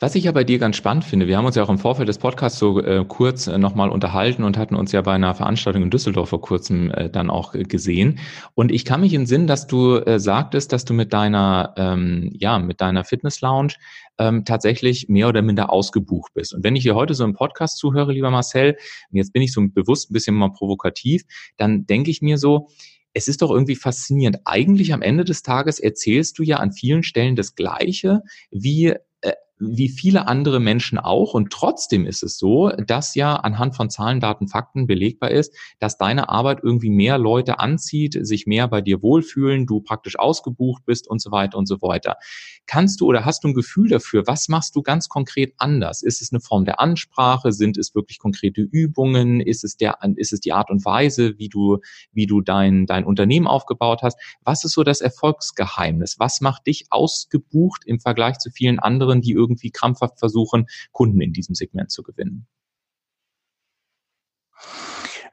Was 0.00 0.14
ich 0.14 0.24
ja 0.24 0.32
bei 0.32 0.44
dir 0.44 0.58
ganz 0.58 0.76
spannend 0.76 1.04
finde, 1.04 1.26
wir 1.26 1.36
haben 1.36 1.44
uns 1.44 1.56
ja 1.56 1.62
auch 1.62 1.68
im 1.68 1.78
Vorfeld 1.78 2.08
des 2.08 2.18
Podcasts 2.18 2.58
so 2.58 2.80
äh, 2.80 3.04
kurz 3.06 3.46
äh, 3.46 3.58
nochmal 3.58 3.90
unterhalten 3.90 4.44
und 4.44 4.56
hatten 4.56 4.74
uns 4.74 4.92
ja 4.92 5.02
bei 5.02 5.12
einer 5.12 5.34
Veranstaltung 5.34 5.82
in 5.82 5.90
Düsseldorf 5.90 6.30
vor 6.30 6.40
kurzem 6.40 6.90
äh, 6.90 7.10
dann 7.10 7.30
auch 7.30 7.54
äh, 7.54 7.64
gesehen. 7.64 8.18
Und 8.54 8.72
ich 8.72 8.84
kann 8.84 9.00
mich 9.00 9.12
in 9.12 9.26
Sinn, 9.26 9.46
dass 9.46 9.66
du 9.66 9.96
äh, 9.96 10.18
sagtest, 10.18 10.72
dass 10.72 10.84
du 10.84 10.94
mit 10.94 11.12
deiner, 11.12 11.74
ähm, 11.76 12.30
ja, 12.32 12.58
mit 12.58 12.80
deiner 12.80 13.04
Fitness 13.04 13.40
Lounge 13.40 13.74
ähm, 14.18 14.44
tatsächlich 14.44 15.08
mehr 15.08 15.28
oder 15.28 15.42
minder 15.42 15.70
ausgebucht 15.70 16.32
bist. 16.34 16.54
Und 16.54 16.64
wenn 16.64 16.76
ich 16.76 16.82
hier 16.82 16.94
heute 16.94 17.14
so 17.14 17.24
im 17.24 17.34
Podcast 17.34 17.78
zuhöre, 17.78 18.12
lieber 18.12 18.30
Marcel, 18.30 18.76
und 19.10 19.16
jetzt 19.16 19.32
bin 19.32 19.42
ich 19.42 19.52
so 19.52 19.60
bewusst 19.68 20.10
ein 20.10 20.14
bisschen 20.14 20.34
mal 20.34 20.50
provokativ, 20.50 21.22
dann 21.56 21.86
denke 21.86 22.10
ich 22.10 22.22
mir 22.22 22.38
so, 22.38 22.68
es 23.14 23.26
ist 23.26 23.42
doch 23.42 23.50
irgendwie 23.50 23.74
faszinierend. 23.74 24.38
Eigentlich 24.44 24.92
am 24.92 25.02
Ende 25.02 25.24
des 25.24 25.42
Tages 25.42 25.80
erzählst 25.80 26.38
du 26.38 26.42
ja 26.42 26.58
an 26.58 26.72
vielen 26.72 27.02
Stellen 27.02 27.36
das 27.36 27.54
Gleiche, 27.54 28.22
wie 28.50 28.94
wie 29.60 29.88
viele 29.88 30.28
andere 30.28 30.60
Menschen 30.60 30.98
auch. 30.98 31.34
Und 31.34 31.50
trotzdem 31.50 32.06
ist 32.06 32.22
es 32.22 32.38
so, 32.38 32.70
dass 32.70 33.14
ja 33.14 33.36
anhand 33.36 33.76
von 33.76 33.90
Zahlen, 33.90 34.20
Daten, 34.20 34.48
Fakten 34.48 34.86
belegbar 34.86 35.30
ist, 35.30 35.54
dass 35.80 35.98
deine 35.98 36.28
Arbeit 36.28 36.60
irgendwie 36.62 36.90
mehr 36.90 37.18
Leute 37.18 37.58
anzieht, 37.58 38.16
sich 38.20 38.46
mehr 38.46 38.68
bei 38.68 38.80
dir 38.80 39.02
wohlfühlen, 39.02 39.66
du 39.66 39.80
praktisch 39.80 40.18
ausgebucht 40.18 40.84
bist 40.86 41.08
und 41.08 41.20
so 41.20 41.30
weiter 41.30 41.58
und 41.58 41.66
so 41.66 41.82
weiter. 41.82 42.16
Kannst 42.66 43.00
du 43.00 43.06
oder 43.06 43.24
hast 43.24 43.44
du 43.44 43.48
ein 43.48 43.54
Gefühl 43.54 43.88
dafür, 43.88 44.26
was 44.26 44.48
machst 44.48 44.76
du 44.76 44.82
ganz 44.82 45.08
konkret 45.08 45.54
anders? 45.56 46.02
Ist 46.02 46.22
es 46.22 46.32
eine 46.32 46.40
Form 46.40 46.64
der 46.64 46.80
Ansprache? 46.80 47.52
Sind 47.52 47.78
es 47.78 47.94
wirklich 47.94 48.18
konkrete 48.18 48.60
Übungen? 48.60 49.40
Ist 49.40 49.64
es 49.64 49.76
der, 49.76 49.98
ist 50.16 50.32
es 50.32 50.40
die 50.40 50.52
Art 50.52 50.70
und 50.70 50.84
Weise, 50.84 51.38
wie 51.38 51.48
du, 51.48 51.78
wie 52.12 52.26
du 52.26 52.42
dein, 52.42 52.86
dein 52.86 53.04
Unternehmen 53.04 53.46
aufgebaut 53.46 54.02
hast? 54.02 54.18
Was 54.42 54.64
ist 54.64 54.72
so 54.72 54.84
das 54.84 55.00
Erfolgsgeheimnis? 55.00 56.18
Was 56.18 56.40
macht 56.40 56.66
dich 56.66 56.86
ausgebucht 56.90 57.82
im 57.86 58.00
Vergleich 58.00 58.38
zu 58.38 58.50
vielen 58.50 58.78
anderen, 58.78 59.22
die 59.22 59.32
irgendwie 59.32 59.47
krampfhaft 59.70 60.18
versuchen, 60.18 60.66
Kunden 60.92 61.20
in 61.20 61.32
diesem 61.32 61.54
Segment 61.54 61.90
zu 61.90 62.02
gewinnen? 62.02 62.46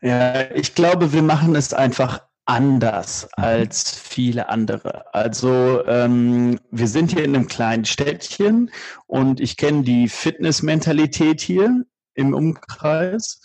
Ja, 0.02 0.52
ich 0.52 0.76
glaube, 0.76 1.14
wir 1.14 1.24
machen 1.24 1.56
es 1.56 1.74
einfach 1.74 2.22
anders 2.46 3.28
mhm. 3.38 3.44
als 3.44 3.98
viele 3.98 4.50
andere. 4.50 5.14
Also 5.14 5.86
ähm, 5.88 6.60
wir 6.72 6.88
sind 6.88 7.12
hier 7.12 7.24
in 7.24 7.36
einem 7.36 7.48
kleinen 7.48 7.86
Städtchen 7.86 8.72
und 9.08 9.40
ich 9.40 9.58
kenne 9.58 9.84
die 9.84 10.08
Fitnessmentalität 10.08 11.42
hier 11.42 11.86
im 12.14 12.34
Umkreis 12.34 13.42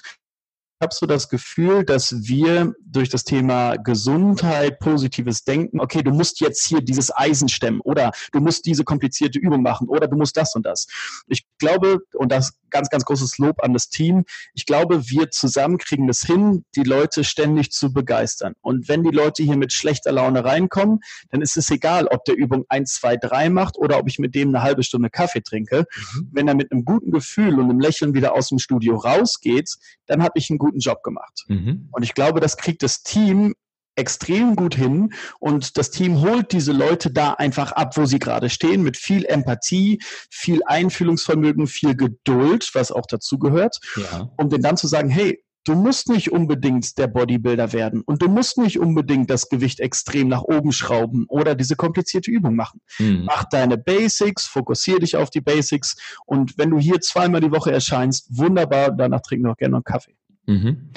habe 0.81 0.95
so 0.95 1.07
das 1.07 1.29
Gefühl, 1.29 1.85
dass 1.85 2.27
wir 2.27 2.75
durch 2.81 3.11
das 3.11 3.25
Thema 3.25 3.77
Gesundheit, 3.77 4.79
positives 4.79 5.45
Denken, 5.45 5.81
okay, 5.81 6.03
du 6.03 6.11
musst 6.11 6.41
jetzt 6.41 6.67
hier 6.67 6.81
dieses 6.81 7.15
Eisen 7.15 7.49
stemmen 7.49 7.81
oder 7.83 8.13
du 8.33 8.41
musst 8.41 8.65
diese 8.65 8.85
komplizierte 8.85 9.39
Übung 9.39 9.63
machen 9.63 9.89
oder 9.89 10.09
du 10.09 10.17
musst 10.17 10.37
das 10.37 10.55
und 10.55 10.65
das. 10.65 10.87
Ich 11.27 11.45
glaube, 11.61 11.99
und 12.15 12.33
das 12.33 12.55
ganz, 12.71 12.89
ganz 12.89 13.05
großes 13.05 13.39
Lob 13.39 13.63
an 13.63 13.73
das 13.73 13.89
Team, 13.89 14.25
ich 14.55 14.67
glaube, 14.67 15.09
wir 15.09 15.31
zusammen 15.31 15.79
kriegen 15.79 16.09
es 16.09 16.23
hin, 16.23 16.65
die 16.75 16.83
Leute 16.83 17.23
ständig 17.23 17.71
zu 17.71 17.93
begeistern. 17.93 18.55
Und 18.61 18.89
wenn 18.89 19.03
die 19.03 19.11
Leute 19.11 19.43
hier 19.43 19.57
mit 19.57 19.73
schlechter 19.73 20.13
Laune 20.13 20.45
reinkommen, 20.45 21.01
dann 21.31 21.43
ist 21.43 21.57
es 21.57 21.71
egal, 21.71 22.07
ob 22.07 22.25
der 22.25 22.37
Übung 22.37 22.65
1, 22.69 22.95
2, 22.95 23.17
3 23.17 23.51
macht 23.51 23.77
oder 23.77 23.99
ob 23.99 24.09
ich 24.09 24.19
mit 24.19 24.35
dem 24.35 24.49
eine 24.49 24.63
halbe 24.63 24.83
Stunde 24.83 25.11
Kaffee 25.11 25.43
trinke. 25.43 25.85
Mhm. 26.15 26.29
Wenn 26.33 26.49
er 26.49 26.55
mit 26.55 26.73
einem 26.73 26.85
guten 26.85 27.11
Gefühl 27.11 27.59
und 27.59 27.71
einem 27.71 27.81
Lächeln 27.81 28.15
wieder 28.15 28.35
aus 28.35 28.49
dem 28.49 28.59
Studio 28.59 28.97
rausgeht, 28.97 29.77
dann 30.07 30.23
habe 30.23 30.39
ich 30.39 30.51
einen 30.51 30.59
guten 30.59 30.71
guten 30.71 30.79
Job 30.81 31.03
gemacht. 31.03 31.45
Mhm. 31.49 31.89
Und 31.93 32.03
ich 32.03 32.15
glaube, 32.15 32.41
das 32.41 32.57
kriegt 32.57 32.83
das 32.83 33.03
Team 33.03 33.55
extrem 34.01 34.57
gut 34.57 34.75
hin 34.75 35.13
und 35.39 35.77
das 35.77 35.91
Team 35.91 36.21
holt 36.21 36.53
diese 36.53 36.73
Leute 36.73 37.11
da 37.11 37.35
einfach 37.35 37.73
ab, 37.73 37.97
wo 37.97 38.07
sie 38.07 38.19
gerade 38.19 38.51
stehen, 38.51 38.83
mit 38.83 38.97
viel 38.97 39.25
Empathie, 39.27 40.01
viel 40.31 40.61
Einfühlungsvermögen, 40.67 41.67
viel 41.67 41.95
Geduld, 41.95 42.71
was 42.73 42.91
auch 42.91 43.07
dazu 43.07 43.39
gehört, 43.39 43.79
ja. 43.97 44.31
um 44.37 44.49
denen 44.49 44.63
dann 44.63 44.77
zu 44.77 44.89
sagen, 44.89 45.11
hey, 45.11 45.45
du 45.65 45.75
musst 45.75 46.09
nicht 46.09 46.33
unbedingt 46.33 46.97
der 46.99 47.07
Bodybuilder 47.07 47.73
werden 47.73 48.01
und 48.01 48.23
du 48.23 48.29
musst 48.29 48.59
nicht 48.59 48.79
unbedingt 48.79 49.29
das 49.29 49.49
Gewicht 49.49 49.81
extrem 49.81 50.29
nach 50.29 50.43
oben 50.43 50.73
schrauben 50.73 51.27
oder 51.29 51.55
diese 51.55 51.77
komplizierte 51.77 52.31
Übung 52.31 52.57
machen. 52.57 52.81
Mhm. 52.99 53.25
Mach 53.27 53.45
deine 53.45 53.77
Basics, 53.77 54.47
fokussiere 54.47 55.01
dich 55.01 55.17
auf 55.17 55.31
die 55.31 55.43
Basics 55.43 55.97
und 56.25 56.57
wenn 56.57 56.71
du 56.71 56.79
hier 56.79 57.01
zweimal 57.01 57.41
die 57.41 57.53
Woche 57.53 57.73
erscheinst, 57.73 58.27
wunderbar, 58.31 58.91
danach 58.93 59.21
trinken 59.21 59.45
wir 59.45 59.53
auch 59.53 59.57
gerne 59.57 59.73
noch 59.73 59.79
einen 59.79 59.85
Kaffee. 59.85 60.17
Mhm. 60.47 60.91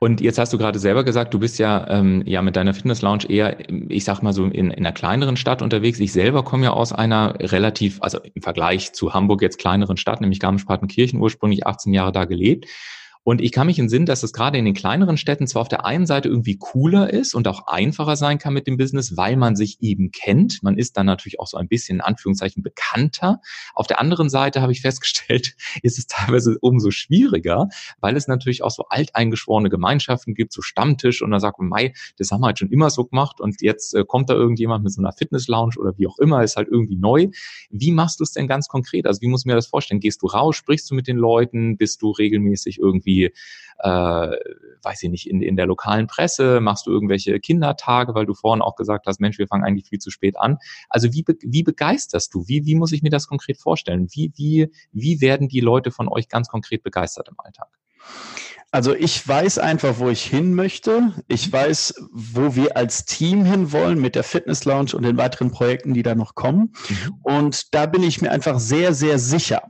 Und 0.00 0.20
jetzt 0.20 0.38
hast 0.38 0.52
du 0.52 0.58
gerade 0.58 0.78
selber 0.78 1.04
gesagt, 1.04 1.32
du 1.32 1.38
bist 1.38 1.58
ja, 1.58 1.86
ähm, 1.88 2.22
ja 2.26 2.42
mit 2.42 2.56
deiner 2.56 2.74
Fitness 2.74 3.02
Lounge 3.02 3.24
eher, 3.28 3.56
ich 3.88 4.04
sag 4.04 4.22
mal 4.22 4.32
so, 4.32 4.44
in, 4.44 4.52
in 4.52 4.72
einer 4.72 4.92
kleineren 4.92 5.36
Stadt 5.36 5.62
unterwegs. 5.62 5.98
Ich 6.00 6.12
selber 6.12 6.42
komme 6.42 6.64
ja 6.64 6.72
aus 6.72 6.92
einer 6.92 7.34
relativ, 7.40 7.98
also 8.02 8.18
im 8.34 8.42
Vergleich 8.42 8.92
zu 8.92 9.14
Hamburg 9.14 9.42
jetzt 9.42 9.58
kleineren 9.58 9.96
Stadt, 9.96 10.20
nämlich 10.20 10.40
Garmisch-Partenkirchen, 10.40 11.20
ursprünglich 11.20 11.66
18 11.66 11.94
Jahre 11.94 12.12
da 12.12 12.24
gelebt. 12.24 12.66
Und 13.28 13.42
ich 13.42 13.52
kann 13.52 13.66
mich 13.66 13.78
in 13.78 13.90
Sinn, 13.90 14.06
dass 14.06 14.22
es 14.22 14.32
gerade 14.32 14.56
in 14.56 14.64
den 14.64 14.72
kleineren 14.72 15.18
Städten 15.18 15.46
zwar 15.46 15.60
auf 15.60 15.68
der 15.68 15.84
einen 15.84 16.06
Seite 16.06 16.30
irgendwie 16.30 16.56
cooler 16.56 17.12
ist 17.12 17.34
und 17.34 17.46
auch 17.46 17.66
einfacher 17.66 18.16
sein 18.16 18.38
kann 18.38 18.54
mit 18.54 18.66
dem 18.66 18.78
Business, 18.78 19.18
weil 19.18 19.36
man 19.36 19.54
sich 19.54 19.82
eben 19.82 20.12
kennt. 20.12 20.62
Man 20.62 20.78
ist 20.78 20.96
dann 20.96 21.04
natürlich 21.04 21.38
auch 21.38 21.46
so 21.46 21.58
ein 21.58 21.68
bisschen 21.68 21.96
in 21.96 22.00
Anführungszeichen 22.00 22.62
bekannter. 22.62 23.42
Auf 23.74 23.86
der 23.86 24.00
anderen 24.00 24.30
Seite 24.30 24.62
habe 24.62 24.72
ich 24.72 24.80
festgestellt, 24.80 25.56
ist 25.82 25.98
es 25.98 26.06
teilweise 26.06 26.56
umso 26.62 26.90
schwieriger, 26.90 27.68
weil 28.00 28.16
es 28.16 28.28
natürlich 28.28 28.62
auch 28.62 28.70
so 28.70 28.84
alteingeschworene 28.88 29.68
Gemeinschaften 29.68 30.32
gibt, 30.32 30.54
so 30.54 30.62
Stammtisch 30.62 31.20
und 31.20 31.30
da 31.30 31.38
sagt 31.38 31.58
man, 31.58 31.68
Mai, 31.68 31.92
das 32.16 32.30
haben 32.30 32.40
wir 32.40 32.46
halt 32.46 32.58
schon 32.58 32.70
immer 32.70 32.88
so 32.88 33.04
gemacht 33.04 33.42
und 33.42 33.60
jetzt 33.60 33.94
äh, 33.94 34.06
kommt 34.06 34.30
da 34.30 34.34
irgendjemand 34.36 34.84
mit 34.84 34.94
so 34.94 35.02
einer 35.02 35.12
Fitness-Lounge 35.12 35.74
oder 35.78 35.92
wie 35.98 36.06
auch 36.06 36.18
immer, 36.18 36.42
ist 36.42 36.56
halt 36.56 36.68
irgendwie 36.70 36.96
neu. 36.96 37.26
Wie 37.68 37.92
machst 37.92 38.20
du 38.20 38.24
es 38.24 38.32
denn 38.32 38.48
ganz 38.48 38.68
konkret? 38.68 39.06
Also 39.06 39.20
wie 39.20 39.28
muss 39.28 39.42
ich 39.42 39.46
mir 39.46 39.54
das 39.54 39.66
vorstellen? 39.66 40.00
Gehst 40.00 40.22
du 40.22 40.28
raus, 40.28 40.56
sprichst 40.56 40.90
du 40.90 40.94
mit 40.94 41.06
den 41.06 41.18
Leuten, 41.18 41.76
bist 41.76 42.00
du 42.00 42.10
regelmäßig 42.10 42.78
irgendwie 42.78 43.17
irgendwie, 43.18 43.32
äh, 43.78 44.36
weiß 44.82 45.02
ich 45.02 45.10
nicht, 45.10 45.28
in, 45.28 45.42
in 45.42 45.56
der 45.56 45.66
lokalen 45.66 46.06
Presse? 46.06 46.60
Machst 46.60 46.86
du 46.86 46.90
irgendwelche 46.90 47.38
Kindertage, 47.40 48.14
weil 48.14 48.26
du 48.26 48.34
vorhin 48.34 48.62
auch 48.62 48.76
gesagt 48.76 49.06
hast, 49.06 49.20
Mensch, 49.20 49.38
wir 49.38 49.48
fangen 49.48 49.64
eigentlich 49.64 49.88
viel 49.88 49.98
zu 49.98 50.10
spät 50.10 50.38
an. 50.38 50.58
Also 50.88 51.12
wie, 51.12 51.24
wie 51.40 51.62
begeisterst 51.62 52.34
du? 52.34 52.46
Wie, 52.46 52.66
wie 52.66 52.74
muss 52.74 52.92
ich 52.92 53.02
mir 53.02 53.10
das 53.10 53.26
konkret 53.26 53.58
vorstellen? 53.58 54.08
Wie, 54.12 54.32
wie, 54.36 54.70
wie 54.92 55.20
werden 55.20 55.48
die 55.48 55.60
Leute 55.60 55.90
von 55.90 56.08
euch 56.08 56.28
ganz 56.28 56.48
konkret 56.48 56.82
begeistert 56.82 57.28
im 57.28 57.38
Alltag? 57.38 57.68
Also 58.70 58.94
ich 58.94 59.26
weiß 59.26 59.58
einfach, 59.58 59.98
wo 59.98 60.10
ich 60.10 60.22
hin 60.22 60.54
möchte. 60.54 61.14
Ich 61.26 61.50
weiß, 61.50 61.94
wo 62.12 62.54
wir 62.54 62.76
als 62.76 63.06
Team 63.06 63.46
hin 63.46 63.72
wollen 63.72 63.98
mit 63.98 64.14
der 64.14 64.24
Fitness 64.24 64.66
Lounge 64.66 64.94
und 64.94 65.04
den 65.04 65.16
weiteren 65.16 65.50
Projekten, 65.50 65.94
die 65.94 66.02
da 66.02 66.14
noch 66.14 66.34
kommen. 66.34 66.74
Mhm. 66.88 67.14
Und 67.22 67.74
da 67.74 67.86
bin 67.86 68.02
ich 68.02 68.20
mir 68.20 68.30
einfach 68.30 68.60
sehr, 68.60 68.92
sehr 68.92 69.18
sicher. 69.18 69.62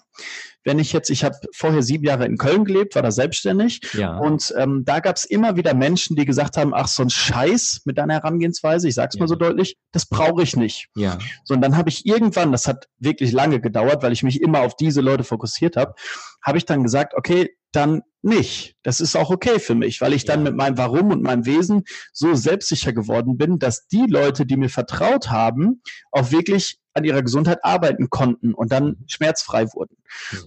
Wenn 0.65 0.79
ich 0.79 0.93
jetzt, 0.93 1.09
ich 1.11 1.25
habe 1.25 1.37
vorher 1.55 1.83
sieben 1.83 2.05
Jahre 2.05 2.27
in 2.27 2.37
Köln 2.37 2.65
gelebt, 2.65 2.95
war 2.95 3.03
da 3.03 3.11
selbstständig 3.11 3.81
Ja. 3.95 4.19
und 4.19 4.53
ähm, 4.57 4.85
da 4.85 5.01
gab 5.01 5.17
es 5.17 5.25
immer 5.25 5.57
wieder 5.57 5.75
Menschen, 5.75 6.17
die 6.17 6.25
gesagt 6.25 6.57
haben, 6.57 6.75
ach, 6.75 6.89
so 6.89 7.03
ein 7.03 7.11
Scheiß 7.11 7.83
mit 7.85 7.99
deiner 7.99 8.15
Herangehensweise, 8.15 8.89
ich 8.89 8.95
sag's 8.95 9.15
Ja. 9.17 9.21
mal 9.21 9.29
so 9.29 9.35
deutlich, 9.37 9.77
das 9.93 10.07
brauche 10.07 10.43
ich 10.43 10.57
nicht. 10.57 10.89
Ja. 10.97 11.19
So, 11.45 11.55
und 11.55 11.61
dann 11.63 11.77
habe 11.77 11.89
ich 11.89 12.07
irgendwann, 12.07 12.53
das 12.53 12.67
hat 12.67 12.87
wirklich 12.99 13.33
lange 13.33 13.61
gedauert, 13.61 14.03
weil 14.03 14.13
ich 14.13 14.23
mich 14.23 14.41
immer 14.41 14.61
auf 14.61 14.77
diese 14.77 15.01
Leute 15.01 15.25
fokussiert 15.25 15.77
habe, 15.77 15.95
habe 16.43 16.59
ich 16.59 16.65
dann 16.65 16.83
gesagt, 16.83 17.15
okay, 17.15 17.51
dann 17.73 18.03
nicht. 18.23 18.75
Das 18.83 19.01
ist 19.01 19.17
auch 19.17 19.31
okay 19.31 19.59
für 19.59 19.75
mich, 19.75 20.01
weil 20.01 20.13
ich 20.13 20.25
dann 20.25 20.43
mit 20.43 20.57
meinem 20.57 20.77
Warum 20.77 21.11
und 21.11 21.23
meinem 21.23 21.47
Wesen 21.47 21.85
so 22.13 22.35
selbstsicher 22.35 22.93
geworden 22.93 23.37
bin, 23.37 23.59
dass 23.59 23.87
die 23.87 24.07
Leute, 24.09 24.45
die 24.45 24.57
mir 24.57 24.69
vertraut 24.69 25.31
haben, 25.31 25.83
auch 26.11 26.31
wirklich 26.31 26.79
an 26.95 27.05
ihrer 27.05 27.23
Gesundheit 27.23 27.65
arbeiten 27.65 28.11
konnten 28.11 28.55
und 28.55 28.73
dann 28.73 28.97
schmerzfrei 29.07 29.67
wurden. 29.73 29.97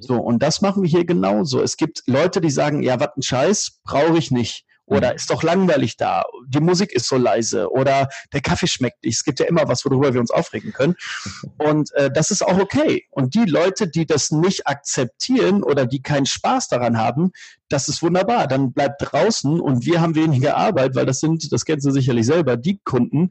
So, 0.01 0.15
und 0.17 0.43
das 0.43 0.61
machen 0.61 0.83
wir 0.83 0.89
hier 0.89 1.05
genauso. 1.05 1.61
Es 1.61 1.77
gibt 1.77 2.03
Leute, 2.07 2.41
die 2.41 2.49
sagen, 2.49 2.83
ja, 2.83 2.99
was 2.99 3.15
ein 3.15 3.21
Scheiß, 3.21 3.79
brauche 3.83 4.17
ich 4.17 4.31
nicht. 4.31 4.65
Oder 4.91 5.11
Mhm. 5.11 5.15
ist 5.15 5.29
doch 5.29 5.41
langweilig 5.41 5.95
da. 5.95 6.25
Die 6.47 6.59
Musik 6.59 6.91
ist 6.91 7.07
so 7.07 7.15
leise. 7.15 7.71
Oder 7.71 8.09
der 8.33 8.41
Kaffee 8.41 8.67
schmeckt 8.67 9.03
nicht. 9.05 9.15
Es 9.15 9.23
gibt 9.23 9.39
ja 9.39 9.45
immer 9.45 9.67
was, 9.67 9.85
worüber 9.85 10.13
wir 10.13 10.19
uns 10.19 10.31
aufregen 10.31 10.73
können. 10.73 10.95
Und 11.57 11.93
äh, 11.93 12.11
das 12.11 12.29
ist 12.29 12.41
auch 12.45 12.59
okay. 12.59 13.07
Und 13.09 13.33
die 13.33 13.45
Leute, 13.45 13.87
die 13.87 14.05
das 14.05 14.31
nicht 14.31 14.67
akzeptieren 14.67 15.63
oder 15.63 15.85
die 15.85 16.01
keinen 16.01 16.25
Spaß 16.25 16.67
daran 16.67 16.97
haben, 16.97 17.31
das 17.69 17.87
ist 17.87 18.03
wunderbar. 18.03 18.47
Dann 18.47 18.73
bleibt 18.73 19.01
draußen 19.01 19.61
und 19.61 19.85
wir 19.85 20.01
haben 20.01 20.15
weniger 20.15 20.57
Arbeit, 20.57 20.93
weil 20.95 21.05
das 21.05 21.21
sind, 21.21 21.53
das 21.53 21.63
kennen 21.63 21.79
Sie 21.79 21.91
sicherlich 21.91 22.25
selber, 22.25 22.57
die 22.57 22.79
Kunden, 22.83 23.29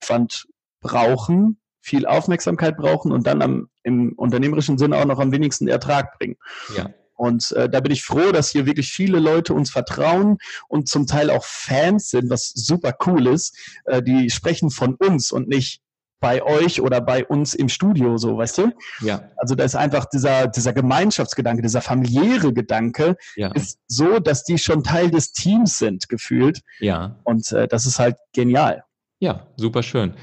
Pfand 0.00 0.48
brauchen, 0.80 1.60
viel 1.80 2.06
Aufmerksamkeit 2.06 2.76
brauchen 2.76 3.12
und 3.12 3.26
dann 3.26 3.40
am, 3.40 3.68
im 3.84 4.14
unternehmerischen 4.14 4.78
Sinne 4.78 4.96
auch 4.96 5.04
noch 5.04 5.20
am 5.20 5.30
wenigsten 5.30 5.68
Ertrag 5.68 6.18
bringen. 6.18 6.36
Ja. 6.76 6.90
Und 7.14 7.52
äh, 7.52 7.68
da 7.68 7.80
bin 7.80 7.92
ich 7.92 8.02
froh, 8.02 8.32
dass 8.32 8.50
hier 8.50 8.66
wirklich 8.66 8.90
viele 8.92 9.18
Leute 9.20 9.54
uns 9.54 9.70
vertrauen 9.70 10.38
und 10.68 10.88
zum 10.88 11.06
Teil 11.06 11.30
auch 11.30 11.44
Fans 11.44 12.10
sind, 12.10 12.30
was 12.30 12.52
super 12.54 12.94
cool 13.06 13.26
ist. 13.28 13.56
Äh, 13.84 14.02
die 14.02 14.30
sprechen 14.30 14.70
von 14.70 14.94
uns 14.94 15.30
und 15.32 15.48
nicht 15.48 15.80
bei 16.20 16.42
euch 16.42 16.80
oder 16.80 17.02
bei 17.02 17.24
uns 17.26 17.52
im 17.52 17.68
Studio, 17.68 18.16
so, 18.16 18.38
weißt 18.38 18.56
du? 18.56 18.72
Ja. 19.00 19.28
Also 19.36 19.54
da 19.54 19.64
ist 19.64 19.76
einfach 19.76 20.06
dieser, 20.06 20.46
dieser 20.46 20.72
Gemeinschaftsgedanke, 20.72 21.60
dieser 21.60 21.82
familiäre 21.82 22.54
Gedanke 22.54 23.16
Ja. 23.36 23.52
ist 23.52 23.78
so, 23.88 24.20
dass 24.20 24.42
die 24.42 24.56
schon 24.56 24.82
Teil 24.82 25.10
des 25.10 25.32
Teams 25.32 25.76
sind, 25.76 26.08
gefühlt. 26.08 26.62
Ja. 26.80 27.20
Und 27.24 27.52
äh, 27.52 27.68
das 27.68 27.84
ist 27.84 27.98
halt 27.98 28.16
genial. 28.32 28.84
Ja, 29.18 29.46
super 29.56 29.82
schön. 29.82 30.14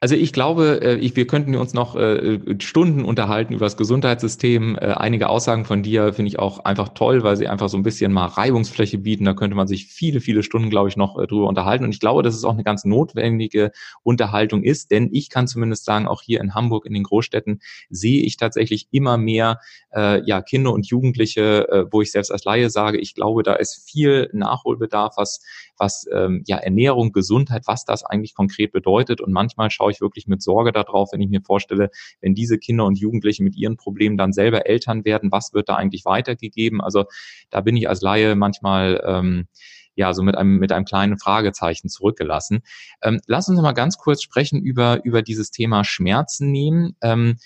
Also 0.00 0.14
ich 0.14 0.32
glaube, 0.32 0.80
äh, 0.82 0.96
ich, 0.96 1.16
wir 1.16 1.26
könnten 1.26 1.54
uns 1.56 1.72
noch 1.72 1.96
äh, 1.96 2.38
Stunden 2.60 3.04
unterhalten 3.04 3.54
über 3.54 3.64
das 3.64 3.76
Gesundheitssystem. 3.76 4.76
Äh, 4.76 4.92
Einige 4.92 5.28
Aussagen 5.28 5.64
von 5.64 5.82
dir 5.82 6.12
finde 6.12 6.28
ich 6.28 6.38
auch 6.38 6.64
einfach 6.64 6.90
toll, 6.90 7.22
weil 7.22 7.36
sie 7.36 7.48
einfach 7.48 7.68
so 7.68 7.78
ein 7.78 7.82
bisschen 7.82 8.12
mal 8.12 8.26
Reibungsfläche 8.26 8.98
bieten. 8.98 9.24
Da 9.24 9.32
könnte 9.32 9.56
man 9.56 9.66
sich 9.66 9.86
viele, 9.86 10.20
viele 10.20 10.42
Stunden, 10.42 10.68
glaube 10.68 10.88
ich, 10.88 10.96
noch 10.96 11.16
drüber 11.26 11.48
unterhalten. 11.48 11.84
Und 11.84 11.92
ich 11.92 12.00
glaube, 12.00 12.22
dass 12.22 12.34
es 12.34 12.44
auch 12.44 12.52
eine 12.52 12.64
ganz 12.64 12.84
notwendige 12.84 13.72
Unterhaltung 14.02 14.62
ist, 14.62 14.90
denn 14.90 15.08
ich 15.12 15.30
kann 15.30 15.46
zumindest 15.46 15.84
sagen, 15.84 16.06
auch 16.06 16.20
hier 16.22 16.40
in 16.40 16.54
Hamburg, 16.54 16.84
in 16.84 16.92
den 16.92 17.04
Großstädten, 17.04 17.60
sehe 17.88 18.22
ich 18.22 18.36
tatsächlich 18.36 18.88
immer 18.90 19.16
mehr 19.16 19.60
ja, 19.94 20.42
Kinder 20.42 20.74
und 20.74 20.86
Jugendliche, 20.88 21.86
wo 21.90 22.02
ich 22.02 22.12
selbst 22.12 22.30
als 22.30 22.44
Laie 22.44 22.68
sage, 22.68 22.98
ich 22.98 23.14
glaube, 23.14 23.42
da 23.42 23.54
ist 23.54 23.88
viel 23.88 24.28
Nachholbedarf, 24.34 25.14
was 25.16 25.40
was 25.78 26.06
ähm, 26.12 26.42
ja 26.46 26.56
Ernährung, 26.56 27.12
Gesundheit, 27.12 27.62
was 27.66 27.84
das 27.84 28.04
eigentlich 28.04 28.34
konkret 28.34 28.72
bedeutet. 28.72 29.20
Und 29.20 29.32
manchmal 29.32 29.70
schaue 29.86 29.92
ich 29.92 30.00
wirklich 30.00 30.26
mit 30.26 30.42
Sorge 30.42 30.72
darauf, 30.72 31.10
wenn 31.12 31.20
ich 31.20 31.28
mir 31.28 31.42
vorstelle, 31.42 31.90
wenn 32.20 32.34
diese 32.34 32.58
Kinder 32.58 32.84
und 32.84 32.98
Jugendlichen 32.98 33.44
mit 33.44 33.56
ihren 33.56 33.76
Problemen 33.76 34.16
dann 34.16 34.32
selber 34.32 34.66
Eltern 34.66 35.04
werden, 35.04 35.30
was 35.30 35.52
wird 35.52 35.68
da 35.68 35.76
eigentlich 35.76 36.04
weitergegeben? 36.04 36.80
Also 36.80 37.04
da 37.50 37.60
bin 37.60 37.76
ich 37.76 37.88
als 37.88 38.02
Laie 38.02 38.34
manchmal 38.34 39.02
ähm, 39.06 39.46
ja, 39.94 40.12
so 40.12 40.22
mit 40.22 40.36
einem, 40.36 40.58
mit 40.58 40.72
einem 40.72 40.84
kleinen 40.84 41.18
Fragezeichen 41.18 41.88
zurückgelassen. 41.88 42.60
Ähm, 43.02 43.20
lass 43.26 43.48
uns 43.48 43.56
noch 43.56 43.62
mal 43.62 43.72
ganz 43.72 43.96
kurz 43.96 44.22
sprechen 44.22 44.60
über, 44.60 45.02
über 45.04 45.22
dieses 45.22 45.50
Thema 45.50 45.84
Schmerzen 45.84 46.50
nehmen. 46.50 46.96
Ähm, 47.00 47.36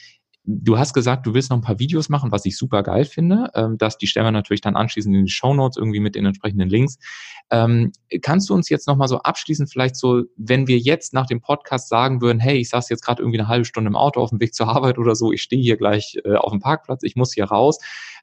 Du 0.45 0.79
hast 0.79 0.95
gesagt, 0.95 1.27
du 1.27 1.35
willst 1.35 1.51
noch 1.51 1.59
ein 1.59 1.63
paar 1.63 1.79
Videos 1.79 2.09
machen, 2.09 2.33
was 2.33 2.47
ich 2.47 2.57
super 2.57 2.83
geil 2.83 3.05
finde. 3.05 3.51
Ähm, 3.55 3.77
das, 3.77 3.99
die 3.99 4.07
stellen 4.07 4.27
wir 4.27 4.33
natürlich 4.33 4.63
dann 4.63 4.75
anschließend 4.75 5.15
in 5.15 5.27
die 5.27 5.31
Show 5.31 5.53
Notes 5.53 5.77
irgendwie 5.77 6.01
mit 6.01 6.15
den 6.15 6.25
entsprechenden 6.25 6.69
Links. 6.69 6.99
Ähm, 7.51 7.93
kannst 8.23 8.49
du 8.49 8.55
uns 8.55 8.71
jetzt 8.71 8.89
noch 8.89 8.97
mal 8.97 9.07
so 9.09 9.19
abschließend 9.19 9.71
vielleicht 9.71 9.97
so, 9.97 10.23
wenn 10.37 10.67
wir 10.67 10.79
jetzt 10.79 11.13
nach 11.13 11.27
dem 11.27 11.41
Podcast 11.43 11.89
sagen 11.89 12.23
würden, 12.23 12.39
hey, 12.39 12.57
ich 12.57 12.71
saß 12.71 12.89
jetzt 12.89 13.05
gerade 13.05 13.23
irgendwie 13.23 13.39
eine 13.39 13.49
halbe 13.49 13.67
Stunde 13.67 13.89
im 13.89 13.97
Auto 13.97 14.21
auf 14.21 14.31
dem 14.31 14.41
Weg 14.41 14.55
zur 14.55 14.69
Arbeit 14.69 14.99
oder 14.99 15.15
so, 15.15 15.31
ich 15.31 15.43
stehe 15.43 15.63
hier 15.63 15.77
gleich 15.77 16.19
äh, 16.25 16.37
auf 16.37 16.53
dem 16.53 16.61
Parkplatz, 16.61 17.03
ich 17.03 17.17
muss 17.17 17.35
hier 17.35 17.45
raus. 17.45 17.79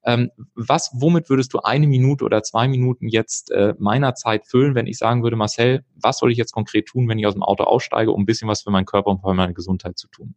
Ähm, 0.07 0.31
was, 0.55 0.89
womit 0.93 1.29
würdest 1.29 1.53
du 1.53 1.59
eine 1.59 1.85
Minute 1.85 2.23
oder 2.23 2.41
zwei 2.41 2.69
Minuten 2.69 3.09
jetzt 3.09 3.51
äh, 3.51 3.73
meiner 3.77 4.15
Zeit 4.15 4.47
füllen, 4.47 4.73
wenn 4.73 4.87
ich 4.87 4.97
sagen 4.97 5.21
würde, 5.21 5.35
Marcel, 5.35 5.83
was 5.95 6.19
soll 6.19 6.31
ich 6.31 6.37
jetzt 6.37 6.53
konkret 6.53 6.85
tun, 6.85 7.09
wenn 7.09 7.19
ich 7.19 7.27
aus 7.27 7.33
dem 7.33 7.43
Auto 7.43 7.65
aussteige, 7.65 8.13
um 8.13 8.23
ein 8.23 8.25
bisschen 8.25 8.47
was 8.47 8.61
für 8.61 8.71
meinen 8.71 8.85
Körper 8.85 9.09
und 9.09 9.19
für 9.19 9.33
meine 9.33 9.53
Gesundheit 9.53 9.97
zu 9.97 10.07
tun? 10.07 10.33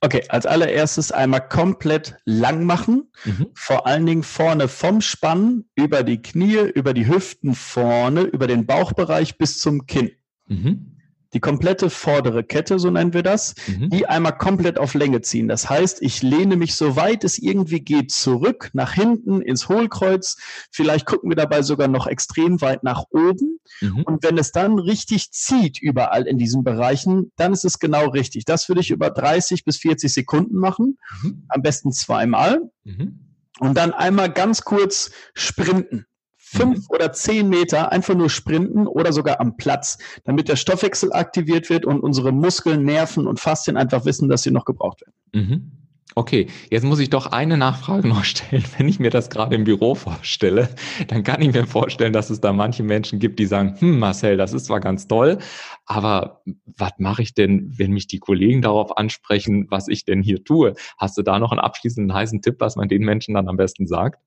Okay, 0.00 0.22
als 0.30 0.46
allererstes 0.46 1.12
einmal 1.12 1.46
komplett 1.46 2.16
lang 2.24 2.64
machen. 2.64 3.10
Mhm. 3.26 3.48
Vor 3.54 3.86
allen 3.86 4.06
Dingen 4.06 4.22
vorne 4.22 4.66
vom 4.66 5.02
Spann 5.02 5.66
über 5.74 6.02
die 6.02 6.22
Knie, 6.22 6.70
über 6.74 6.94
die 6.94 7.06
Hüften 7.06 7.54
vorne, 7.54 8.22
über 8.22 8.46
den 8.46 8.64
Bauchbereich 8.64 9.36
bis 9.36 9.58
zum 9.58 9.86
Kinn. 9.86 10.10
Mhm. 10.48 10.95
Die 11.36 11.40
komplette 11.40 11.90
vordere 11.90 12.44
Kette, 12.44 12.78
so 12.78 12.90
nennen 12.90 13.12
wir 13.12 13.22
das, 13.22 13.54
Mhm. 13.68 13.90
die 13.90 14.06
einmal 14.06 14.38
komplett 14.38 14.78
auf 14.78 14.94
Länge 14.94 15.20
ziehen. 15.20 15.48
Das 15.48 15.68
heißt, 15.68 16.00
ich 16.00 16.22
lehne 16.22 16.56
mich 16.56 16.76
so 16.76 16.96
weit 16.96 17.24
es 17.24 17.36
irgendwie 17.36 17.80
geht 17.80 18.10
zurück, 18.10 18.70
nach 18.72 18.94
hinten 18.94 19.42
ins 19.42 19.68
Hohlkreuz. 19.68 20.38
Vielleicht 20.70 21.04
gucken 21.04 21.28
wir 21.30 21.36
dabei 21.36 21.60
sogar 21.60 21.88
noch 21.88 22.06
extrem 22.06 22.62
weit 22.62 22.84
nach 22.84 23.04
oben. 23.10 23.60
Mhm. 23.82 24.02
Und 24.04 24.22
wenn 24.22 24.38
es 24.38 24.50
dann 24.50 24.78
richtig 24.78 25.30
zieht 25.30 25.78
überall 25.78 26.26
in 26.26 26.38
diesen 26.38 26.64
Bereichen, 26.64 27.30
dann 27.36 27.52
ist 27.52 27.66
es 27.66 27.78
genau 27.80 28.08
richtig. 28.08 28.46
Das 28.46 28.70
würde 28.70 28.80
ich 28.80 28.90
über 28.90 29.10
30 29.10 29.62
bis 29.62 29.76
40 29.76 30.14
Sekunden 30.14 30.56
machen. 30.56 30.96
Mhm. 31.22 31.44
Am 31.50 31.60
besten 31.60 31.92
zweimal. 31.92 32.62
Mhm. 32.84 33.18
Und 33.60 33.76
dann 33.76 33.92
einmal 33.92 34.32
ganz 34.32 34.62
kurz 34.62 35.10
sprinten. 35.34 36.06
Fünf 36.48 36.88
oder 36.90 37.12
zehn 37.12 37.48
Meter 37.48 37.90
einfach 37.90 38.14
nur 38.14 38.30
sprinten 38.30 38.86
oder 38.86 39.12
sogar 39.12 39.40
am 39.40 39.56
Platz, 39.56 39.98
damit 40.24 40.48
der 40.48 40.54
Stoffwechsel 40.54 41.12
aktiviert 41.12 41.68
wird 41.70 41.84
und 41.84 42.00
unsere 42.00 42.30
Muskeln, 42.30 42.84
Nerven 42.84 43.26
und 43.26 43.40
Faszien 43.40 43.76
einfach 43.76 44.04
wissen, 44.04 44.28
dass 44.28 44.44
sie 44.44 44.52
noch 44.52 44.64
gebraucht 44.64 45.00
werden. 45.00 45.14
Mhm. 45.32 45.72
Okay, 46.14 46.46
jetzt 46.70 46.84
muss 46.84 47.00
ich 47.00 47.10
doch 47.10 47.26
eine 47.26 47.58
Nachfrage 47.58 48.06
noch 48.08 48.24
stellen. 48.24 48.64
Wenn 48.78 48.88
ich 48.88 49.00
mir 49.00 49.10
das 49.10 49.28
gerade 49.28 49.56
im 49.56 49.64
Büro 49.64 49.96
vorstelle, 49.96 50.68
dann 51.08 51.24
kann 51.24 51.42
ich 51.42 51.52
mir 51.52 51.66
vorstellen, 51.66 52.12
dass 52.12 52.30
es 52.30 52.40
da 52.40 52.52
manche 52.52 52.84
Menschen 52.84 53.18
gibt, 53.18 53.40
die 53.40 53.46
sagen, 53.46 53.74
hm, 53.80 53.98
Marcel, 53.98 54.36
das 54.36 54.52
ist 54.52 54.66
zwar 54.66 54.78
ganz 54.78 55.08
toll, 55.08 55.38
aber 55.84 56.42
was 56.64 56.92
mache 56.98 57.22
ich 57.22 57.34
denn, 57.34 57.72
wenn 57.76 57.90
mich 57.90 58.06
die 58.06 58.20
Kollegen 58.20 58.62
darauf 58.62 58.96
ansprechen, 58.96 59.66
was 59.68 59.88
ich 59.88 60.04
denn 60.04 60.22
hier 60.22 60.44
tue? 60.44 60.74
Hast 60.96 61.18
du 61.18 61.22
da 61.22 61.40
noch 61.40 61.50
einen 61.50 61.60
abschließenden 61.60 62.14
heißen 62.14 62.40
Tipp, 62.40 62.56
was 62.60 62.76
man 62.76 62.88
den 62.88 63.02
Menschen 63.02 63.34
dann 63.34 63.48
am 63.48 63.56
besten 63.56 63.88
sagt? 63.88 64.20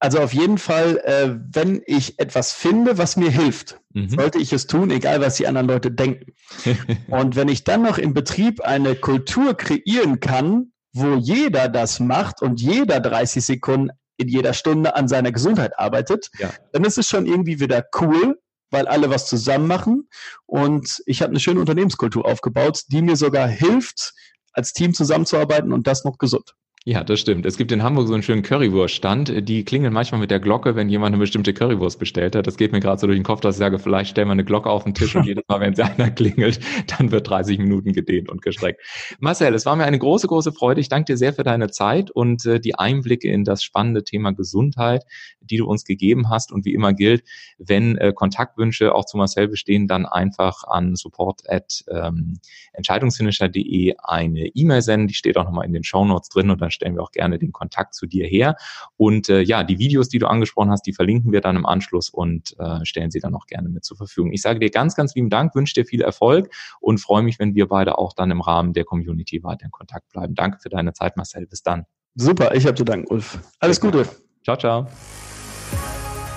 Also 0.00 0.20
auf 0.20 0.32
jeden 0.32 0.58
Fall, 0.58 0.98
äh, 0.98 1.34
wenn 1.52 1.82
ich 1.86 2.18
etwas 2.20 2.52
finde, 2.52 2.98
was 2.98 3.16
mir 3.16 3.30
hilft, 3.30 3.80
Mhm. 3.94 4.10
sollte 4.10 4.38
ich 4.38 4.52
es 4.52 4.66
tun, 4.66 4.90
egal 4.90 5.20
was 5.20 5.36
die 5.36 5.46
anderen 5.48 5.66
Leute 5.66 5.90
denken. 5.90 6.32
Und 7.08 7.34
wenn 7.36 7.48
ich 7.48 7.64
dann 7.64 7.82
noch 7.82 7.98
im 7.98 8.14
Betrieb 8.14 8.60
eine 8.60 8.94
Kultur 8.94 9.56
kreieren 9.56 10.20
kann, 10.20 10.72
wo 10.92 11.14
jeder 11.16 11.68
das 11.68 12.00
macht 12.00 12.42
und 12.42 12.60
jeder 12.60 13.00
30 13.00 13.44
Sekunden 13.44 13.90
in 14.16 14.28
jeder 14.28 14.52
Stunde 14.52 14.96
an 14.96 15.06
seiner 15.08 15.32
Gesundheit 15.32 15.78
arbeitet, 15.78 16.28
Ja. 16.38 16.50
dann 16.72 16.84
ist 16.84 16.98
es 16.98 17.08
schon 17.08 17.26
irgendwie 17.26 17.60
wieder 17.60 17.84
cool, 18.00 18.38
weil 18.70 18.86
alle 18.88 19.10
was 19.10 19.26
zusammen 19.28 19.66
machen. 19.66 20.08
Und 20.46 21.02
ich 21.06 21.22
habe 21.22 21.30
eine 21.30 21.40
schöne 21.40 21.60
Unternehmenskultur 21.60 22.24
aufgebaut, 22.24 22.82
die 22.88 23.02
mir 23.02 23.16
sogar 23.16 23.48
hilft, 23.48 24.12
als 24.52 24.72
Team 24.72 24.92
zusammenzuarbeiten 24.94 25.72
und 25.72 25.86
das 25.86 26.04
noch 26.04 26.18
gesund. 26.18 26.54
Ja, 26.88 27.04
das 27.04 27.20
stimmt. 27.20 27.44
Es 27.44 27.58
gibt 27.58 27.70
in 27.70 27.82
Hamburg 27.82 28.08
so 28.08 28.14
einen 28.14 28.22
schönen 28.22 28.40
Currywurststand. 28.40 29.46
Die 29.46 29.62
klingeln 29.62 29.92
manchmal 29.92 30.22
mit 30.22 30.30
der 30.30 30.40
Glocke, 30.40 30.74
wenn 30.74 30.88
jemand 30.88 31.12
eine 31.12 31.20
bestimmte 31.20 31.52
Currywurst 31.52 31.98
bestellt 31.98 32.34
hat. 32.34 32.46
Das 32.46 32.56
geht 32.56 32.72
mir 32.72 32.80
gerade 32.80 32.98
so 32.98 33.06
durch 33.06 33.18
den 33.18 33.24
Kopf, 33.24 33.42
dass 33.42 33.56
ich 33.56 33.58
sage, 33.58 33.78
vielleicht 33.78 34.12
stellen 34.12 34.28
wir 34.28 34.32
eine 34.32 34.44
Glocke 34.44 34.70
auf 34.70 34.84
den 34.84 34.94
Tisch 34.94 35.14
und 35.14 35.26
jedes 35.26 35.44
Mal, 35.48 35.60
wenn 35.60 35.74
sie 35.74 35.82
einer 35.98 36.10
klingelt, 36.10 36.60
dann 36.86 37.10
wird 37.10 37.28
30 37.28 37.58
Minuten 37.58 37.92
gedehnt 37.92 38.30
und 38.30 38.40
gestreckt. 38.40 38.80
Marcel, 39.20 39.52
es 39.52 39.66
war 39.66 39.76
mir 39.76 39.84
eine 39.84 39.98
große, 39.98 40.28
große 40.28 40.50
Freude. 40.52 40.80
Ich 40.80 40.88
danke 40.88 41.12
dir 41.12 41.18
sehr 41.18 41.34
für 41.34 41.42
deine 41.42 41.68
Zeit 41.68 42.10
und 42.10 42.46
äh, 42.46 42.58
die 42.58 42.78
Einblicke 42.78 43.28
in 43.28 43.44
das 43.44 43.62
spannende 43.62 44.02
Thema 44.02 44.30
Gesundheit, 44.30 45.04
die 45.50 45.56
du 45.56 45.66
uns 45.66 45.84
gegeben 45.84 46.28
hast. 46.28 46.52
Und 46.52 46.64
wie 46.64 46.74
immer 46.74 46.92
gilt, 46.92 47.24
wenn 47.58 47.96
äh, 47.96 48.12
Kontaktwünsche 48.14 48.94
auch 48.94 49.04
zu 49.04 49.16
Marcel 49.16 49.48
bestehen, 49.48 49.88
dann 49.88 50.06
einfach 50.06 50.64
an 50.64 50.96
support 50.96 51.42
at 51.48 51.84
ähm, 51.90 52.38
entscheidungsfinisher.de 52.72 53.96
eine 54.02 54.46
E-Mail 54.46 54.82
senden. 54.82 55.08
Die 55.08 55.14
steht 55.14 55.36
auch 55.36 55.44
nochmal 55.44 55.66
in 55.66 55.72
den 55.72 55.84
Shownotes 55.84 56.28
drin 56.28 56.50
und 56.50 56.60
dann 56.60 56.70
stellen 56.70 56.94
wir 56.94 57.02
auch 57.02 57.12
gerne 57.12 57.38
den 57.38 57.52
Kontakt 57.52 57.94
zu 57.94 58.06
dir 58.06 58.26
her. 58.26 58.56
Und 58.96 59.28
äh, 59.28 59.40
ja, 59.40 59.64
die 59.64 59.78
Videos, 59.78 60.08
die 60.08 60.18
du 60.18 60.26
angesprochen 60.26 60.70
hast, 60.70 60.86
die 60.86 60.92
verlinken 60.92 61.32
wir 61.32 61.40
dann 61.40 61.56
im 61.56 61.66
Anschluss 61.66 62.10
und 62.10 62.54
äh, 62.58 62.84
stellen 62.84 63.10
sie 63.10 63.20
dann 63.20 63.34
auch 63.34 63.46
gerne 63.46 63.68
mit 63.68 63.84
zur 63.84 63.96
Verfügung. 63.96 64.32
Ich 64.32 64.42
sage 64.42 64.60
dir 64.60 64.70
ganz, 64.70 64.94
ganz 64.94 65.14
lieben 65.14 65.30
Dank, 65.30 65.54
wünsche 65.54 65.74
dir 65.74 65.84
viel 65.84 66.02
Erfolg 66.02 66.50
und 66.80 66.98
freue 66.98 67.22
mich, 67.22 67.38
wenn 67.38 67.54
wir 67.54 67.68
beide 67.68 67.98
auch 67.98 68.12
dann 68.12 68.30
im 68.30 68.40
Rahmen 68.40 68.72
der 68.72 68.84
Community 68.84 69.42
weiter 69.42 69.64
in 69.64 69.70
Kontakt 69.70 70.08
bleiben. 70.10 70.34
Danke 70.34 70.58
für 70.60 70.68
deine 70.68 70.92
Zeit, 70.92 71.16
Marcel. 71.16 71.46
Bis 71.46 71.62
dann. 71.62 71.84
Super, 72.14 72.54
ich 72.54 72.66
habe 72.66 72.74
zu 72.74 72.84
danken, 72.84 73.06
Ulf. 73.12 73.38
Alles 73.60 73.80
Gute. 73.80 74.06
Ciao, 74.42 74.56
ciao. 74.56 74.88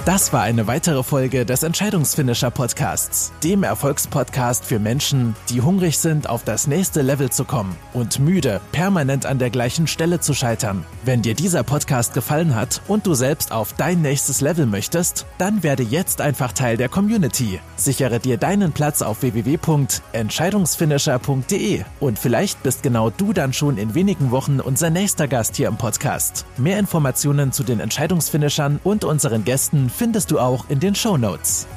Das 0.04 0.34
war 0.34 0.42
eine 0.42 0.66
weitere 0.66 1.04
Folge 1.04 1.46
des 1.46 1.62
Entscheidungsfinisher 1.62 2.50
Podcasts, 2.50 3.32
dem 3.44 3.62
Erfolgspodcast 3.62 4.66
für 4.66 4.80
Menschen, 4.80 5.36
die 5.50 5.62
hungrig 5.62 6.00
sind, 6.00 6.28
auf 6.28 6.44
das 6.44 6.66
nächste 6.66 7.04
Level 7.04 7.30
zu 7.30 7.46
kommen 7.46 7.76
und 7.94 8.18
müde, 8.18 8.62
permanent 8.72 9.28
an 9.28 9.38
der 9.38 9.52
gleichen 9.52 9.86
Stelle 9.86 10.20
zu 10.20 10.34
scheitern. 10.34 10.88
Wenn 11.06 11.22
dir 11.22 11.36
dieser 11.36 11.62
Podcast 11.62 12.16
gefallen 12.16 12.56
hat 12.56 12.82
und 12.88 13.06
du 13.06 13.14
selbst 13.14 13.52
auf 13.52 13.74
dein 13.74 14.02
nächstes 14.02 14.42
Level 14.42 14.66
möchtest, 14.66 15.28
dann 15.38 15.62
werde 15.62 15.84
jetzt 15.84 16.20
einfach 16.20 16.52
Teil 16.52 16.78
der 16.78 16.90
Community. 16.90 17.60
Sichere 17.76 18.20
dir 18.20 18.38
deinen 18.38 18.72
Platz 18.72 19.04
auf 19.04 19.22
www.entscheidungsfinisher.de 19.22 21.84
und 22.00 22.18
vielleicht 22.18 22.64
bist 22.64 22.82
genau 22.82 23.12
du 23.12 23.34
dann 23.34 23.54
schon 23.54 23.78
in 23.78 23.94
wenigen 23.94 24.32
Wochen 24.32 24.62
unser 24.62 24.90
nächster 24.90 25.28
Gast 25.28 25.58
hier 25.58 25.68
im 25.68 25.78
Podcast. 25.78 26.48
Mehr 26.58 26.80
Informationen 26.80 27.52
zu 27.52 27.64
den 27.64 27.80
Entscheidungsfinishern 27.80 28.80
und 28.84 29.04
unseren 29.04 29.46
Gästen 29.46 29.91
findest 29.92 30.32
du 30.32 30.40
auch 30.40 30.66
in 30.70 30.80
den 30.80 30.96
Show 30.96 31.18
Notes. 31.18 31.68